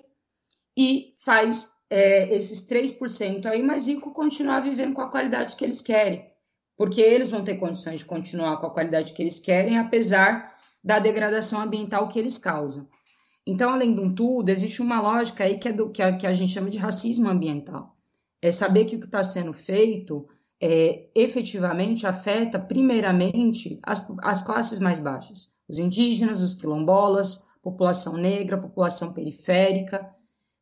e 0.75 1.13
faz 1.23 1.71
é, 1.89 2.35
esses 2.35 2.67
3% 2.67 3.45
aí 3.45 3.61
mais 3.61 3.87
rico 3.87 4.11
continuar 4.11 4.59
vivendo 4.59 4.93
com 4.93 5.01
a 5.01 5.09
qualidade 5.09 5.55
que 5.55 5.65
eles 5.65 5.81
querem, 5.81 6.25
porque 6.75 7.01
eles 7.01 7.29
vão 7.29 7.43
ter 7.43 7.55
condições 7.55 7.99
de 7.99 8.05
continuar 8.05 8.57
com 8.57 8.67
a 8.67 8.71
qualidade 8.71 9.13
que 9.13 9.21
eles 9.21 9.39
querem, 9.39 9.77
apesar 9.77 10.53
da 10.83 10.99
degradação 10.99 11.61
ambiental 11.61 12.07
que 12.07 12.17
eles 12.17 12.37
causam. 12.37 12.87
Então, 13.47 13.71
além 13.71 13.95
de 13.95 14.01
um 14.01 14.13
tudo, 14.13 14.49
existe 14.49 14.81
uma 14.81 15.01
lógica 15.01 15.45
aí 15.45 15.57
que 15.57 15.69
é 15.69 15.73
do 15.73 15.89
que 15.89 16.01
a, 16.01 16.15
que 16.15 16.27
a 16.27 16.33
gente 16.33 16.51
chama 16.51 16.69
de 16.69 16.77
racismo 16.77 17.29
ambiental. 17.29 17.95
É 18.41 18.51
saber 18.51 18.85
que 18.85 18.97
o 18.97 18.99
que 18.99 19.05
está 19.05 19.23
sendo 19.23 19.53
feito 19.53 20.27
é, 20.61 21.09
efetivamente 21.15 22.05
afeta, 22.05 22.59
primeiramente, 22.59 23.79
as, 23.83 24.07
as 24.21 24.43
classes 24.43 24.79
mais 24.79 24.99
baixas 24.99 25.57
os 25.67 25.79
indígenas, 25.79 26.41
os 26.41 26.55
quilombolas, 26.55 27.43
população 27.61 28.15
negra, 28.17 28.57
população 28.57 29.13
periférica. 29.13 30.09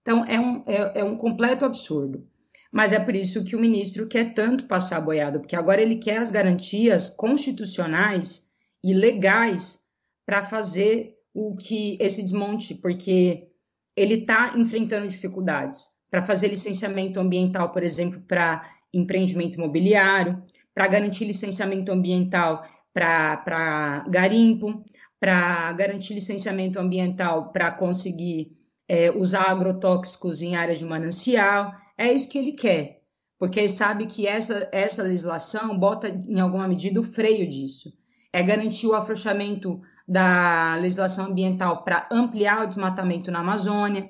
Então, 0.02 0.26
é 0.26 0.40
um, 0.40 0.64
é, 0.66 1.00
é 1.02 1.04
um 1.04 1.16
completo 1.16 1.66
absurdo. 1.66 2.28
Mas 2.72 2.92
é 2.92 3.00
por 3.00 3.16
isso 3.16 3.44
que 3.44 3.56
o 3.56 3.60
ministro 3.60 4.08
quer 4.08 4.34
tanto 4.34 4.66
passar 4.66 4.98
a 4.98 5.02
boiada, 5.02 5.40
porque 5.40 5.56
agora 5.56 5.82
ele 5.82 5.98
quer 5.98 6.18
as 6.18 6.32
garantias 6.32 7.10
constitucionais 7.10 8.50
e 8.84 8.94
legais 8.94 9.84
para 10.26 10.44
fazer 10.44 11.15
o 11.36 11.54
que 11.54 11.98
esse 12.00 12.24
desmonte, 12.24 12.76
porque 12.76 13.50
ele 13.94 14.16
está 14.16 14.58
enfrentando 14.58 15.06
dificuldades 15.06 15.90
para 16.10 16.22
fazer 16.22 16.48
licenciamento 16.48 17.20
ambiental, 17.20 17.74
por 17.74 17.84
exemplo, 17.84 18.22
para 18.22 18.66
empreendimento 18.94 19.56
imobiliário, 19.56 20.42
para 20.74 20.88
garantir 20.88 21.26
licenciamento 21.26 21.92
ambiental 21.92 22.64
para 22.94 24.06
garimpo, 24.10 24.82
para 25.20 25.74
garantir 25.74 26.14
licenciamento 26.14 26.80
ambiental 26.80 27.52
para 27.52 27.70
conseguir 27.72 28.58
é, 28.88 29.12
usar 29.12 29.50
agrotóxicos 29.50 30.42
em 30.42 30.56
áreas 30.56 30.80
de 30.80 30.86
manancial. 30.86 31.74
É 31.98 32.14
isso 32.14 32.30
que 32.30 32.38
ele 32.38 32.54
quer, 32.54 33.02
porque 33.38 33.60
ele 33.60 33.70
sabe 33.70 34.06
que 34.06 34.26
essa, 34.26 34.70
essa 34.72 35.04
legislação 35.04 35.78
bota, 35.78 36.08
em 36.08 36.40
alguma 36.40 36.68
medida, 36.68 36.98
o 36.98 37.04
freio 37.04 37.46
disso. 37.50 37.92
É 38.32 38.42
garantir 38.42 38.88
o 38.88 38.94
afrouxamento 38.94 39.82
da 40.08 40.76
legislação 40.76 41.28
ambiental 41.28 41.84
para 41.84 42.08
ampliar 42.12 42.64
o 42.64 42.68
desmatamento 42.68 43.32
na 43.32 43.40
Amazônia. 43.40 44.10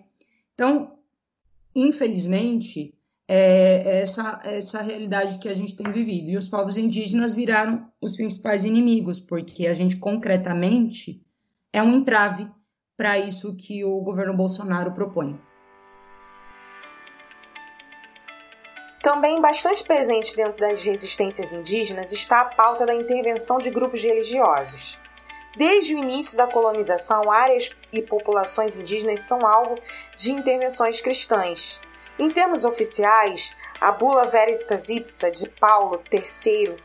Então, 0.54 0.98
infelizmente, 1.74 2.94
é 3.28 4.02
essa, 4.02 4.42
essa 4.44 4.82
realidade 4.82 5.40
que 5.40 5.50
a 5.50 5.54
gente 5.54 5.76
tem 5.76 5.92
vivido. 5.92 6.30
E 6.30 6.38
os 6.38 6.48
povos 6.48 6.78
indígenas 6.78 7.34
viraram 7.34 7.90
os 8.02 8.16
principais 8.16 8.66
inimigos, 8.66 9.20
porque 9.20 9.68
a 9.68 9.74
gente 9.74 9.98
concretamente 9.98 11.22
é 11.74 11.82
um 11.82 11.96
entrave 11.96 12.48
para 12.96 13.18
isso 13.20 13.56
que 13.56 13.84
o 13.84 14.00
governo 14.02 14.36
Bolsonaro 14.36 14.94
propõe. 14.94 15.40
Também 19.02 19.40
bastante 19.40 19.84
presente 19.84 20.36
dentro 20.36 20.60
das 20.60 20.84
resistências 20.84 21.54
indígenas 21.54 22.12
está 22.12 22.42
a 22.42 22.46
pauta 22.46 22.86
da 22.86 22.96
intervenção 22.96 23.60
de 23.60 23.70
grupos 23.70 24.02
religiosos. 24.02 24.98
Desde 25.56 25.96
o 25.96 26.00
início 26.00 26.36
da 26.36 26.48
colonização, 26.48 27.32
áreas 27.32 27.72
e 27.92 28.02
populações 28.02 28.76
indígenas 28.76 29.22
são 29.22 29.46
alvo 29.48 29.80
de 30.16 30.32
intervenções 30.32 31.00
cristãs. 31.00 31.80
Em 32.20 32.30
termos 32.30 32.66
oficiais, 32.66 33.56
a 33.80 33.92
Bula 33.92 34.24
Veritas 34.24 34.90
Ipsa 34.90 35.32
de 35.32 35.48
Paulo 35.50 36.02
III, 36.12 36.76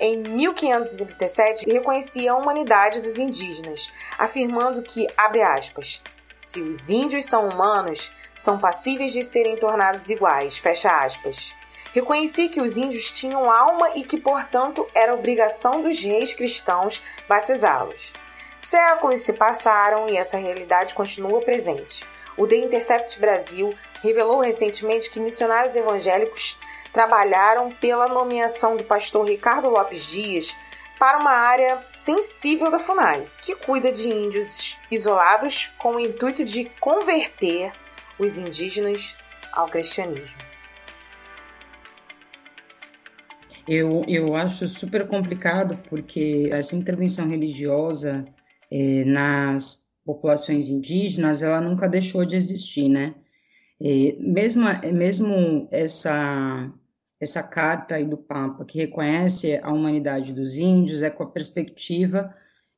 em 0.00 0.22
1537, 0.22 1.70
reconhecia 1.70 2.32
a 2.32 2.36
humanidade 2.36 3.00
dos 3.00 3.18
indígenas, 3.18 3.92
afirmando 4.16 4.82
que, 4.82 5.06
abre 5.16 5.42
aspas, 5.42 6.00
se 6.36 6.62
os 6.62 6.88
índios 6.88 7.24
são 7.24 7.48
humanos, 7.48 8.12
são 8.36 8.58
passíveis 8.58 9.12
de 9.12 9.24
serem 9.24 9.56
tornados 9.56 10.08
iguais, 10.08 10.58
fecha 10.58 10.88
aspas. 10.88 11.52
Reconheci 11.94 12.48
que 12.48 12.60
os 12.60 12.76
índios 12.76 13.10
tinham 13.10 13.50
alma 13.50 13.90
e 13.94 14.04
que, 14.04 14.18
portanto, 14.18 14.86
era 14.94 15.14
obrigação 15.14 15.82
dos 15.82 16.00
reis 16.00 16.34
cristãos 16.34 17.02
batizá-los. 17.28 18.12
Séculos 18.58 19.20
se 19.20 19.32
passaram 19.32 20.08
e 20.08 20.16
essa 20.16 20.36
realidade 20.36 20.94
continua 20.94 21.40
presente. 21.40 22.04
O 22.36 22.46
The 22.46 22.56
Intercept 22.56 23.18
Brasil 23.18 23.74
revelou 24.02 24.40
recentemente 24.40 25.10
que 25.10 25.20
missionários 25.20 25.74
evangélicos 25.74 26.56
trabalharam 26.92 27.70
pela 27.72 28.08
nomeação 28.08 28.76
do 28.76 28.84
pastor 28.84 29.26
Ricardo 29.26 29.68
Lopes 29.68 30.06
Dias 30.06 30.54
para 30.98 31.18
uma 31.18 31.30
área 31.30 31.82
sensível 31.94 32.70
da 32.70 32.78
FUNAI, 32.78 33.26
que 33.42 33.54
cuida 33.54 33.92
de 33.92 34.08
índios 34.08 34.76
isolados 34.90 35.70
com 35.78 35.96
o 35.96 36.00
intuito 36.00 36.44
de 36.44 36.70
converter 36.80 37.72
os 38.18 38.36
indígenas 38.36 39.16
ao 39.52 39.68
cristianismo. 39.68 40.47
Eu, 43.68 44.02
eu 44.08 44.34
acho 44.34 44.66
super 44.66 45.06
complicado 45.06 45.78
porque 45.90 46.48
essa 46.50 46.74
intervenção 46.74 47.28
religiosa 47.28 48.24
é, 48.70 49.04
nas 49.04 49.88
populações 50.06 50.70
indígenas, 50.70 51.42
ela 51.42 51.60
nunca 51.60 51.86
deixou 51.86 52.24
de 52.24 52.34
existir, 52.34 52.88
né? 52.88 53.14
É, 53.78 54.16
mesmo, 54.20 54.64
mesmo 54.94 55.68
essa, 55.70 56.72
essa 57.20 57.42
carta 57.42 57.96
aí 57.96 58.06
do 58.06 58.16
Papa 58.16 58.64
que 58.64 58.78
reconhece 58.78 59.60
a 59.62 59.70
humanidade 59.70 60.32
dos 60.32 60.56
índios 60.56 61.02
é 61.02 61.10
com 61.10 61.24
a 61.24 61.30
perspectiva 61.30 62.32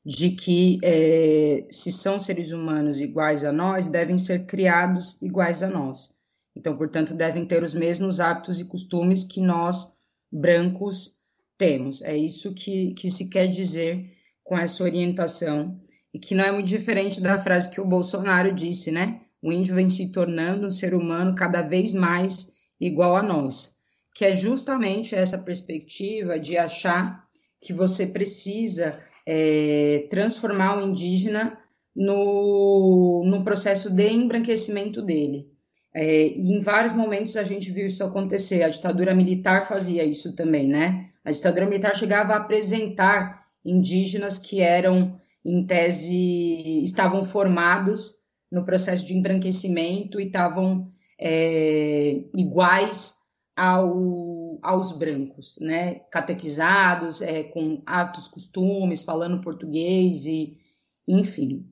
de 0.04 0.30
que 0.30 0.80
é, 0.82 1.68
se 1.70 1.92
são 1.92 2.18
seres 2.18 2.50
humanos 2.50 3.00
iguais 3.00 3.44
a 3.44 3.52
nós, 3.52 3.86
devem 3.86 4.18
ser 4.18 4.44
criados 4.46 5.22
iguais 5.22 5.62
a 5.62 5.70
nós. 5.70 6.16
Então, 6.56 6.76
portanto, 6.76 7.14
devem 7.14 7.46
ter 7.46 7.62
os 7.62 7.74
mesmos 7.74 8.18
hábitos 8.18 8.58
e 8.58 8.64
costumes 8.64 9.22
que 9.22 9.40
nós 9.40 9.99
brancos 10.30 11.18
temos. 11.56 12.02
É 12.02 12.16
isso 12.16 12.54
que, 12.54 12.94
que 12.94 13.10
se 13.10 13.28
quer 13.28 13.46
dizer 13.46 14.10
com 14.42 14.58
essa 14.58 14.82
orientação, 14.82 15.80
e 16.12 16.18
que 16.18 16.34
não 16.34 16.44
é 16.44 16.50
muito 16.50 16.66
diferente 16.66 17.20
da 17.20 17.38
frase 17.38 17.70
que 17.70 17.80
o 17.80 17.86
Bolsonaro 17.86 18.52
disse, 18.52 18.90
né? 18.90 19.20
O 19.42 19.52
índio 19.52 19.74
vem 19.74 19.88
se 19.88 20.10
tornando 20.10 20.66
um 20.66 20.70
ser 20.70 20.92
humano 20.94 21.34
cada 21.34 21.62
vez 21.62 21.92
mais 21.92 22.52
igual 22.80 23.16
a 23.16 23.22
nós, 23.22 23.76
que 24.14 24.24
é 24.24 24.32
justamente 24.32 25.14
essa 25.14 25.38
perspectiva 25.38 26.38
de 26.38 26.56
achar 26.56 27.24
que 27.60 27.72
você 27.72 28.08
precisa 28.08 29.00
é, 29.26 30.06
transformar 30.10 30.78
o 30.78 30.80
indígena 30.80 31.58
no, 31.94 33.22
no 33.24 33.44
processo 33.44 33.90
de 33.90 34.08
embranquecimento 34.08 35.02
dele. 35.02 35.48
É, 35.92 36.28
e 36.28 36.52
em 36.52 36.60
vários 36.60 36.92
momentos 36.92 37.36
a 37.36 37.44
gente 37.44 37.70
viu 37.70 37.86
isso 37.86 38.04
acontecer. 38.04 38.62
A 38.62 38.68
ditadura 38.68 39.14
militar 39.14 39.66
fazia 39.66 40.04
isso 40.04 40.34
também, 40.34 40.68
né? 40.68 41.08
A 41.24 41.30
ditadura 41.30 41.66
militar 41.66 41.94
chegava 41.94 42.32
a 42.34 42.38
apresentar 42.38 43.46
indígenas 43.64 44.38
que 44.38 44.60
eram, 44.60 45.16
em 45.44 45.66
tese, 45.66 46.82
estavam 46.82 47.22
formados 47.22 48.20
no 48.50 48.64
processo 48.64 49.06
de 49.06 49.14
embranquecimento 49.14 50.20
e 50.20 50.26
estavam 50.26 50.90
é, 51.18 52.22
iguais 52.34 53.20
ao, 53.56 54.58
aos 54.62 54.92
brancos, 54.92 55.58
né? 55.60 55.96
Catequizados, 56.10 57.20
é, 57.20 57.44
com 57.44 57.82
hábitos, 57.84 58.28
costumes, 58.28 59.04
falando 59.04 59.42
português 59.42 60.26
e, 60.26 60.56
enfim. 61.06 61.66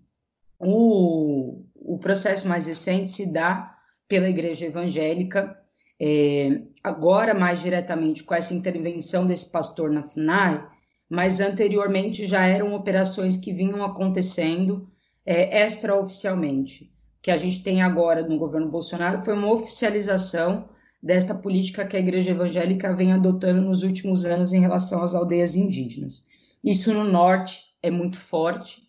O, 0.58 1.62
o 1.74 1.98
processo 1.98 2.48
mais 2.48 2.66
recente 2.66 3.08
se 3.08 3.32
dá 3.32 3.77
pela 4.08 4.28
Igreja 4.28 4.66
Evangélica, 4.66 5.56
é, 6.00 6.62
agora 6.82 7.34
mais 7.34 7.62
diretamente 7.62 8.24
com 8.24 8.34
essa 8.34 8.54
intervenção 8.54 9.26
desse 9.26 9.50
pastor 9.50 9.90
na 9.90 10.02
FUNAI, 10.02 10.64
mas 11.08 11.40
anteriormente 11.40 12.26
já 12.26 12.46
eram 12.46 12.74
operações 12.74 13.36
que 13.36 13.52
vinham 13.52 13.84
acontecendo 13.84 14.88
é, 15.26 15.64
extraoficialmente. 15.64 16.84
O 16.84 17.22
que 17.22 17.30
a 17.30 17.36
gente 17.36 17.62
tem 17.62 17.82
agora 17.82 18.26
no 18.26 18.38
governo 18.38 18.70
Bolsonaro 18.70 19.22
foi 19.22 19.34
uma 19.34 19.52
oficialização 19.52 20.68
desta 21.02 21.34
política 21.34 21.86
que 21.86 21.96
a 21.96 22.00
Igreja 22.00 22.30
Evangélica 22.30 22.94
vem 22.94 23.12
adotando 23.12 23.60
nos 23.60 23.82
últimos 23.82 24.24
anos 24.24 24.52
em 24.52 24.60
relação 24.60 25.02
às 25.02 25.14
aldeias 25.14 25.56
indígenas. 25.56 26.28
Isso 26.64 26.92
no 26.92 27.04
norte 27.04 27.62
é 27.82 27.90
muito 27.90 28.16
forte, 28.18 28.82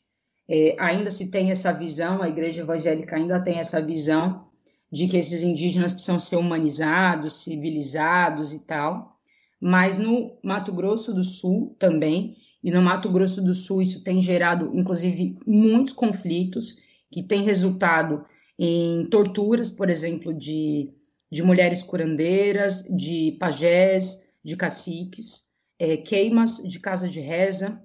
é, 0.47 0.76
ainda 0.80 1.11
se 1.11 1.30
tem 1.30 1.51
essa 1.51 1.72
visão, 1.72 2.24
a 2.24 2.28
Igreja 2.28 2.61
Evangélica 2.61 3.15
ainda 3.15 3.39
tem 3.39 3.59
essa 3.59 3.80
visão 3.80 4.49
de 4.92 5.08
que 5.08 5.18
esses 5.18 5.44
indígenas 5.44 5.94
precisam 5.94 6.20
ser 6.20 6.38
humanizados, 6.38 7.44
civilizados 7.44 8.54
e 8.54 8.60
tal. 8.60 9.20
Mas 9.60 9.98
no 9.98 10.38
Mato 10.44 10.72
Grosso 10.72 11.14
do 11.14 11.24
Sul 11.24 11.76
também, 11.78 12.36
e 12.64 12.72
no 12.72 12.82
Mato 12.82 13.10
Grosso 13.10 13.42
do 13.42 13.54
Sul 13.54 13.82
isso 13.82 14.04
tem 14.04 14.20
gerado, 14.20 14.72
inclusive, 14.74 15.38
muitos 15.46 15.94
conflitos 15.94 16.78
que 17.12 17.24
têm 17.24 17.44
resultado 17.44 18.26
em 18.58 19.06
torturas, 19.06 19.72
por 19.72 19.90
exemplo, 19.90 20.34
de, 20.34 20.90
de 21.32 21.44
mulheres 21.44 21.82
curandeiras, 21.82 22.84
de 22.84 23.38
pajés, 23.40 24.28
de 24.44 24.58
caciques, 24.58 25.50
é, 25.78 25.98
queimas 25.98 26.62
de 26.64 26.80
casa 26.80 27.08
de 27.08 27.22
reza, 27.22 27.82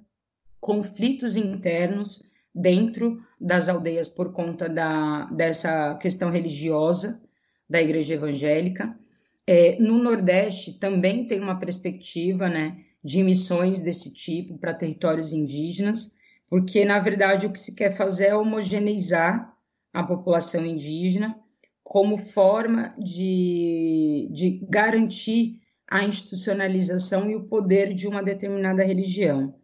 conflitos 0.61 1.37
internos 1.37 2.23
dentro 2.55 3.19
das 3.41 3.69
aldeias 3.69 4.09
por 4.09 4.33
conta 4.33 4.69
da, 4.69 5.25
dessa 5.27 5.97
questão 5.97 6.31
religiosa 6.31 7.21
da 7.69 7.83
igreja 7.83 8.15
evangélica. 8.15 8.97
É, 9.47 9.77
no 9.81 9.99
Nordeste 9.99 10.75
também 10.79 11.27
tem 11.27 11.41
uma 11.41 11.59
perspectiva 11.59 12.49
né, 12.49 12.79
de 13.03 13.23
missões 13.23 13.81
desse 13.81 14.13
tipo 14.15 14.57
para 14.57 14.73
territórios 14.73 15.33
indígenas, 15.33 16.17
porque, 16.49 16.85
na 16.85 16.99
verdade, 17.01 17.47
o 17.47 17.53
que 17.53 17.59
se 17.59 17.75
quer 17.75 17.91
fazer 17.91 18.27
é 18.27 18.37
homogeneizar 18.37 19.53
a 19.93 20.03
população 20.03 20.65
indígena 20.65 21.37
como 21.83 22.17
forma 22.17 22.95
de, 22.99 24.29
de 24.31 24.61
garantir 24.71 25.61
a 25.87 26.05
institucionalização 26.05 27.31
e 27.31 27.37
o 27.37 27.45
poder 27.45 27.93
de 27.93 28.09
uma 28.09 28.23
determinada 28.23 28.83
religião 28.83 29.55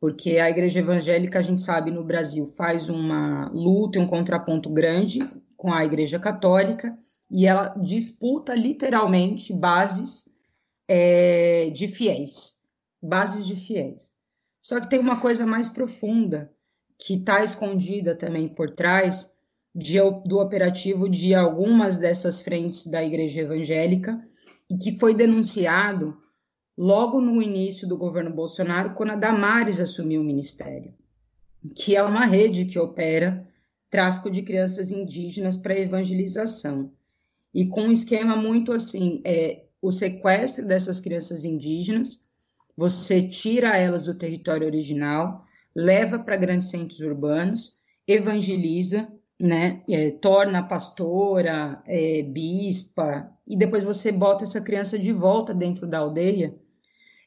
porque 0.00 0.38
a 0.38 0.50
igreja 0.50 0.80
evangélica, 0.80 1.38
a 1.38 1.42
gente 1.42 1.60
sabe, 1.60 1.90
no 1.90 2.04
Brasil 2.04 2.46
faz 2.46 2.88
uma 2.88 3.48
luta 3.52 3.98
e 3.98 4.02
um 4.02 4.06
contraponto 4.06 4.68
grande 4.70 5.20
com 5.56 5.72
a 5.72 5.84
igreja 5.84 6.18
católica, 6.18 6.96
e 7.30 7.46
ela 7.46 7.68
disputa 7.82 8.54
literalmente 8.54 9.52
bases 9.52 10.28
é, 10.86 11.70
de 11.70 11.88
fiéis, 11.88 12.62
bases 13.02 13.46
de 13.46 13.56
fiéis. 13.56 14.14
Só 14.60 14.80
que 14.80 14.88
tem 14.90 14.98
uma 14.98 15.20
coisa 15.20 15.46
mais 15.46 15.68
profunda 15.68 16.52
que 16.98 17.14
está 17.14 17.42
escondida 17.42 18.14
também 18.14 18.48
por 18.48 18.70
trás 18.70 19.36
de, 19.74 19.98
do 20.24 20.38
operativo 20.38 21.08
de 21.08 21.34
algumas 21.34 21.96
dessas 21.96 22.42
frentes 22.42 22.86
da 22.86 23.04
Igreja 23.04 23.42
Evangélica 23.42 24.20
e 24.70 24.76
que 24.76 24.98
foi 24.98 25.14
denunciado 25.14 26.16
logo 26.76 27.20
no 27.20 27.42
início 27.42 27.88
do 27.88 27.96
governo 27.96 28.30
Bolsonaro, 28.30 28.94
quando 28.94 29.10
a 29.10 29.16
Damares 29.16 29.80
assumiu 29.80 30.20
o 30.20 30.24
ministério, 30.24 30.92
que 31.74 31.96
é 31.96 32.02
uma 32.02 32.26
rede 32.26 32.66
que 32.66 32.78
opera 32.78 33.46
tráfico 33.88 34.30
de 34.30 34.42
crianças 34.42 34.92
indígenas 34.92 35.56
para 35.56 35.78
evangelização. 35.78 36.92
E 37.54 37.66
com 37.66 37.82
um 37.84 37.92
esquema 37.92 38.36
muito 38.36 38.72
assim, 38.72 39.22
é, 39.24 39.64
o 39.80 39.90
sequestro 39.90 40.66
dessas 40.66 41.00
crianças 41.00 41.44
indígenas, 41.44 42.26
você 42.76 43.26
tira 43.26 43.76
elas 43.76 44.04
do 44.04 44.14
território 44.14 44.66
original, 44.66 45.44
leva 45.74 46.18
para 46.18 46.36
grandes 46.36 46.68
centros 46.68 47.00
urbanos, 47.00 47.78
evangeliza, 48.06 49.08
né, 49.38 49.82
é, 49.90 50.10
torna 50.10 50.62
pastora, 50.62 51.82
é, 51.86 52.22
bispa, 52.22 53.30
e 53.46 53.56
depois 53.56 53.84
você 53.84 54.10
bota 54.10 54.44
essa 54.44 54.60
criança 54.60 54.98
de 54.98 55.12
volta 55.12 55.54
dentro 55.54 55.86
da 55.86 55.98
aldeia, 55.98 56.54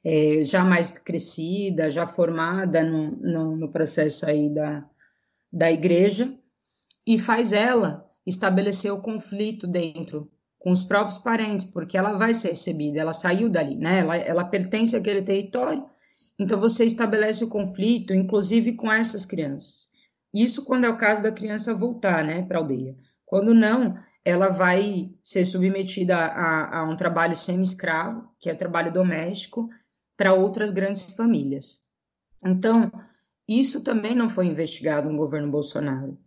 é, 0.03 0.41
já 0.43 0.63
mais 0.63 0.91
crescida, 0.91 1.89
já 1.89 2.07
formada 2.07 2.83
no, 2.83 3.11
no, 3.17 3.55
no 3.55 3.71
processo 3.71 4.25
aí 4.25 4.49
da, 4.49 4.85
da 5.51 5.71
igreja, 5.71 6.33
e 7.05 7.17
faz 7.19 7.51
ela 7.51 8.07
estabelecer 8.25 8.91
o 8.91 9.01
conflito 9.01 9.65
dentro 9.65 10.31
com 10.59 10.71
os 10.71 10.83
próprios 10.83 11.17
parentes, 11.17 11.65
porque 11.65 11.97
ela 11.97 12.17
vai 12.17 12.33
ser 12.33 12.49
recebida, 12.49 12.99
ela 12.99 13.13
saiu 13.13 13.49
dali, 13.49 13.75
né? 13.75 13.99
Ela, 13.99 14.17
ela 14.17 14.43
pertence 14.43 14.95
àquele 14.95 15.21
território, 15.21 15.85
então 16.37 16.59
você 16.59 16.85
estabelece 16.85 17.43
o 17.43 17.49
conflito, 17.49 18.13
inclusive 18.13 18.73
com 18.73 18.91
essas 18.91 19.25
crianças. 19.25 19.89
Isso 20.33 20.63
quando 20.63 20.85
é 20.85 20.89
o 20.89 20.97
caso 20.97 21.23
da 21.23 21.31
criança 21.31 21.73
voltar, 21.73 22.23
né, 22.23 22.43
para 22.43 22.57
a 22.57 22.61
aldeia. 22.61 22.95
Quando 23.25 23.53
não, 23.53 23.95
ela 24.23 24.49
vai 24.49 25.11
ser 25.23 25.43
submetida 25.45 26.15
a, 26.17 26.79
a 26.79 26.83
um 26.83 26.95
trabalho 26.95 27.35
semi-escravo, 27.35 28.29
que 28.39 28.49
é 28.49 28.55
trabalho 28.55 28.93
doméstico, 28.93 29.69
para 30.19 30.33
outras 30.33 30.69
grandes 30.69 31.13
famílias. 31.13 31.83
Então, 32.45 32.91
isso 33.47 33.81
também 33.81 34.13
não 34.13 34.27
foi 34.27 34.47
investigado 34.47 35.09
no 35.09 35.15
governo 35.15 35.49
Bolsonaro. 35.49 36.17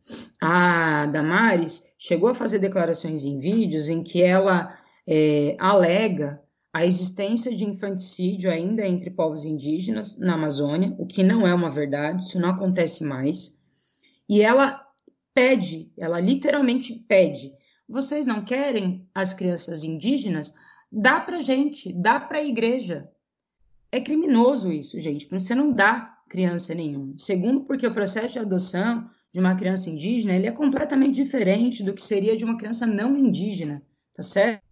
A 0.40 1.04
Damares 1.08 1.92
chegou 1.98 2.30
a 2.30 2.34
fazer 2.34 2.58
declarações 2.58 3.22
em 3.22 3.38
vídeos 3.38 3.90
em 3.90 4.02
que 4.02 4.22
ela 4.22 4.74
é, 5.06 5.56
alega 5.58 6.42
a 6.72 6.86
existência 6.86 7.54
de 7.54 7.66
infanticídio 7.66 8.50
ainda 8.50 8.86
entre 8.86 9.10
povos 9.10 9.44
indígenas 9.44 10.18
na 10.18 10.36
Amazônia, 10.36 10.96
o 10.98 11.04
que 11.04 11.22
não 11.22 11.46
é 11.46 11.52
uma 11.52 11.68
verdade, 11.68 12.24
isso 12.24 12.40
não 12.40 12.48
acontece 12.48 13.04
mais. 13.04 13.62
E 14.26 14.40
ela 14.40 14.82
pede, 15.34 15.92
ela 15.98 16.18
literalmente 16.18 16.94
pede: 17.06 17.52
vocês 17.86 18.24
não 18.24 18.42
querem 18.42 19.06
as 19.14 19.34
crianças 19.34 19.84
indígenas? 19.84 20.54
Dá 20.90 21.20
para 21.20 21.40
gente, 21.40 21.92
dá 21.92 22.18
para 22.18 22.38
a 22.38 22.44
igreja. 22.44 23.12
É 23.94 24.00
criminoso 24.00 24.72
isso, 24.72 24.98
gente, 24.98 25.28
você 25.28 25.54
não 25.54 25.70
dá 25.70 26.18
criança 26.26 26.74
nenhuma. 26.74 27.12
Segundo, 27.18 27.60
porque 27.60 27.86
o 27.86 27.92
processo 27.92 28.32
de 28.32 28.38
adoção 28.38 29.06
de 29.30 29.38
uma 29.38 29.54
criança 29.54 29.90
indígena 29.90 30.34
ele 30.34 30.46
é 30.46 30.50
completamente 30.50 31.22
diferente 31.22 31.82
do 31.82 31.92
que 31.92 32.00
seria 32.00 32.34
de 32.34 32.42
uma 32.42 32.56
criança 32.56 32.86
não 32.86 33.14
indígena, 33.18 33.82
tá 34.14 34.22
certo? 34.22 34.62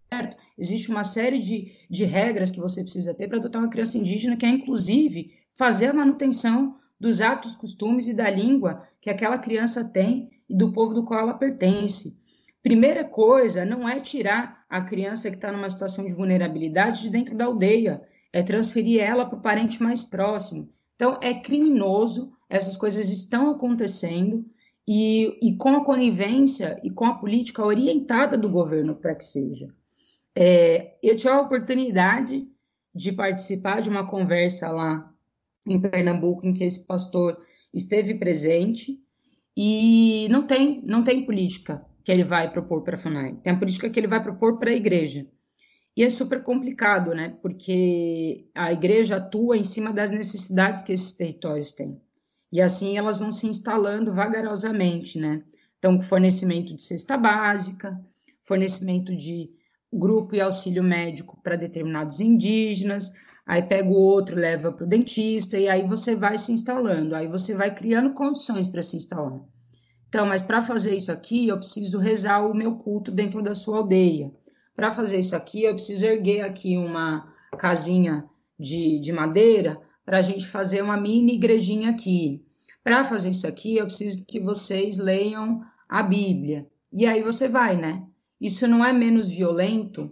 Existe 0.58 0.90
uma 0.90 1.04
série 1.04 1.38
de, 1.38 1.70
de 1.88 2.04
regras 2.04 2.50
que 2.50 2.58
você 2.58 2.82
precisa 2.82 3.12
ter 3.12 3.28
para 3.28 3.36
adotar 3.36 3.62
uma 3.62 3.70
criança 3.70 3.98
indígena, 3.98 4.38
que 4.38 4.46
é 4.46 4.48
inclusive 4.48 5.28
fazer 5.52 5.88
a 5.88 5.94
manutenção 5.94 6.74
dos 6.98 7.20
hábitos, 7.20 7.54
costumes 7.54 8.08
e 8.08 8.14
da 8.14 8.28
língua 8.30 8.82
que 9.02 9.10
aquela 9.10 9.38
criança 9.38 9.84
tem 9.84 10.30
e 10.48 10.56
do 10.56 10.72
povo 10.72 10.94
do 10.94 11.04
qual 11.04 11.20
ela 11.20 11.34
pertence. 11.34 12.19
Primeira 12.62 13.04
coisa 13.04 13.64
não 13.64 13.88
é 13.88 14.00
tirar 14.00 14.64
a 14.68 14.82
criança 14.82 15.30
que 15.30 15.36
está 15.36 15.50
numa 15.50 15.68
situação 15.68 16.04
de 16.04 16.12
vulnerabilidade 16.12 17.02
de 17.02 17.10
dentro 17.10 17.34
da 17.34 17.46
aldeia, 17.46 18.02
é 18.32 18.42
transferir 18.42 19.02
ela 19.02 19.24
para 19.24 19.38
o 19.38 19.42
parente 19.42 19.82
mais 19.82 20.04
próximo. 20.04 20.68
Então, 20.94 21.18
é 21.22 21.32
criminoso, 21.32 22.32
essas 22.48 22.76
coisas 22.76 23.10
estão 23.10 23.50
acontecendo, 23.50 24.44
e, 24.86 25.38
e 25.40 25.56
com 25.56 25.70
a 25.70 25.84
conivência 25.84 26.78
e 26.82 26.90
com 26.90 27.06
a 27.06 27.14
política 27.14 27.64
orientada 27.64 28.36
do 28.36 28.48
governo 28.48 28.94
para 28.94 29.14
que 29.14 29.24
seja. 29.24 29.72
É, 30.36 30.98
eu 31.02 31.16
tive 31.16 31.30
a 31.30 31.40
oportunidade 31.40 32.46
de 32.94 33.12
participar 33.12 33.80
de 33.80 33.88
uma 33.88 34.06
conversa 34.06 34.70
lá 34.70 35.10
em 35.66 35.80
Pernambuco, 35.80 36.46
em 36.46 36.52
que 36.52 36.64
esse 36.64 36.86
pastor 36.86 37.38
esteve 37.72 38.14
presente, 38.14 39.00
e 39.56 40.28
não 40.30 40.46
tem, 40.46 40.82
não 40.84 41.02
tem 41.02 41.24
política 41.24 41.84
que 42.04 42.10
ele 42.10 42.24
vai 42.24 42.50
propor 42.50 42.82
para 42.82 42.94
a 42.94 42.98
FUNAI, 42.98 43.36
tem 43.42 43.52
a 43.52 43.58
política 43.58 43.90
que 43.90 44.00
ele 44.00 44.06
vai 44.06 44.22
propor 44.22 44.58
para 44.58 44.70
a 44.70 44.74
igreja. 44.74 45.26
E 45.96 46.02
é 46.02 46.08
super 46.08 46.42
complicado, 46.42 47.14
né? 47.14 47.36
Porque 47.42 48.48
a 48.54 48.72
igreja 48.72 49.16
atua 49.16 49.56
em 49.56 49.64
cima 49.64 49.92
das 49.92 50.10
necessidades 50.10 50.82
que 50.82 50.92
esses 50.92 51.12
territórios 51.12 51.72
têm. 51.72 52.00
E 52.52 52.60
assim 52.60 52.96
elas 52.96 53.20
vão 53.20 53.32
se 53.32 53.46
instalando 53.46 54.14
vagarosamente, 54.14 55.18
né? 55.18 55.42
Então, 55.78 56.00
fornecimento 56.00 56.74
de 56.74 56.82
cesta 56.82 57.16
básica, 57.16 57.98
fornecimento 58.44 59.14
de 59.14 59.50
grupo 59.92 60.34
e 60.36 60.40
auxílio 60.40 60.82
médico 60.82 61.40
para 61.42 61.56
determinados 61.56 62.20
indígenas, 62.20 63.12
aí 63.46 63.62
pega 63.62 63.88
o 63.88 63.94
outro, 63.94 64.36
leva 64.36 64.72
para 64.72 64.84
o 64.84 64.88
dentista, 64.88 65.58
e 65.58 65.68
aí 65.68 65.86
você 65.86 66.14
vai 66.14 66.38
se 66.38 66.52
instalando, 66.52 67.14
aí 67.14 67.26
você 67.26 67.54
vai 67.54 67.74
criando 67.74 68.12
condições 68.12 68.68
para 68.68 68.82
se 68.82 68.96
instalar. 68.96 69.40
Então, 70.10 70.26
mas 70.26 70.42
para 70.42 70.60
fazer 70.60 70.94
isso 70.94 71.10
aqui, 71.10 71.48
eu 71.48 71.56
preciso 71.56 71.98
rezar 71.98 72.46
o 72.46 72.54
meu 72.54 72.76
culto 72.76 73.10
dentro 73.10 73.40
da 73.42 73.54
sua 73.54 73.78
aldeia 73.78 74.30
para 74.80 74.90
fazer 74.90 75.20
isso 75.20 75.36
aqui, 75.36 75.64
eu 75.64 75.74
preciso 75.74 76.06
erguer 76.06 76.40
aqui 76.40 76.78
uma 76.78 77.30
casinha 77.58 78.24
de, 78.58 78.98
de 78.98 79.12
madeira 79.12 79.78
para 80.06 80.16
a 80.16 80.22
gente 80.22 80.46
fazer 80.46 80.80
uma 80.80 80.96
mini 80.96 81.34
igrejinha 81.34 81.90
aqui. 81.90 82.42
Para 82.82 83.04
fazer 83.04 83.28
isso 83.28 83.46
aqui, 83.46 83.76
eu 83.76 83.84
preciso 83.84 84.24
que 84.24 84.40
vocês 84.40 84.96
leiam 84.96 85.60
a 85.86 86.02
Bíblia. 86.02 86.66
E 86.90 87.04
aí 87.04 87.22
você 87.22 87.46
vai, 87.46 87.76
né? 87.76 88.02
Isso 88.40 88.66
não 88.66 88.82
é 88.82 88.90
menos 88.90 89.28
violento, 89.28 90.10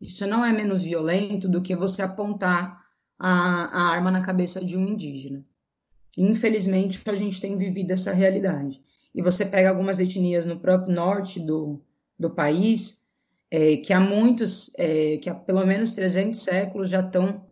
isso 0.00 0.26
não 0.26 0.42
é 0.42 0.50
menos 0.50 0.80
violento 0.80 1.46
do 1.46 1.60
que 1.60 1.76
você 1.76 2.00
apontar 2.00 2.80
a, 3.18 3.30
a 3.66 3.90
arma 3.90 4.10
na 4.10 4.22
cabeça 4.22 4.64
de 4.64 4.78
um 4.78 4.88
indígena. 4.88 5.44
Infelizmente, 6.16 7.02
a 7.04 7.14
gente 7.14 7.38
tem 7.38 7.58
vivido 7.58 7.90
essa 7.90 8.14
realidade. 8.14 8.80
E 9.16 9.22
você 9.22 9.46
pega 9.46 9.70
algumas 9.70 9.98
etnias 9.98 10.44
no 10.44 10.60
próprio 10.60 10.94
norte 10.94 11.40
do, 11.40 11.80
do 12.18 12.28
país, 12.28 13.06
é, 13.50 13.78
que 13.78 13.94
há 13.94 13.98
muitos, 13.98 14.72
é, 14.78 15.16
que 15.16 15.30
há 15.30 15.34
pelo 15.34 15.64
menos 15.66 15.92
300 15.92 16.38
séculos 16.38 16.90
já 16.90 17.00
estão 17.00 17.42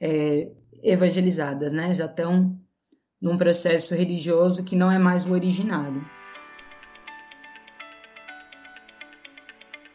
é, 0.00 0.50
evangelizadas, 0.82 1.72
né? 1.72 1.94
já 1.94 2.06
estão 2.06 2.58
num 3.20 3.38
processo 3.38 3.94
religioso 3.94 4.64
que 4.64 4.74
não 4.74 4.90
é 4.90 4.98
mais 4.98 5.24
o 5.24 5.32
originário. 5.32 6.04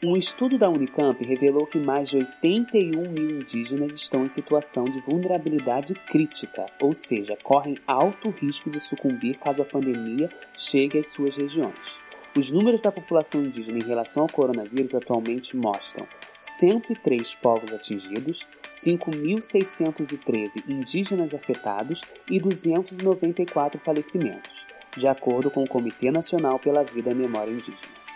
Um 0.03 0.15
estudo 0.15 0.59
da 0.59 0.69
Unicamp 0.69 1.25
revelou 1.25 1.65
que 1.65 1.79
mais 1.79 2.09
de 2.09 2.17
81 2.17 3.09
mil 3.09 3.41
indígenas 3.41 3.95
estão 3.95 4.23
em 4.23 4.29
situação 4.29 4.83
de 4.85 4.99
vulnerabilidade 4.99 5.95
crítica, 5.95 6.67
ou 6.79 6.93
seja, 6.93 7.35
correm 7.41 7.79
alto 7.87 8.29
risco 8.29 8.69
de 8.69 8.79
sucumbir 8.79 9.39
caso 9.39 9.63
a 9.63 9.65
pandemia 9.65 10.29
chegue 10.55 10.99
às 10.99 11.07
suas 11.07 11.35
regiões. 11.35 11.97
Os 12.37 12.51
números 12.51 12.79
da 12.79 12.91
população 12.91 13.41
indígena 13.41 13.79
em 13.79 13.87
relação 13.87 14.21
ao 14.21 14.29
coronavírus 14.29 14.93
atualmente 14.93 15.57
mostram 15.57 16.05
103 16.39 17.33
povos 17.33 17.73
atingidos, 17.73 18.47
5.613 18.69 20.63
indígenas 20.67 21.33
afetados 21.33 22.03
e 22.29 22.39
294 22.39 23.79
falecimentos, 23.79 24.67
de 24.95 25.07
acordo 25.07 25.49
com 25.49 25.63
o 25.63 25.67
Comitê 25.67 26.11
Nacional 26.11 26.59
pela 26.59 26.83
Vida 26.83 27.09
e 27.09 27.15
Memória 27.15 27.49
Indígena. 27.49 28.06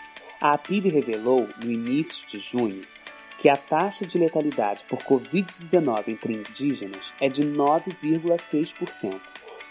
A 0.42 0.54
APIB 0.54 0.88
revelou, 0.88 1.48
no 1.62 1.70
início 1.70 2.26
de 2.26 2.40
junho, 2.40 2.82
que 3.38 3.48
a 3.48 3.54
taxa 3.54 4.04
de 4.04 4.18
letalidade 4.18 4.84
por 4.86 4.98
Covid-19 4.98 6.08
entre 6.08 6.32
indígenas 6.32 7.14
é 7.20 7.28
de 7.28 7.44
9,6%, 7.44 9.20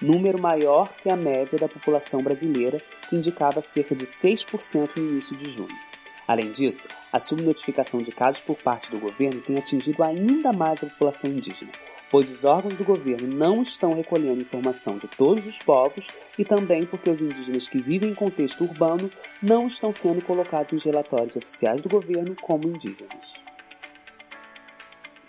número 0.01 0.39
maior 0.39 0.87
que 1.03 1.09
a 1.09 1.17
média 1.17 1.59
da 1.59 1.67
população 1.67 2.23
brasileira, 2.23 2.81
que 3.09 3.17
indicava 3.17 3.61
cerca 3.61 3.93
de 3.93 4.05
6% 4.05 4.91
no 4.95 5.09
início 5.11 5.35
de 5.35 5.49
junho. 5.49 5.77
Além 6.25 6.53
disso, 6.53 6.85
a 7.11 7.19
subnotificação 7.19 8.01
de 8.01 8.13
casos 8.13 8.39
por 8.39 8.55
parte 8.55 8.89
do 8.89 8.97
governo 8.97 9.41
tem 9.41 9.57
atingido 9.57 10.01
ainda 10.01 10.53
mais 10.53 10.81
a 10.81 10.87
população 10.87 11.29
indígena, 11.29 11.73
pois 12.11 12.29
os 12.29 12.43
órgãos 12.43 12.73
do 12.73 12.83
governo 12.83 13.25
não 13.25 13.63
estão 13.63 13.93
recolhendo 13.93 14.41
informação 14.41 14.97
de 14.97 15.07
todos 15.07 15.47
os 15.47 15.57
povos 15.59 16.07
e 16.37 16.43
também 16.43 16.85
porque 16.85 17.09
os 17.09 17.21
indígenas 17.21 17.69
que 17.69 17.81
vivem 17.81 18.11
em 18.11 18.15
contexto 18.15 18.65
urbano 18.65 19.09
não 19.41 19.67
estão 19.67 19.93
sendo 19.93 20.21
colocados 20.21 20.73
nos 20.73 20.83
relatórios 20.83 21.37
oficiais 21.37 21.79
do 21.79 21.87
governo 21.87 22.35
como 22.35 22.67
indígenas. 22.67 23.41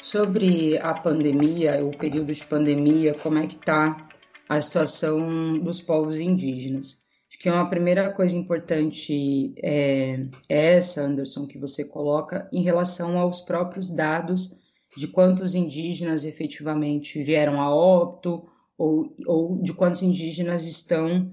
Sobre 0.00 0.76
a 0.78 0.92
pandemia, 0.92 1.84
o 1.84 1.96
período 1.96 2.32
de 2.32 2.44
pandemia, 2.44 3.14
como 3.14 3.38
é 3.38 3.46
que 3.46 3.54
está 3.54 4.08
a 4.48 4.60
situação 4.60 5.56
dos 5.60 5.80
povos 5.80 6.20
indígenas? 6.20 7.02
Acho 7.28 7.38
que 7.38 7.48
uma 7.48 7.70
primeira 7.70 8.12
coisa 8.12 8.36
importante 8.36 9.54
é, 9.62 10.26
é 10.48 10.74
essa, 10.74 11.02
Anderson, 11.02 11.46
que 11.46 11.56
você 11.56 11.84
coloca 11.84 12.48
em 12.52 12.62
relação 12.62 13.16
aos 13.18 13.40
próprios 13.40 13.90
dados 13.90 14.61
de 14.96 15.08
quantos 15.08 15.54
indígenas 15.54 16.24
efetivamente 16.24 17.22
vieram 17.22 17.60
a 17.60 17.74
óbito 17.74 18.44
ou, 18.76 19.14
ou 19.26 19.62
de 19.62 19.72
quantos 19.72 20.02
indígenas 20.02 20.66
estão 20.66 21.32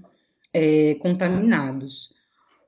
é, 0.52 0.94
contaminados. 0.96 2.14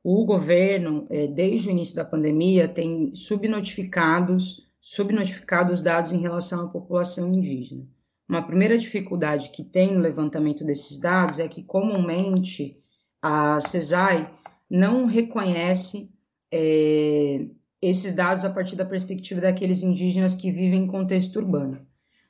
O 0.04 0.24
governo, 0.24 1.04
é, 1.08 1.26
desde 1.26 1.68
o 1.68 1.70
início 1.70 1.94
da 1.94 2.04
pandemia, 2.04 2.66
tem 2.66 3.14
subnotificados, 3.14 4.66
subnotificado 4.80 5.72
os 5.72 5.80
dados 5.80 6.12
em 6.12 6.20
relação 6.20 6.64
à 6.64 6.68
população 6.68 7.32
indígena. 7.32 7.86
Uma 8.28 8.42
primeira 8.42 8.76
dificuldade 8.76 9.50
que 9.50 9.62
tem 9.62 9.92
no 9.94 10.00
levantamento 10.00 10.64
desses 10.64 10.98
dados 10.98 11.38
é 11.38 11.46
que, 11.46 11.62
comumente, 11.62 12.76
a 13.20 13.60
CESAI 13.60 14.32
não 14.68 15.06
reconhece 15.06 16.10
é, 16.50 17.46
esses 17.82 18.14
dados 18.14 18.44
a 18.44 18.50
partir 18.50 18.76
da 18.76 18.84
perspectiva 18.84 19.40
daqueles 19.40 19.82
indígenas 19.82 20.36
que 20.36 20.52
vivem 20.52 20.84
em 20.84 20.86
contexto 20.86 21.36
urbano. 21.36 21.84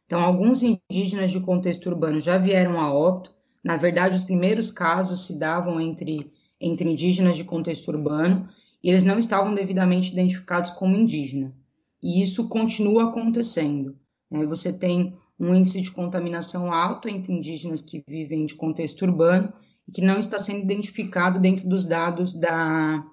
Então, 0.07 0.23
alguns 0.23 0.63
indígenas 0.63 1.31
de 1.31 1.41
contexto 1.41 1.87
urbano 1.91 2.19
já 2.19 2.39
vieram 2.39 2.81
a 2.81 2.93
óbito. 2.93 3.35
Na 3.63 3.77
verdade, 3.77 4.17
os 4.17 4.23
primeiros 4.23 4.71
casos 4.71 5.27
se 5.27 5.39
davam 5.39 5.79
entre, 5.79 6.33
entre 6.59 6.91
indígenas 6.91 7.37
de 7.37 7.45
contexto 7.45 7.89
urbano 7.89 8.47
e 8.83 8.89
eles 8.89 9.05
não 9.05 9.19
estavam 9.19 9.55
devidamente 9.55 10.13
identificados 10.13 10.71
como 10.71 10.97
indígena. 10.97 11.55
E 12.03 12.23
isso 12.23 12.49
continua 12.49 13.05
acontecendo. 13.05 13.97
Né? 14.31 14.45
Você 14.47 14.73
tem 14.73 15.15
um 15.39 15.55
índice 15.55 15.83
de 15.83 15.91
contaminação 15.91 16.73
alto 16.73 17.09
entre 17.09 17.33
indígenas 17.33 17.81
que 17.83 18.03
vivem 18.09 18.47
de 18.47 18.55
contexto 18.55 19.03
urbano 19.03 19.53
e 19.87 19.93
que 19.93 20.01
não 20.01 20.19
está 20.19 20.39
sendo 20.39 20.61
identificado 20.61 21.39
dentro 21.39 21.69
dos 21.69 21.85
dados 21.85 22.35
da, 22.35 23.05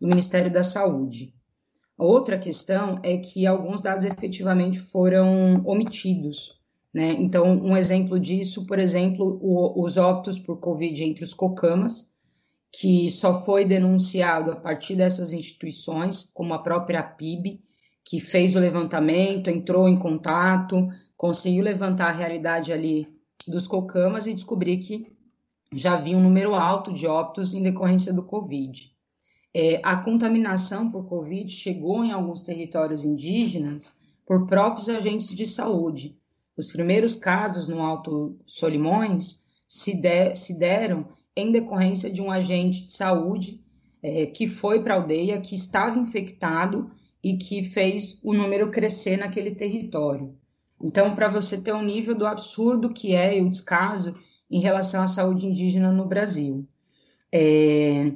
do 0.00 0.06
Ministério 0.06 0.52
da 0.52 0.62
Saúde. 0.62 1.37
Outra 1.98 2.38
questão 2.38 3.00
é 3.02 3.18
que 3.18 3.44
alguns 3.44 3.82
dados 3.82 4.04
efetivamente 4.04 4.78
foram 4.78 5.60
omitidos. 5.66 6.56
Né? 6.94 7.10
Então, 7.10 7.50
um 7.60 7.76
exemplo 7.76 8.20
disso, 8.20 8.66
por 8.66 8.78
exemplo, 8.78 9.36
o, 9.42 9.82
os 9.82 9.96
óbitos 9.96 10.38
por 10.38 10.58
Covid 10.58 11.02
entre 11.02 11.24
os 11.24 11.34
cocamas, 11.34 12.12
que 12.72 13.10
só 13.10 13.44
foi 13.44 13.64
denunciado 13.64 14.52
a 14.52 14.56
partir 14.56 14.94
dessas 14.94 15.32
instituições, 15.32 16.30
como 16.32 16.54
a 16.54 16.62
própria 16.62 17.02
PIB, 17.02 17.60
que 18.04 18.20
fez 18.20 18.54
o 18.54 18.60
levantamento, 18.60 19.50
entrou 19.50 19.88
em 19.88 19.98
contato, 19.98 20.88
conseguiu 21.16 21.64
levantar 21.64 22.10
a 22.10 22.16
realidade 22.16 22.72
ali 22.72 23.08
dos 23.46 23.66
cocamas 23.66 24.28
e 24.28 24.34
descobrir 24.34 24.78
que 24.78 25.12
já 25.72 25.94
havia 25.94 26.16
um 26.16 26.22
número 26.22 26.54
alto 26.54 26.92
de 26.92 27.06
óbitos 27.06 27.54
em 27.54 27.62
decorrência 27.62 28.14
do 28.14 28.22
Covid. 28.22 28.96
É, 29.54 29.80
a 29.82 29.96
contaminação 29.96 30.90
por 30.90 31.06
Covid 31.06 31.50
chegou 31.50 32.04
em 32.04 32.12
alguns 32.12 32.42
territórios 32.42 33.04
indígenas 33.04 33.92
por 34.26 34.46
próprios 34.46 34.88
agentes 34.88 35.34
de 35.34 35.46
saúde. 35.46 36.18
Os 36.56 36.70
primeiros 36.70 37.16
casos 37.16 37.66
no 37.66 37.80
Alto 37.80 38.36
Solimões 38.44 39.46
se, 39.66 40.00
de, 40.00 40.34
se 40.34 40.58
deram 40.58 41.08
em 41.34 41.52
decorrência 41.52 42.10
de 42.10 42.20
um 42.20 42.30
agente 42.30 42.86
de 42.86 42.92
saúde 42.92 43.60
é, 44.02 44.26
que 44.26 44.46
foi 44.46 44.82
para 44.82 44.94
a 44.94 44.96
aldeia, 44.98 45.40
que 45.40 45.54
estava 45.54 45.98
infectado 45.98 46.90
e 47.22 47.36
que 47.36 47.62
fez 47.62 48.20
o 48.22 48.32
número 48.32 48.70
crescer 48.70 49.16
naquele 49.16 49.54
território. 49.54 50.34
Então, 50.80 51.14
para 51.14 51.28
você 51.28 51.62
ter 51.62 51.72
um 51.72 51.82
nível 51.82 52.14
do 52.14 52.26
absurdo 52.26 52.92
que 52.92 53.14
é 53.14 53.40
o 53.42 53.50
descaso 53.50 54.16
em 54.50 54.60
relação 54.60 55.02
à 55.02 55.06
saúde 55.06 55.46
indígena 55.46 55.92
no 55.92 56.06
Brasil. 56.06 56.66
É, 57.30 58.12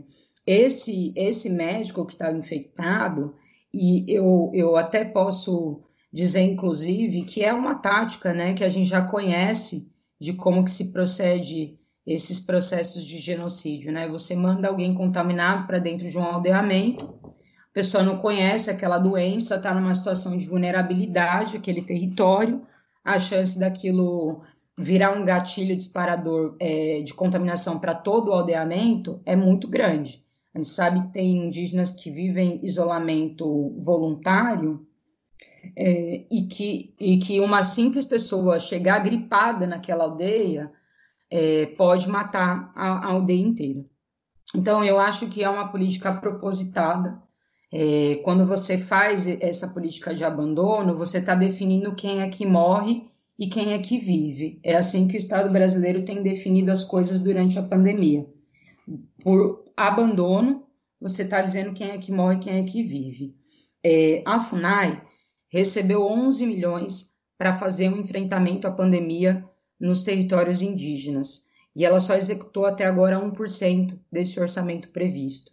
esse, 0.46 1.12
esse 1.16 1.50
médico 1.50 2.04
que 2.04 2.12
estava 2.12 2.36
infectado, 2.36 3.34
e 3.72 4.04
eu, 4.08 4.50
eu 4.52 4.76
até 4.76 5.04
posso 5.04 5.82
dizer, 6.12 6.42
inclusive, 6.42 7.22
que 7.22 7.42
é 7.42 7.52
uma 7.52 7.76
tática 7.76 8.34
né, 8.34 8.52
que 8.54 8.64
a 8.64 8.68
gente 8.68 8.88
já 8.88 9.02
conhece 9.02 9.90
de 10.20 10.34
como 10.34 10.64
que 10.64 10.70
se 10.70 10.92
procede 10.92 11.78
esses 12.06 12.40
processos 12.40 13.06
de 13.06 13.18
genocídio. 13.18 13.92
Né? 13.92 14.08
Você 14.08 14.36
manda 14.36 14.68
alguém 14.68 14.92
contaminado 14.92 15.66
para 15.66 15.78
dentro 15.78 16.08
de 16.08 16.18
um 16.18 16.22
aldeamento, 16.22 17.14
a 17.24 17.72
pessoa 17.72 18.02
não 18.02 18.18
conhece 18.18 18.70
aquela 18.70 18.98
doença, 18.98 19.56
está 19.56 19.72
numa 19.72 19.94
situação 19.94 20.36
de 20.36 20.46
vulnerabilidade, 20.46 21.56
aquele 21.56 21.80
território, 21.80 22.60
a 23.02 23.18
chance 23.18 23.58
daquilo 23.58 24.42
virar 24.76 25.12
um 25.12 25.24
gatilho 25.24 25.76
disparador 25.76 26.56
é, 26.60 27.00
de 27.02 27.14
contaminação 27.14 27.78
para 27.78 27.94
todo 27.94 28.28
o 28.28 28.32
aldeamento 28.32 29.20
é 29.24 29.34
muito 29.34 29.68
grande. 29.68 30.22
A 30.54 30.58
gente 30.58 30.68
sabe 30.68 31.00
que 31.02 31.12
tem 31.12 31.46
indígenas 31.46 31.92
que 31.92 32.10
vivem 32.10 32.60
isolamento 32.62 33.74
voluntário 33.78 34.86
é, 35.76 36.24
e, 36.30 36.42
que, 36.42 36.94
e 37.00 37.18
que 37.18 37.40
uma 37.40 37.62
simples 37.62 38.04
pessoa 38.04 38.58
chegar 38.58 38.98
gripada 38.98 39.66
naquela 39.66 40.04
aldeia 40.04 40.70
é, 41.30 41.66
pode 41.66 42.08
matar 42.08 42.70
a, 42.74 43.06
a, 43.06 43.12
aldeia 43.12 43.40
inteira. 43.40 43.84
Então, 44.54 44.84
eu 44.84 44.98
acho 44.98 45.28
que 45.28 45.42
é 45.42 45.48
uma 45.48 45.68
política 45.68 46.12
propositada. 46.12 47.22
É, 47.72 48.16
quando 48.22 48.44
você 48.44 48.76
faz 48.76 49.26
essa 49.26 49.68
política 49.68 50.14
de 50.14 50.24
abandono, 50.24 50.94
você 50.94 51.18
está 51.18 51.34
definindo 51.34 51.94
quem 51.94 52.20
é 52.20 52.28
que 52.28 52.44
morre 52.44 53.06
e 53.38 53.46
quem 53.46 53.72
é 53.72 53.78
que 53.78 53.98
vive. 53.98 54.60
É 54.62 54.76
assim 54.76 55.08
que 55.08 55.14
o 55.14 55.16
Estado 55.16 55.50
brasileiro 55.50 56.04
tem 56.04 56.22
definido 56.22 56.70
as 56.70 56.84
coisas 56.84 57.20
durante 57.20 57.58
a 57.58 57.62
pandemia. 57.62 58.26
Por 59.22 59.61
abandono, 59.76 60.66
você 61.00 61.22
está 61.22 61.42
dizendo 61.42 61.72
quem 61.72 61.90
é 61.90 61.98
que 61.98 62.12
morre 62.12 62.38
quem 62.38 62.58
é 62.58 62.62
que 62.62 62.82
vive. 62.82 63.34
É, 63.84 64.22
a 64.26 64.38
FUNAI 64.38 65.02
recebeu 65.50 66.02
11 66.02 66.46
milhões 66.46 67.12
para 67.36 67.52
fazer 67.52 67.88
um 67.88 67.96
enfrentamento 67.96 68.66
à 68.66 68.70
pandemia 68.70 69.44
nos 69.80 70.02
territórios 70.02 70.62
indígenas 70.62 71.50
e 71.74 71.84
ela 71.84 72.00
só 72.00 72.14
executou 72.14 72.66
até 72.66 72.84
agora 72.84 73.20
1% 73.20 73.98
desse 74.10 74.38
orçamento 74.38 74.90
previsto. 74.90 75.50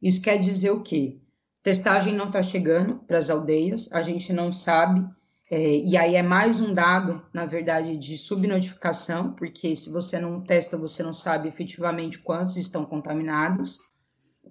Isso 0.00 0.20
quer 0.20 0.38
dizer 0.38 0.70
o 0.70 0.82
quê? 0.82 1.18
Testagem 1.62 2.14
não 2.14 2.26
está 2.26 2.42
chegando 2.42 2.96
para 3.06 3.18
as 3.18 3.30
aldeias, 3.30 3.90
a 3.92 4.02
gente 4.02 4.32
não 4.32 4.52
sabe, 4.52 5.04
é, 5.54 5.76
e 5.84 5.98
aí 5.98 6.14
é 6.14 6.22
mais 6.22 6.60
um 6.60 6.72
dado, 6.72 7.20
na 7.30 7.44
verdade, 7.44 7.98
de 7.98 8.16
subnotificação, 8.16 9.34
porque 9.34 9.76
se 9.76 9.90
você 9.90 10.18
não 10.18 10.40
testa, 10.40 10.78
você 10.78 11.02
não 11.02 11.12
sabe 11.12 11.46
efetivamente 11.46 12.20
quantos 12.20 12.56
estão 12.56 12.86
contaminados, 12.86 13.78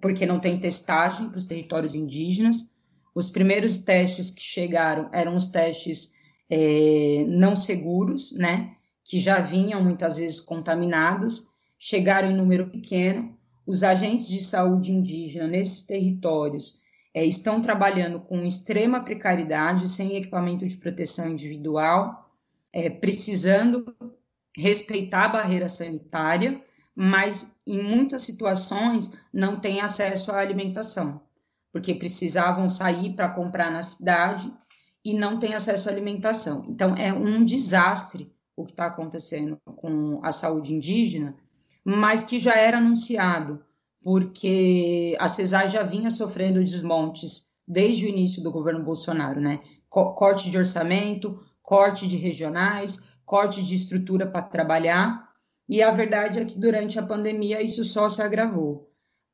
porque 0.00 0.24
não 0.24 0.38
tem 0.38 0.60
testagem 0.60 1.28
para 1.28 1.38
os 1.38 1.46
territórios 1.46 1.96
indígenas. 1.96 2.70
Os 3.16 3.30
primeiros 3.30 3.78
testes 3.78 4.30
que 4.30 4.42
chegaram 4.42 5.10
eram 5.12 5.34
os 5.34 5.46
testes 5.46 6.14
é, 6.48 7.24
não 7.26 7.56
seguros, 7.56 8.30
né? 8.36 8.76
Que 9.04 9.18
já 9.18 9.40
vinham 9.40 9.82
muitas 9.82 10.18
vezes 10.18 10.38
contaminados, 10.38 11.48
chegaram 11.80 12.30
em 12.30 12.36
número 12.36 12.70
pequeno. 12.70 13.36
Os 13.66 13.82
agentes 13.82 14.28
de 14.28 14.38
saúde 14.38 14.92
indígena 14.92 15.48
nesses 15.48 15.84
territórios 15.84 16.80
é, 17.14 17.24
estão 17.24 17.60
trabalhando 17.60 18.20
com 18.20 18.44
extrema 18.44 19.04
precariedade, 19.04 19.88
sem 19.88 20.16
equipamento 20.16 20.66
de 20.66 20.76
proteção 20.76 21.30
individual, 21.30 22.30
é, 22.72 22.88
precisando 22.88 23.94
respeitar 24.56 25.26
a 25.26 25.28
barreira 25.28 25.68
sanitária, 25.68 26.62
mas 26.94 27.56
em 27.66 27.82
muitas 27.82 28.22
situações 28.22 29.20
não 29.32 29.58
têm 29.58 29.80
acesso 29.80 30.30
à 30.30 30.38
alimentação, 30.38 31.22
porque 31.72 31.94
precisavam 31.94 32.68
sair 32.68 33.14
para 33.14 33.30
comprar 33.30 33.70
na 33.70 33.82
cidade 33.82 34.52
e 35.04 35.14
não 35.14 35.38
têm 35.38 35.54
acesso 35.54 35.88
à 35.88 35.92
alimentação. 35.92 36.66
Então, 36.68 36.94
é 36.94 37.12
um 37.12 37.44
desastre 37.44 38.30
o 38.56 38.64
que 38.64 38.72
está 38.72 38.86
acontecendo 38.86 39.58
com 39.76 40.20
a 40.22 40.30
saúde 40.30 40.74
indígena, 40.74 41.34
mas 41.84 42.22
que 42.22 42.38
já 42.38 42.54
era 42.54 42.78
anunciado 42.78 43.64
porque 44.02 45.16
a 45.18 45.28
CESAR 45.28 45.68
já 45.68 45.82
vinha 45.82 46.10
sofrendo 46.10 46.60
desmontes 46.60 47.52
desde 47.66 48.06
o 48.06 48.08
início 48.08 48.42
do 48.42 48.50
governo 48.50 48.84
Bolsonaro, 48.84 49.40
né? 49.40 49.60
Corte 49.88 50.50
de 50.50 50.58
orçamento, 50.58 51.34
corte 51.62 52.06
de 52.06 52.16
regionais, 52.16 53.12
corte 53.24 53.62
de 53.62 53.74
estrutura 53.74 54.26
para 54.26 54.42
trabalhar, 54.42 55.30
e 55.68 55.82
a 55.82 55.90
verdade 55.90 56.38
é 56.38 56.44
que 56.44 56.58
durante 56.58 56.98
a 56.98 57.02
pandemia 57.02 57.62
isso 57.62 57.84
só 57.84 58.08
se 58.08 58.20
agravou. 58.20 58.90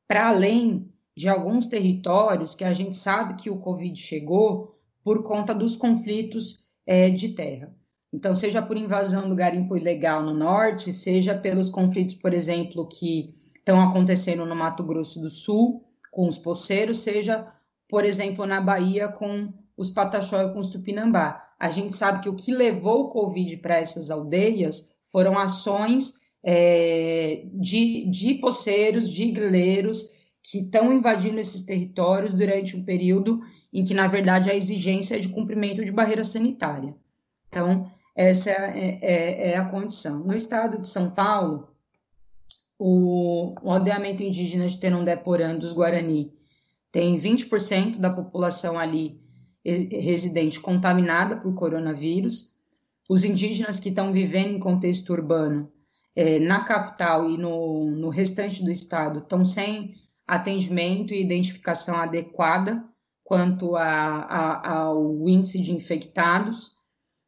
Para 0.07 0.29
além 0.29 0.89
de 1.17 1.27
alguns 1.27 1.65
territórios 1.65 2.55
que 2.55 2.63
a 2.63 2.71
gente 2.71 2.95
sabe 2.95 3.35
que 3.35 3.49
o 3.49 3.57
Covid 3.57 3.99
chegou 3.99 4.79
por 5.03 5.23
conta 5.23 5.53
dos 5.53 5.75
conflitos 5.75 6.65
é, 6.85 7.09
de 7.09 7.29
terra. 7.29 7.75
Então, 8.13 8.33
seja 8.33 8.61
por 8.61 8.77
invasão 8.77 9.27
do 9.27 9.35
garimpo 9.35 9.75
ilegal 9.75 10.23
no 10.23 10.33
norte, 10.33 10.93
seja 10.93 11.37
pelos 11.37 11.69
conflitos, 11.69 12.15
por 12.15 12.33
exemplo, 12.33 12.87
que 12.87 13.33
estão 13.69 13.81
acontecendo 13.81 14.47
no 14.47 14.55
Mato 14.55 14.83
Grosso 14.83 15.21
do 15.21 15.29
Sul, 15.29 15.83
com 16.11 16.27
os 16.27 16.39
poceiros, 16.39 16.97
seja, 16.97 17.45
por 17.87 18.03
exemplo, 18.03 18.43
na 18.47 18.59
Bahia 18.59 19.07
com 19.07 19.53
os 19.77 19.91
Pataxó 19.91 20.41
e 20.41 20.51
com 20.51 20.57
os 20.57 20.71
Tupinambá. 20.71 21.47
A 21.59 21.69
gente 21.69 21.93
sabe 21.93 22.23
que 22.23 22.29
o 22.29 22.35
que 22.35 22.51
levou 22.51 23.01
o 23.01 23.09
Covid 23.09 23.57
para 23.57 23.77
essas 23.77 24.09
aldeias 24.09 24.95
foram 25.11 25.37
ações 25.37 26.21
é, 26.43 27.43
de, 27.53 28.09
de 28.09 28.35
poceiros, 28.35 29.07
de 29.07 29.29
grileiros, 29.29 30.17
que 30.41 30.61
estão 30.61 30.91
invadindo 30.91 31.39
esses 31.39 31.61
territórios 31.61 32.33
durante 32.33 32.75
um 32.75 32.83
período 32.83 33.39
em 33.71 33.85
que, 33.85 33.93
na 33.93 34.07
verdade, 34.07 34.49
a 34.49 34.55
exigência 34.55 35.15
é 35.15 35.19
de 35.19 35.29
cumprimento 35.29 35.85
de 35.85 35.91
barreira 35.91 36.23
sanitária. 36.23 36.95
Então, 37.47 37.85
essa 38.15 38.49
é, 38.49 38.97
é, 38.99 39.51
é 39.51 39.57
a 39.57 39.65
condição. 39.65 40.23
No 40.23 40.33
estado 40.33 40.79
de 40.79 40.87
São 40.87 41.11
Paulo, 41.11 41.67
o, 42.79 43.53
o 43.61 43.71
aldeamento 43.71 44.23
indígena 44.23 44.65
de 44.65 44.79
Tenondé-Porã 44.79 45.53
dos 45.53 45.73
Guarani 45.73 46.31
tem 46.91 47.17
20% 47.17 47.97
da 47.97 48.09
população 48.09 48.79
ali 48.79 49.21
residente 49.65 50.59
contaminada 50.59 51.37
por 51.37 51.53
coronavírus. 51.53 52.53
Os 53.09 53.25
indígenas 53.25 53.79
que 53.79 53.89
estão 53.89 54.13
vivendo 54.13 54.55
em 54.55 54.59
contexto 54.59 55.11
urbano 55.11 55.69
é, 56.15 56.39
na 56.39 56.63
capital 56.63 57.29
e 57.29 57.37
no, 57.37 57.91
no 57.91 58.09
restante 58.09 58.63
do 58.63 58.71
estado 58.71 59.19
estão 59.19 59.43
sem 59.43 59.95
atendimento 60.25 61.13
e 61.13 61.21
identificação 61.21 61.97
adequada 61.97 62.83
quanto 63.23 63.75
a, 63.75 63.83
a, 63.83 64.79
ao 64.83 65.27
índice 65.27 65.61
de 65.61 65.73
infectados. 65.73 66.79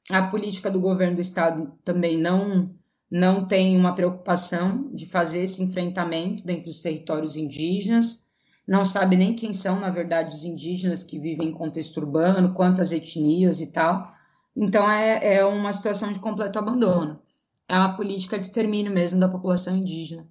A 0.10 0.24
política 0.24 0.72
do 0.72 0.80
governo 0.80 1.16
do 1.16 1.22
estado 1.22 1.74
também 1.84 2.18
não, 2.18 2.74
não 3.12 3.46
tem 3.46 3.78
uma 3.78 3.94
preocupação 3.94 4.90
de 4.94 5.06
fazer 5.06 5.44
esse 5.44 5.62
enfrentamento 5.62 6.46
dentro 6.46 6.66
dos 6.66 6.82
territórios 6.82 7.36
indígenas, 7.36 8.32
não 8.66 8.86
sabe 8.86 9.18
nem 9.18 9.36
quem 9.36 9.52
são, 9.52 9.82
na 9.82 9.90
verdade, 9.90 10.34
os 10.34 10.46
indígenas 10.46 11.04
que 11.04 11.20
vivem 11.20 11.50
em 11.50 11.54
contexto 11.54 11.98
urbano, 11.98 12.54
quantas 12.54 12.94
etnias 12.94 13.60
e 13.60 13.74
tal. 13.74 14.08
Então, 14.56 14.90
é, 14.90 15.36
é 15.36 15.46
uma 15.46 15.74
situação 15.74 16.10
de 16.12 16.20
completo 16.20 16.58
abandono. 16.58 17.20
É 17.68 17.76
uma 17.76 17.98
política 17.98 18.40
de 18.40 18.46
extermínio 18.46 18.94
mesmo 18.94 19.20
da 19.20 19.28
população 19.28 19.76
indígena. 19.76 20.26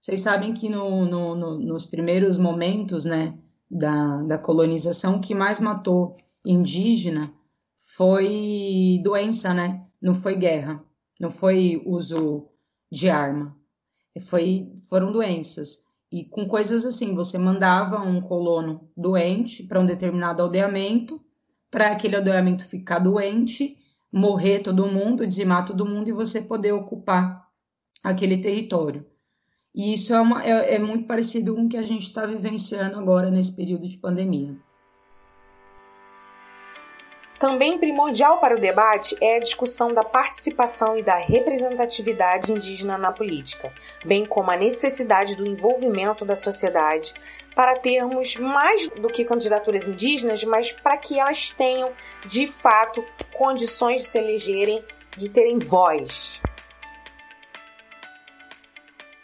Vocês 0.00 0.20
sabem 0.20 0.52
que 0.54 0.68
no, 0.68 1.04
no, 1.04 1.34
no, 1.34 1.58
nos 1.58 1.84
primeiros 1.84 2.38
momentos 2.38 3.04
né, 3.04 3.34
da, 3.68 4.22
da 4.22 4.38
colonização, 4.38 5.16
o 5.16 5.20
que 5.20 5.34
mais 5.34 5.60
matou 5.60 6.16
indígena 6.44 7.32
foi 7.76 9.00
doença, 9.02 9.52
né? 9.52 9.84
Não 10.00 10.14
foi 10.14 10.36
guerra, 10.36 10.82
não 11.20 11.30
foi 11.30 11.82
uso 11.84 12.48
de 12.90 13.10
arma, 13.10 13.54
foi, 14.26 14.72
foram 14.88 15.12
doenças. 15.12 15.84
E 16.10 16.24
com 16.24 16.48
coisas 16.48 16.86
assim, 16.86 17.14
você 17.14 17.38
mandava 17.38 18.00
um 18.00 18.20
colono 18.22 18.90
doente 18.96 19.64
para 19.64 19.78
um 19.78 19.86
determinado 19.86 20.42
aldeamento, 20.42 21.20
para 21.70 21.92
aquele 21.92 22.16
aldeamento 22.16 22.64
ficar 22.64 22.98
doente, 22.98 23.76
morrer 24.10 24.60
todo 24.60 24.90
mundo, 24.90 25.26
dizimar 25.26 25.66
todo 25.66 25.86
mundo 25.86 26.08
e 26.08 26.12
você 26.12 26.42
poder 26.42 26.72
ocupar 26.72 27.46
aquele 28.02 28.38
território. 28.38 29.06
E 29.72 29.94
isso 29.94 30.12
é, 30.12 30.20
uma, 30.20 30.44
é, 30.44 30.74
é 30.74 30.78
muito 30.80 31.06
parecido 31.06 31.54
com 31.54 31.66
o 31.66 31.68
que 31.68 31.76
a 31.76 31.82
gente 31.82 32.02
está 32.02 32.26
vivenciando 32.26 32.98
agora 32.98 33.30
nesse 33.30 33.54
período 33.54 33.86
de 33.86 33.98
pandemia. 33.98 34.56
Também 37.40 37.78
primordial 37.78 38.38
para 38.38 38.54
o 38.54 38.60
debate 38.60 39.16
é 39.18 39.36
a 39.36 39.40
discussão 39.40 39.94
da 39.94 40.04
participação 40.04 40.98
e 40.98 41.02
da 41.02 41.16
representatividade 41.16 42.52
indígena 42.52 42.98
na 42.98 43.12
política, 43.12 43.72
bem 44.04 44.26
como 44.26 44.50
a 44.50 44.58
necessidade 44.58 45.34
do 45.36 45.46
envolvimento 45.46 46.22
da 46.22 46.36
sociedade 46.36 47.14
para 47.56 47.78
termos 47.78 48.36
mais 48.36 48.88
do 48.90 49.08
que 49.08 49.24
candidaturas 49.24 49.88
indígenas, 49.88 50.44
mas 50.44 50.70
para 50.70 50.98
que 50.98 51.18
elas 51.18 51.50
tenham, 51.50 51.90
de 52.26 52.46
fato, 52.46 53.02
condições 53.32 54.02
de 54.02 54.08
se 54.08 54.18
elegerem, 54.18 54.84
de 55.16 55.30
terem 55.30 55.58
voz. 55.58 56.42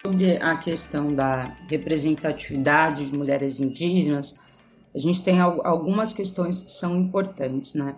Sobre 0.03 0.39
a 0.39 0.57
questão 0.57 1.15
da 1.15 1.55
representatividade 1.69 3.11
de 3.11 3.15
mulheres 3.15 3.61
indígenas, 3.61 4.46
a 4.97 4.99
gente 4.99 5.23
tem 5.23 5.39
algumas 5.39 6.15
questões 6.15 6.63
que 6.63 6.73
são 6.73 6.97
importantes, 6.97 7.75
né? 7.75 7.95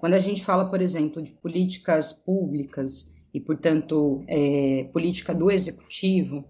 Quando 0.00 0.14
a 0.14 0.18
gente 0.18 0.42
fala, 0.42 0.70
por 0.70 0.80
exemplo, 0.80 1.22
de 1.22 1.32
políticas 1.32 2.14
públicas 2.14 3.14
e, 3.34 3.38
portanto, 3.38 4.24
é, 4.26 4.88
política 4.90 5.34
do 5.34 5.50
executivo, 5.50 6.42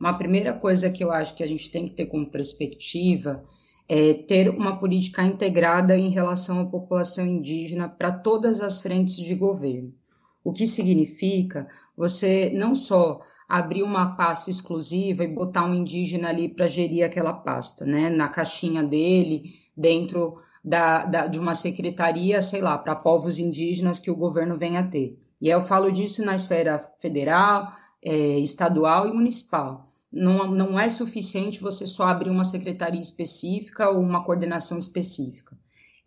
uma 0.00 0.16
primeira 0.16 0.54
coisa 0.54 0.88
que 0.88 1.04
eu 1.04 1.12
acho 1.12 1.36
que 1.36 1.42
a 1.42 1.46
gente 1.46 1.70
tem 1.70 1.84
que 1.84 1.90
ter 1.94 2.06
como 2.06 2.30
perspectiva 2.30 3.44
é 3.86 4.14
ter 4.14 4.48
uma 4.48 4.78
política 4.78 5.22
integrada 5.22 5.98
em 5.98 6.08
relação 6.08 6.60
à 6.60 6.64
população 6.64 7.26
indígena 7.26 7.90
para 7.90 8.10
todas 8.10 8.62
as 8.62 8.80
frentes 8.80 9.16
de 9.16 9.34
governo. 9.34 9.92
O 10.42 10.50
que 10.50 10.64
significa 10.64 11.68
você 11.94 12.50
não 12.54 12.74
só 12.74 13.20
abrir 13.52 13.82
uma 13.82 14.16
pasta 14.16 14.50
exclusiva 14.50 15.22
e 15.22 15.28
botar 15.28 15.66
um 15.66 15.74
indígena 15.74 16.30
ali 16.30 16.48
para 16.48 16.66
gerir 16.66 17.04
aquela 17.04 17.34
pasta, 17.34 17.84
né? 17.84 18.08
Na 18.08 18.26
caixinha 18.30 18.82
dele, 18.82 19.52
dentro 19.76 20.38
da, 20.64 21.04
da, 21.04 21.26
de 21.26 21.38
uma 21.38 21.54
secretaria, 21.54 22.40
sei 22.40 22.62
lá, 22.62 22.78
para 22.78 22.96
povos 22.96 23.38
indígenas 23.38 23.98
que 23.98 24.10
o 24.10 24.16
governo 24.16 24.56
venha 24.56 24.80
a 24.80 24.88
ter. 24.88 25.18
E 25.38 25.50
eu 25.50 25.60
falo 25.60 25.92
disso 25.92 26.24
na 26.24 26.34
esfera 26.34 26.78
federal, 26.98 27.70
é, 28.02 28.38
estadual 28.38 29.06
e 29.06 29.12
municipal. 29.12 29.86
Não, 30.10 30.50
não 30.50 30.80
é 30.80 30.88
suficiente 30.88 31.60
você 31.60 31.86
só 31.86 32.04
abrir 32.04 32.30
uma 32.30 32.44
secretaria 32.44 33.02
específica 33.02 33.90
ou 33.90 34.00
uma 34.00 34.24
coordenação 34.24 34.78
específica. 34.78 35.54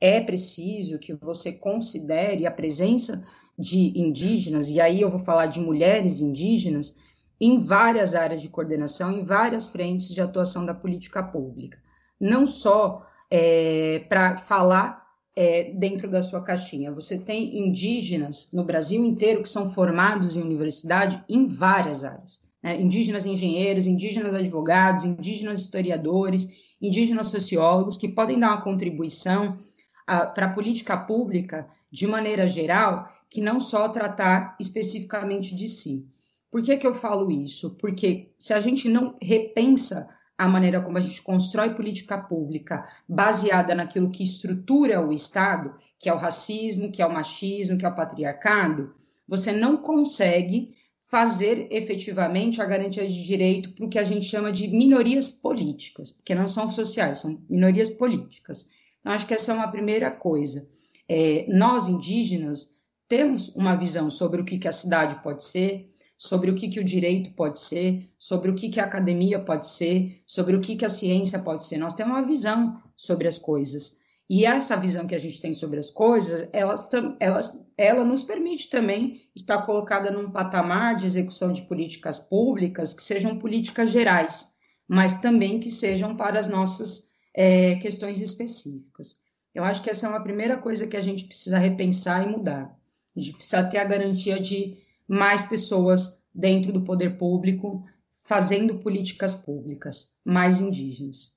É 0.01 0.19
preciso 0.19 0.97
que 0.97 1.13
você 1.13 1.53
considere 1.53 2.47
a 2.47 2.51
presença 2.51 3.23
de 3.57 3.93
indígenas, 3.99 4.71
e 4.71 4.81
aí 4.81 4.99
eu 4.99 5.11
vou 5.11 5.19
falar 5.19 5.45
de 5.45 5.61
mulheres 5.61 6.21
indígenas, 6.21 7.04
em 7.39 7.59
várias 7.59 8.15
áreas 8.15 8.41
de 8.41 8.49
coordenação, 8.49 9.11
em 9.11 9.23
várias 9.23 9.69
frentes 9.69 10.13
de 10.13 10.21
atuação 10.21 10.65
da 10.65 10.73
política 10.73 11.21
pública. 11.21 11.77
Não 12.19 12.45
só 12.45 13.05
é, 13.29 14.05
para 14.07 14.37
falar 14.37 15.05
é, 15.35 15.73
dentro 15.73 16.09
da 16.09 16.21
sua 16.21 16.41
caixinha. 16.41 16.93
Você 16.93 17.19
tem 17.19 17.59
indígenas 17.59 18.51
no 18.53 18.63
Brasil 18.63 19.03
inteiro 19.03 19.43
que 19.43 19.49
são 19.49 19.69
formados 19.69 20.35
em 20.35 20.41
universidade 20.41 21.21
em 21.27 21.47
várias 21.47 22.05
áreas. 22.05 22.41
Né? 22.63 22.79
Indígenas 22.79 23.25
engenheiros, 23.25 23.87
indígenas 23.87 24.33
advogados, 24.33 25.03
indígenas 25.03 25.61
historiadores, 25.61 26.65
indígenas 26.81 27.27
sociólogos, 27.27 27.97
que 27.97 28.07
podem 28.07 28.39
dar 28.39 28.51
uma 28.51 28.61
contribuição 28.61 29.57
para 30.05 30.45
a 30.45 30.53
política 30.53 30.95
pública 30.95 31.67
de 31.91 32.05
maneira 32.05 32.45
geral, 32.45 33.09
que 33.29 33.41
não 33.41 33.59
só 33.59 33.89
tratar 33.89 34.55
especificamente 34.59 35.55
de 35.55 35.67
si. 35.67 36.07
Por 36.55 36.63
que, 36.63 36.77
que 36.77 36.87
eu 36.87 36.93
falo 36.93 37.29
isso? 37.29 37.75
Porque 37.75 38.33
se 38.37 38.53
a 38.53 38.61
gente 38.61 38.87
não 38.87 39.17
repensa 39.21 40.07
a 40.37 40.47
maneira 40.47 40.81
como 40.81 40.97
a 40.97 41.01
gente 41.01 41.21
constrói 41.21 41.75
política 41.75 42.17
pública 42.17 42.85
baseada 43.09 43.75
naquilo 43.75 44.09
que 44.09 44.23
estrutura 44.23 45.05
o 45.05 45.11
Estado, 45.11 45.75
que 45.99 46.07
é 46.07 46.13
o 46.13 46.17
racismo, 46.17 46.89
que 46.89 47.01
é 47.01 47.05
o 47.05 47.11
machismo, 47.11 47.77
que 47.77 47.85
é 47.85 47.89
o 47.89 47.93
patriarcado, 47.93 48.93
você 49.27 49.51
não 49.51 49.75
consegue 49.75 50.73
fazer 51.11 51.67
efetivamente 51.71 52.61
a 52.61 52.65
garantia 52.65 53.05
de 53.05 53.21
direito 53.21 53.73
para 53.73 53.85
o 53.85 53.89
que 53.89 53.99
a 53.99 54.05
gente 54.05 54.25
chama 54.25 54.49
de 54.49 54.69
minorias 54.69 55.29
políticas, 55.29 56.13
porque 56.13 56.33
não 56.33 56.47
são 56.47 56.69
sociais, 56.69 57.17
são 57.17 57.37
minorias 57.49 57.89
políticas. 57.89 58.69
Então, 59.01 59.11
acho 59.11 59.27
que 59.27 59.33
essa 59.33 59.51
é 59.51 59.55
uma 59.55 59.67
primeira 59.67 60.09
coisa. 60.09 60.65
É, 61.09 61.45
nós, 61.49 61.89
indígenas, 61.89 62.75
temos 63.09 63.49
uma 63.57 63.75
visão 63.75 64.09
sobre 64.09 64.39
o 64.39 64.45
que, 64.45 64.57
que 64.57 64.69
a 64.69 64.71
cidade 64.71 65.21
pode 65.21 65.43
ser, 65.43 65.91
sobre 66.17 66.49
o 66.49 66.55
que, 66.55 66.69
que 66.69 66.79
o 66.79 66.83
direito 66.83 67.31
pode 67.31 67.59
ser, 67.59 68.09
sobre 68.17 68.49
o 68.49 68.55
que, 68.55 68.69
que 68.69 68.79
a 68.79 68.85
academia 68.85 69.39
pode 69.39 69.67
ser, 69.67 70.21
sobre 70.25 70.55
o 70.55 70.61
que, 70.61 70.75
que 70.75 70.85
a 70.85 70.89
ciência 70.89 71.39
pode 71.39 71.65
ser. 71.65 71.77
Nós 71.77 71.93
temos 71.93 72.13
uma 72.13 72.25
visão 72.25 72.81
sobre 72.95 73.27
as 73.27 73.37
coisas. 73.37 73.99
E 74.27 74.45
essa 74.45 74.75
visão 74.75 75.05
que 75.05 75.13
a 75.13 75.19
gente 75.19 75.39
tem 75.39 75.53
sobre 75.53 75.77
as 75.77 75.91
coisas, 75.91 76.49
elas, 76.51 76.89
elas, 77.19 77.67
ela 77.77 78.03
nos 78.03 78.23
permite 78.23 78.69
também 78.69 79.21
estar 79.35 79.61
colocada 79.63 80.09
num 80.09 80.31
patamar 80.31 80.95
de 80.95 81.05
execução 81.05 81.53
de 81.53 81.61
políticas 81.63 82.21
públicas 82.21 82.93
que 82.93 83.03
sejam 83.03 83.37
políticas 83.37 83.91
gerais, 83.91 84.55
mas 84.87 85.19
também 85.19 85.59
que 85.59 85.69
sejam 85.69 86.15
para 86.15 86.39
as 86.39 86.47
nossas 86.47 87.11
é, 87.35 87.75
questões 87.75 88.19
específicas. 88.19 89.21
Eu 89.53 89.63
acho 89.63 89.83
que 89.83 89.91
essa 89.91 90.07
é 90.07 90.09
uma 90.09 90.23
primeira 90.23 90.57
coisa 90.57 90.87
que 90.87 90.97
a 90.97 91.01
gente 91.01 91.25
precisa 91.25 91.59
repensar 91.59 92.25
e 92.25 92.29
mudar. 92.29 92.75
A 93.15 93.19
gente 93.19 93.35
precisa 93.35 93.63
ter 93.63 93.77
a 93.77 93.85
garantia 93.85 94.39
de 94.39 94.77
mais 95.07 95.43
pessoas 95.43 96.23
dentro 96.33 96.71
do 96.71 96.81
poder 96.81 97.17
público 97.17 97.83
fazendo 98.15 98.79
políticas 98.79 99.35
públicas, 99.35 100.17
mais 100.25 100.59
indígenas. 100.59 101.35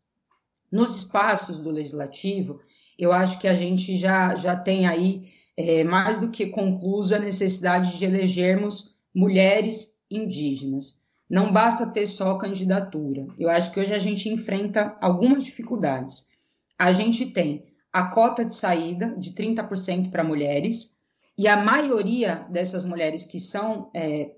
Nos 0.73 0.97
espaços 0.97 1.59
do 1.59 1.71
legislativo, 1.71 2.61
eu 2.99 3.13
acho 3.13 3.39
que 3.39 3.47
a 3.47 3.55
gente 3.55 3.97
já, 3.97 4.35
já 4.35 4.57
tem 4.57 4.87
aí 4.87 5.31
é, 5.57 5.85
mais 5.85 6.19
do 6.19 6.31
que 6.31 6.47
concluso 6.47 7.15
a 7.15 7.19
necessidade 7.19 7.99
de 7.99 8.05
elegermos 8.05 8.97
mulheres 9.15 9.99
indígenas. 10.11 11.01
Não 11.29 11.53
basta 11.53 11.87
ter 11.87 12.07
só 12.07 12.37
candidatura. 12.37 13.27
Eu 13.39 13.51
acho 13.51 13.71
que 13.71 13.81
hoje 13.81 13.93
a 13.93 13.99
gente 13.99 14.29
enfrenta 14.29 14.97
algumas 15.01 15.45
dificuldades. 15.45 16.31
A 16.79 16.91
gente 16.91 17.27
tem 17.27 17.67
a 17.93 18.05
cota 18.05 18.45
de 18.45 18.55
saída 18.55 19.15
de 19.19 19.33
30% 19.33 20.11
para 20.11 20.25
mulheres, 20.25 20.98
e 21.39 21.47
a 21.47 21.57
maioria 21.57 22.47
dessas 22.51 22.85
mulheres 22.85 23.25
que 23.25 23.39
são 23.39 23.91
é, 23.95 24.33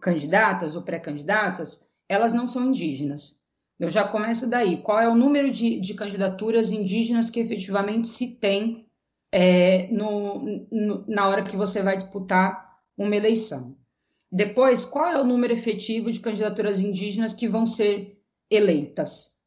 candidatas 0.00 0.74
ou 0.74 0.80
pré-candidatas, 0.80 1.90
elas 2.08 2.32
não 2.32 2.48
são 2.48 2.66
indígenas. 2.66 3.40
Eu 3.78 3.90
já 3.90 4.08
começo 4.08 4.48
daí. 4.48 4.78
Qual 4.78 4.98
é 4.98 5.06
o 5.06 5.14
número 5.14 5.50
de, 5.50 5.78
de 5.78 5.92
candidaturas 5.92 6.72
indígenas 6.72 7.28
que 7.28 7.40
efetivamente 7.40 8.08
se 8.08 8.36
tem 8.36 8.86
é, 9.30 9.88
no, 9.92 10.66
no, 10.72 11.04
na 11.06 11.28
hora 11.28 11.42
que 11.42 11.56
você 11.56 11.82
vai 11.82 11.96
disputar 11.96 12.78
uma 12.96 13.14
eleição? 13.14 13.76
Depois, 14.32 14.84
qual 14.84 15.12
é 15.12 15.20
o 15.20 15.26
número 15.26 15.52
efetivo 15.52 16.10
de 16.10 16.20
candidaturas 16.20 16.80
indígenas 16.80 17.34
que 17.34 17.48
vão 17.48 17.66
ser 17.66 18.18
eleitas? 18.50 19.40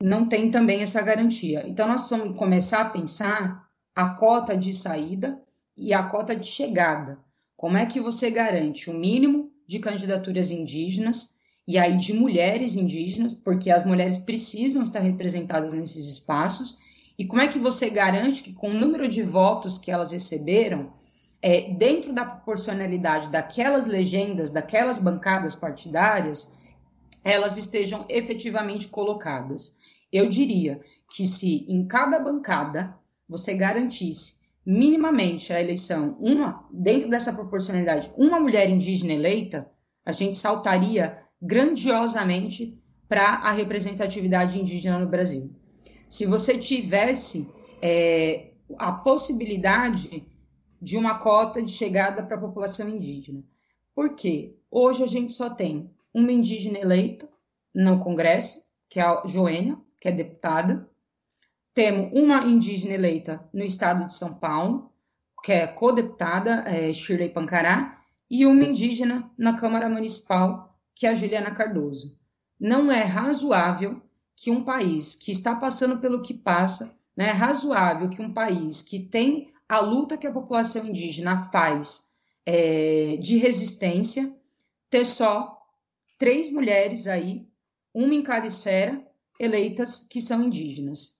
Não 0.00 0.28
tem 0.28 0.48
também 0.50 0.80
essa 0.80 1.02
garantia. 1.02 1.64
Então, 1.66 1.88
nós 1.88 2.02
precisamos 2.02 2.38
começar 2.38 2.82
a 2.82 2.90
pensar 2.90 3.68
a 3.94 4.10
cota 4.10 4.56
de 4.56 4.72
saída 4.72 5.40
e 5.76 5.92
a 5.92 6.02
cota 6.02 6.36
de 6.36 6.46
chegada. 6.46 7.18
Como 7.56 7.76
é 7.76 7.86
que 7.86 8.00
você 8.00 8.30
garante 8.30 8.90
o 8.90 8.94
mínimo 8.94 9.50
de 9.66 9.78
candidaturas 9.78 10.50
indígenas 10.50 11.38
e 11.66 11.78
aí 11.78 11.96
de 11.96 12.12
mulheres 12.12 12.74
indígenas, 12.74 13.34
porque 13.34 13.70
as 13.70 13.84
mulheres 13.84 14.18
precisam 14.18 14.82
estar 14.82 15.00
representadas 15.00 15.72
nesses 15.72 16.06
espaços? 16.06 16.78
E 17.18 17.26
como 17.26 17.42
é 17.42 17.48
que 17.48 17.58
você 17.58 17.90
garante 17.90 18.42
que, 18.42 18.52
com 18.52 18.70
o 18.70 18.74
número 18.74 19.06
de 19.06 19.22
votos 19.22 19.78
que 19.78 19.90
elas 19.90 20.12
receberam, 20.12 20.92
é, 21.42 21.72
dentro 21.74 22.12
da 22.12 22.24
proporcionalidade 22.24 23.28
daquelas 23.28 23.86
legendas, 23.86 24.50
daquelas 24.50 25.00
bancadas 25.00 25.54
partidárias, 25.54 26.56
elas 27.24 27.58
estejam 27.58 28.04
efetivamente 28.08 28.88
colocadas. 28.88 29.78
Eu 30.12 30.28
diria 30.28 30.80
que 31.14 31.26
se 31.26 31.66
em 31.68 31.86
cada 31.86 32.18
bancada 32.18 32.96
você 33.28 33.54
garantisse 33.54 34.39
minimamente 34.64 35.52
a 35.52 35.60
eleição, 35.60 36.16
uma 36.20 36.68
dentro 36.72 37.08
dessa 37.08 37.32
proporcionalidade, 37.32 38.10
uma 38.16 38.38
mulher 38.38 38.68
indígena 38.68 39.12
eleita, 39.12 39.70
a 40.04 40.12
gente 40.12 40.36
saltaria 40.36 41.18
grandiosamente 41.40 42.78
para 43.08 43.36
a 43.36 43.52
representatividade 43.52 44.60
indígena 44.60 44.98
no 44.98 45.08
Brasil. 45.08 45.50
Se 46.08 46.26
você 46.26 46.58
tivesse 46.58 47.50
é, 47.82 48.50
a 48.78 48.92
possibilidade 48.92 50.26
de 50.80 50.96
uma 50.96 51.18
cota 51.18 51.62
de 51.62 51.70
chegada 51.70 52.22
para 52.22 52.36
a 52.36 52.40
população 52.40 52.88
indígena. 52.88 53.42
Por 53.94 54.14
quê? 54.14 54.56
Hoje 54.70 55.02
a 55.02 55.06
gente 55.06 55.32
só 55.32 55.50
tem 55.50 55.90
uma 56.14 56.32
indígena 56.32 56.78
eleita 56.78 57.28
no 57.74 57.98
Congresso, 57.98 58.64
que 58.88 58.98
é 58.98 59.02
a 59.02 59.22
Joênia, 59.26 59.78
que 60.00 60.08
é 60.08 60.12
deputada. 60.12 60.88
Temos 61.74 62.10
uma 62.12 62.44
indígena 62.44 62.94
eleita 62.94 63.48
no 63.52 63.62
estado 63.62 64.06
de 64.06 64.14
São 64.14 64.34
Paulo, 64.34 64.92
que 65.42 65.52
é 65.52 65.66
co-deputada, 65.66 66.64
é 66.66 66.92
Shirley 66.92 67.30
Pancará, 67.30 68.00
e 68.30 68.46
uma 68.46 68.64
indígena 68.64 69.30
na 69.36 69.56
Câmara 69.56 69.88
Municipal, 69.88 70.78
que 70.94 71.06
é 71.06 71.10
a 71.10 71.14
Juliana 71.14 71.52
Cardoso. 71.52 72.18
Não 72.58 72.90
é 72.90 73.02
razoável 73.02 74.02
que 74.36 74.50
um 74.50 74.62
país 74.62 75.14
que 75.14 75.30
está 75.30 75.56
passando 75.56 75.98
pelo 75.98 76.22
que 76.22 76.34
passa, 76.34 76.98
não 77.16 77.24
é 77.24 77.30
razoável 77.30 78.08
que 78.08 78.22
um 78.22 78.32
país 78.32 78.82
que 78.82 79.00
tem 79.00 79.52
a 79.68 79.80
luta 79.80 80.16
que 80.16 80.26
a 80.26 80.32
população 80.32 80.86
indígena 80.86 81.36
faz 81.44 82.10
é, 82.44 83.16
de 83.16 83.36
resistência, 83.36 84.34
ter 84.88 85.04
só 85.04 85.58
três 86.18 86.50
mulheres 86.50 87.06
aí, 87.06 87.46
uma 87.94 88.14
em 88.14 88.22
cada 88.22 88.46
esfera, 88.46 89.04
eleitas 89.38 90.00
que 90.00 90.20
são 90.20 90.42
indígenas. 90.42 91.19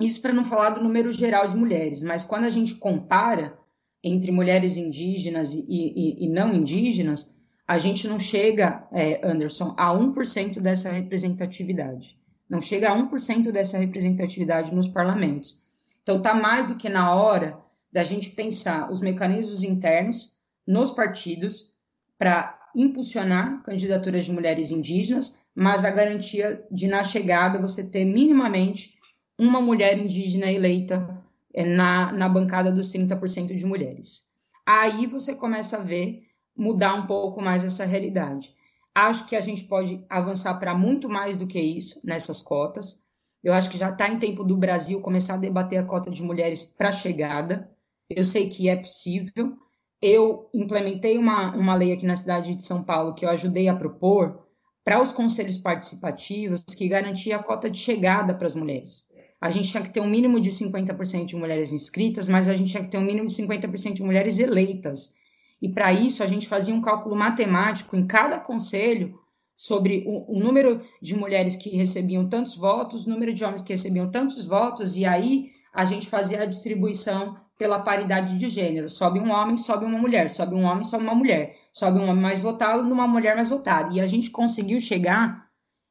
Isso 0.00 0.20
para 0.20 0.32
não 0.32 0.44
falar 0.44 0.70
do 0.70 0.82
número 0.82 1.12
geral 1.12 1.46
de 1.46 1.56
mulheres, 1.56 2.02
mas 2.02 2.24
quando 2.24 2.44
a 2.44 2.48
gente 2.48 2.74
compara 2.74 3.56
entre 4.02 4.30
mulheres 4.32 4.76
indígenas 4.76 5.54
e, 5.54 5.64
e, 5.68 6.26
e 6.26 6.28
não 6.28 6.52
indígenas, 6.52 7.36
a 7.66 7.78
gente 7.78 8.06
não 8.06 8.18
chega, 8.18 8.86
é, 8.92 9.26
Anderson, 9.26 9.74
a 9.78 9.92
1% 9.94 10.60
dessa 10.60 10.90
representatividade. 10.90 12.18
Não 12.48 12.60
chega 12.60 12.90
a 12.90 12.96
1% 12.96 13.50
dessa 13.50 13.78
representatividade 13.78 14.74
nos 14.74 14.86
parlamentos. 14.86 15.64
Então, 16.02 16.16
está 16.16 16.34
mais 16.34 16.66
do 16.66 16.76
que 16.76 16.90
na 16.90 17.14
hora 17.14 17.58
da 17.90 18.02
gente 18.02 18.30
pensar 18.30 18.90
os 18.90 19.00
mecanismos 19.00 19.62
internos 19.62 20.36
nos 20.66 20.90
partidos 20.90 21.74
para 22.18 22.58
impulsionar 22.74 23.62
candidaturas 23.62 24.24
de 24.26 24.32
mulheres 24.32 24.70
indígenas, 24.70 25.44
mas 25.54 25.84
a 25.84 25.90
garantia 25.90 26.62
de, 26.70 26.88
na 26.88 27.02
chegada, 27.04 27.60
você 27.60 27.88
ter 27.88 28.04
minimamente 28.04 28.93
uma 29.38 29.60
mulher 29.60 29.98
indígena 29.98 30.50
eleita 30.50 31.22
é, 31.52 31.64
na, 31.64 32.12
na 32.12 32.28
bancada 32.28 32.70
dos 32.70 32.92
30% 32.92 33.54
de 33.54 33.66
mulheres. 33.66 34.30
Aí 34.66 35.06
você 35.06 35.34
começa 35.34 35.76
a 35.76 35.80
ver 35.80 36.22
mudar 36.56 36.94
um 36.94 37.06
pouco 37.06 37.42
mais 37.42 37.64
essa 37.64 37.84
realidade. 37.84 38.54
Acho 38.94 39.26
que 39.26 39.34
a 39.34 39.40
gente 39.40 39.64
pode 39.64 40.04
avançar 40.08 40.54
para 40.58 40.74
muito 40.74 41.08
mais 41.08 41.36
do 41.36 41.46
que 41.46 41.60
isso 41.60 42.00
nessas 42.04 42.40
cotas. 42.40 43.02
Eu 43.42 43.52
acho 43.52 43.68
que 43.68 43.76
já 43.76 43.90
está 43.90 44.08
em 44.08 44.18
tempo 44.18 44.44
do 44.44 44.56
Brasil 44.56 45.00
começar 45.00 45.34
a 45.34 45.38
debater 45.38 45.78
a 45.78 45.84
cota 45.84 46.10
de 46.10 46.22
mulheres 46.22 46.64
para 46.78 46.92
chegada. 46.92 47.68
Eu 48.08 48.22
sei 48.22 48.48
que 48.48 48.68
é 48.68 48.76
possível. 48.76 49.56
Eu 50.00 50.48
implementei 50.54 51.18
uma, 51.18 51.54
uma 51.56 51.74
lei 51.74 51.92
aqui 51.92 52.06
na 52.06 52.14
cidade 52.14 52.54
de 52.54 52.62
São 52.62 52.84
Paulo 52.84 53.14
que 53.14 53.24
eu 53.24 53.30
ajudei 53.30 53.68
a 53.68 53.74
propor 53.74 54.44
para 54.84 55.00
os 55.00 55.12
conselhos 55.12 55.58
participativos 55.58 56.62
que 56.62 56.88
garantia 56.88 57.36
a 57.36 57.42
cota 57.42 57.70
de 57.70 57.78
chegada 57.78 58.34
para 58.34 58.46
as 58.46 58.54
mulheres. 58.54 59.10
A 59.40 59.50
gente 59.50 59.68
tinha 59.70 59.82
que 59.82 59.90
ter 59.90 60.00
um 60.00 60.08
mínimo 60.08 60.40
de 60.40 60.50
50% 60.50 61.26
de 61.26 61.36
mulheres 61.36 61.72
inscritas, 61.72 62.28
mas 62.28 62.48
a 62.48 62.54
gente 62.54 62.70
tinha 62.70 62.82
que 62.82 62.90
ter 62.90 62.98
um 62.98 63.04
mínimo 63.04 63.26
de 63.26 63.34
50% 63.34 63.94
de 63.94 64.02
mulheres 64.02 64.38
eleitas. 64.38 65.16
E 65.60 65.68
para 65.68 65.92
isso 65.92 66.22
a 66.22 66.26
gente 66.26 66.48
fazia 66.48 66.74
um 66.74 66.80
cálculo 66.80 67.16
matemático 67.16 67.96
em 67.96 68.06
cada 68.06 68.38
conselho 68.38 69.18
sobre 69.56 70.04
o, 70.06 70.36
o, 70.36 70.38
número 70.38 70.80
de 71.00 71.16
mulheres 71.16 71.56
que 71.56 71.70
recebiam 71.70 72.28
tantos 72.28 72.56
votos, 72.56 73.06
o 73.06 73.10
número 73.10 73.32
de 73.32 73.44
homens 73.44 73.62
que 73.62 73.72
recebiam 73.72 74.10
tantos 74.10 74.44
votos, 74.44 74.96
e 74.96 75.06
aí 75.06 75.46
a 75.72 75.84
gente 75.84 76.08
fazia 76.08 76.42
a 76.42 76.46
distribuição 76.46 77.36
pela 77.58 77.78
paridade 77.78 78.36
de 78.36 78.48
gênero. 78.48 78.88
Sobe 78.88 79.20
um 79.20 79.30
homem, 79.30 79.56
sobe 79.56 79.84
uma 79.84 79.98
mulher, 79.98 80.28
sobe 80.28 80.54
um 80.54 80.64
homem, 80.64 80.84
sobe 80.84 81.04
uma 81.04 81.14
mulher, 81.14 81.54
sobe 81.72 81.98
um 81.98 82.08
homem 82.08 82.22
mais 82.22 82.42
votado 82.42 82.82
numa 82.82 83.06
mulher 83.06 83.36
mais 83.36 83.48
votada. 83.48 83.92
E 83.92 84.00
a 84.00 84.06
gente 84.06 84.30
conseguiu 84.30 84.80
chegar 84.80 85.48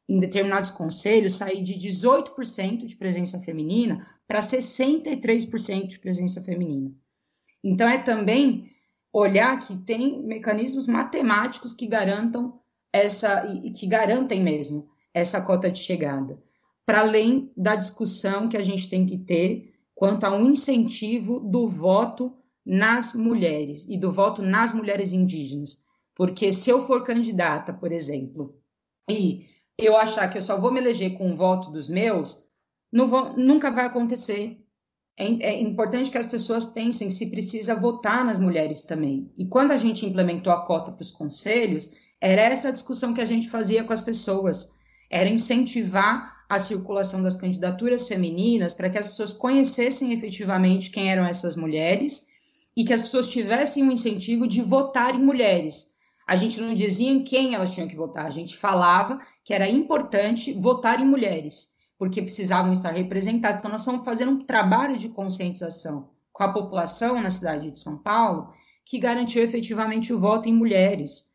em 0.08 0.20
determinados 0.20 0.70
conselhos, 0.70 1.34
sair 1.34 1.62
de 1.62 1.76
18% 1.76 2.86
de 2.86 2.96
presença 2.96 3.40
feminina 3.40 4.06
para 4.28 4.40
63% 4.40 5.88
de 5.88 6.00
presença 6.00 6.42
feminina. 6.42 6.92
Então 7.64 7.88
é 7.88 7.98
também 7.98 8.70
olhar 9.12 9.58
que 9.60 9.78
tem 9.78 10.22
mecanismos 10.24 10.88
matemáticos 10.88 11.74
que 11.74 11.88
garantam 11.88 12.60
essa 12.92 13.46
e 13.48 13.72
que 13.72 13.88
garantem 13.88 14.44
mesmo 14.44 14.90
essa 15.14 15.42
cota 15.42 15.72
de 15.72 15.80
chegada, 15.80 16.42
para 16.86 17.02
além 17.02 17.52
da 17.56 17.76
discussão 17.76 18.50
que 18.50 18.58
a 18.58 18.62
gente 18.62 18.90
tem 18.90 19.06
que 19.06 19.18
ter 19.18 19.74
quanto 19.96 20.26
a 20.26 20.36
um 20.36 20.50
incentivo 20.50 21.40
do 21.40 21.68
voto 21.68 22.36
nas 22.66 23.14
mulheres 23.14 23.86
e 23.88 23.98
do 23.98 24.12
voto 24.12 24.42
nas 24.42 24.74
mulheres 24.74 25.14
indígenas. 25.14 25.86
Porque 26.16 26.52
se 26.52 26.70
eu 26.70 26.82
for 26.82 27.04
candidata, 27.04 27.74
por 27.74 27.92
exemplo, 27.92 28.56
e 29.10 29.46
eu 29.78 29.98
achar 29.98 30.28
que 30.30 30.38
eu 30.38 30.42
só 30.42 30.60
vou 30.60 30.72
me 30.72 30.80
eleger 30.80 31.18
com 31.18 31.32
o 31.32 31.36
voto 31.36 31.72
dos 31.72 31.90
meus, 31.90 32.44
vou, 32.92 33.36
nunca 33.38 33.72
vai 33.72 33.86
acontecer. 33.86 34.60
É, 35.18 35.26
é, 35.26 35.62
importante 35.62 36.10
que 36.10 36.18
as 36.18 36.26
pessoas 36.26 36.66
pensem 36.66 37.10
se 37.10 37.30
precisa 37.30 37.76
votar 37.76 38.26
nas 38.26 38.38
mulheres 38.38 38.84
também. 38.84 39.32
E 39.38 39.46
quando 39.46 39.72
a 39.72 39.78
gente 39.78 40.06
implementou 40.06 40.52
a 40.52 40.66
cota 40.66 40.92
para 40.92 41.02
os 41.02 41.12
conselhos, 41.12 41.92
era 42.20 42.42
essa 42.42 42.72
discussão 42.72 43.14
que 43.14 43.22
a 43.22 43.26
gente 43.26 43.50
fazia 43.50 43.84
com 43.84 43.94
as 43.94 44.02
pessoas. 44.02 44.76
Era 45.10 45.30
incentivar 45.30 46.34
a 46.50 46.60
circulação 46.60 47.22
das 47.22 47.36
candidaturas 47.36 48.08
femininas 48.08 48.74
para 48.74 48.90
que 48.90 48.98
as 48.98 49.08
pessoas 49.08 49.34
conhecessem 49.34 50.14
efetivamente 50.14 50.92
quem 50.92 51.12
eram 51.12 51.26
essas 51.26 51.56
mulheres 51.56 52.28
e 52.76 52.84
que 52.84 52.94
as 52.94 53.02
pessoas 53.02 53.28
tivessem 53.28 53.84
um 53.84 53.92
incentivo 53.92 54.48
de 54.48 54.62
votar 54.62 55.16
em 55.16 55.24
mulheres. 55.24 55.93
A 56.26 56.36
gente 56.36 56.62
não 56.62 56.74
dizia 56.74 57.12
em 57.12 57.24
quem 57.24 57.54
elas 57.54 57.74
tinham 57.74 57.88
que 57.88 57.96
votar, 57.96 58.26
a 58.26 58.32
gente 58.32 58.56
falava 58.58 59.20
que 59.44 59.54
era 59.54 59.70
importante 59.70 60.54
votar 60.54 61.00
em 61.00 61.06
mulheres, 61.06 61.76
porque 61.98 62.22
precisavam 62.22 62.72
estar 62.72 62.92
representadas. 62.92 63.60
Então, 63.60 63.72
nós 63.72 63.82
estamos 63.82 64.06
fazendo 64.06 64.32
um 64.32 64.40
trabalho 64.40 64.98
de 64.98 65.10
conscientização 65.10 66.10
com 66.32 66.44
a 66.44 66.52
população 66.52 67.22
na 67.22 67.30
cidade 67.30 67.70
de 67.70 67.80
São 67.80 67.98
Paulo 68.00 68.50
que 68.86 69.00
garantiu 69.00 69.44
efetivamente 69.44 70.12
o 70.12 70.20
voto 70.20 70.50
em 70.50 70.54
mulheres. 70.54 71.34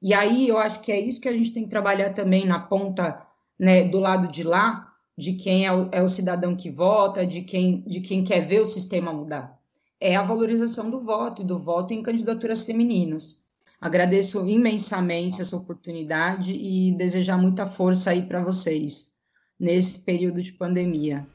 E 0.00 0.12
aí 0.12 0.48
eu 0.48 0.58
acho 0.58 0.82
que 0.82 0.90
é 0.90 1.00
isso 1.00 1.20
que 1.20 1.28
a 1.28 1.32
gente 1.32 1.52
tem 1.52 1.62
que 1.62 1.70
trabalhar 1.70 2.12
também 2.12 2.44
na 2.44 2.58
ponta 2.58 3.24
né, 3.58 3.88
do 3.88 4.00
lado 4.00 4.28
de 4.28 4.42
lá, 4.42 4.92
de 5.16 5.34
quem 5.34 5.64
é 5.64 5.72
o, 5.72 5.88
é 5.92 6.02
o 6.02 6.08
cidadão 6.08 6.56
que 6.56 6.70
vota, 6.70 7.24
de 7.24 7.42
quem, 7.42 7.82
de 7.86 8.00
quem 8.00 8.24
quer 8.24 8.40
ver 8.40 8.60
o 8.60 8.66
sistema 8.66 9.12
mudar. 9.12 9.56
é 10.00 10.16
a 10.16 10.22
valorização 10.22 10.90
do 10.90 11.00
voto 11.00 11.42
e 11.42 11.44
do 11.44 11.58
voto 11.58 11.94
em 11.94 12.02
candidaturas 12.02 12.64
femininas. 12.64 13.44
Agradeço 13.82 14.46
imensamente 14.46 15.40
essa 15.40 15.56
oportunidade 15.56 16.52
e 16.54 16.96
desejar 16.96 17.36
muita 17.36 17.66
força 17.66 18.10
aí 18.10 18.22
para 18.22 18.40
vocês 18.40 19.18
nesse 19.58 20.04
período 20.04 20.40
de 20.40 20.52
pandemia. 20.52 21.26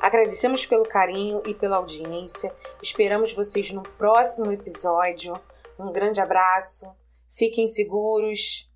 Agradecemos 0.00 0.66
pelo 0.66 0.82
carinho 0.82 1.40
e 1.46 1.54
pela 1.54 1.76
audiência. 1.76 2.52
Esperamos 2.82 3.32
vocês 3.32 3.70
no 3.70 3.82
próximo 3.82 4.50
episódio. 4.50 5.40
Um 5.78 5.92
grande 5.92 6.20
abraço, 6.20 6.86
fiquem 7.30 7.68
seguros 7.68 8.68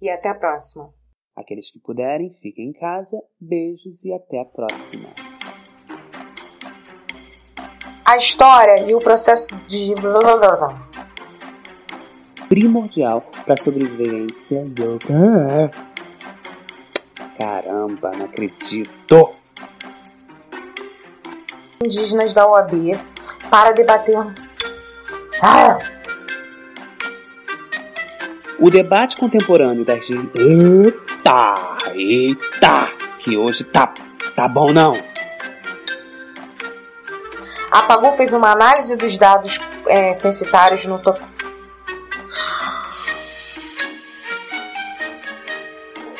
e 0.00 0.08
até 0.08 0.30
a 0.30 0.34
próxima. 0.34 0.94
Aqueles 1.36 1.70
que 1.70 1.78
puderem, 1.78 2.32
fiquem 2.32 2.70
em 2.70 2.72
casa. 2.72 3.18
Beijos 3.38 4.02
e 4.06 4.14
até 4.14 4.40
a 4.40 4.46
próxima. 4.46 5.31
A 8.12 8.18
história 8.18 8.82
e 8.86 8.94
o 8.94 8.98
processo 8.98 9.48
de. 9.66 9.94
Primordial 12.46 13.24
para 13.46 13.56
sobrevivência 13.56 14.62
do. 14.66 14.98
Caramba, 17.38 18.12
não 18.14 18.26
acredito! 18.26 19.30
Indígenas 21.82 22.34
da 22.34 22.46
OAB 22.46 23.00
para 23.48 23.72
debater. 23.72 24.18
Ah! 25.40 25.78
O 28.58 28.70
debate 28.70 29.16
contemporâneo 29.16 29.86
das. 29.86 30.10
Eita! 30.10 31.54
Eita! 31.94 32.90
Que 33.20 33.38
hoje 33.38 33.64
tá. 33.64 33.94
tá 34.36 34.46
bom 34.48 34.70
não! 34.70 35.11
A 37.72 37.84
Pagu 37.84 38.12
fez 38.12 38.34
uma 38.34 38.50
análise 38.50 38.94
dos 38.96 39.16
dados 39.16 39.58
é, 39.88 40.12
censitários 40.12 40.84
no 40.84 40.98
top. 40.98 41.22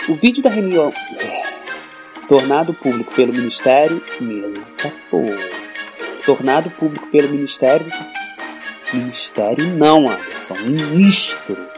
O 0.08 0.14
vídeo 0.14 0.42
da 0.42 0.48
reunião 0.48 0.90
tornado 2.26 2.72
público 2.72 3.12
pelo 3.14 3.34
Ministério. 3.34 4.02
Tornado 6.24 6.70
público 6.70 7.06
pelo 7.08 7.28
Ministério. 7.28 7.86
Ministério 8.90 9.76
não, 9.76 10.08
Anderson. 10.08 10.54
Ministro 10.54 11.70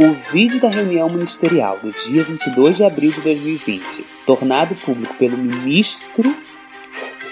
o 0.00 0.12
vídeo 0.12 0.60
da 0.60 0.70
reunião 0.70 1.08
ministerial 1.08 1.80
do 1.80 1.90
dia 1.90 2.22
22 2.22 2.76
de 2.76 2.84
abril 2.84 3.10
de 3.10 3.20
2020, 3.20 4.04
tornado 4.24 4.76
público 4.76 5.12
pelo 5.14 5.36
ministro. 5.36 6.47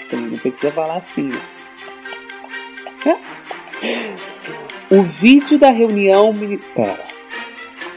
Também 0.09 0.31
não 0.31 0.37
precisa 0.37 0.71
falar 0.71 0.97
assim. 0.97 1.31
O 4.89 5.03
vídeo 5.03 5.59
da 5.59 5.69
reunião 5.69 6.31
militar. 6.31 6.97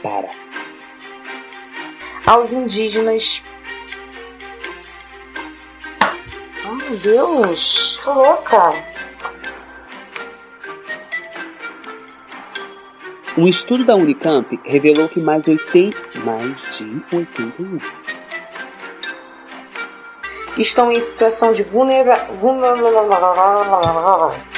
Para. 0.02 0.30
Aos 2.26 2.52
indígenas. 2.52 3.42
Oh, 6.64 6.74
meu 6.74 6.96
Deus! 6.96 8.00
Louca! 8.04 8.70
Um 13.38 13.46
estudo 13.46 13.84
da 13.84 13.94
Unicamp 13.94 14.58
revelou 14.64 15.08
que 15.08 15.20
mais, 15.20 15.46
80, 15.46 15.96
mais 16.24 16.76
de 16.76 17.16
81 17.16 17.78
estão 20.60 20.92
em 20.92 21.00
situação 21.00 21.52
de 21.52 21.62
vulnerabilidade. 21.62 24.49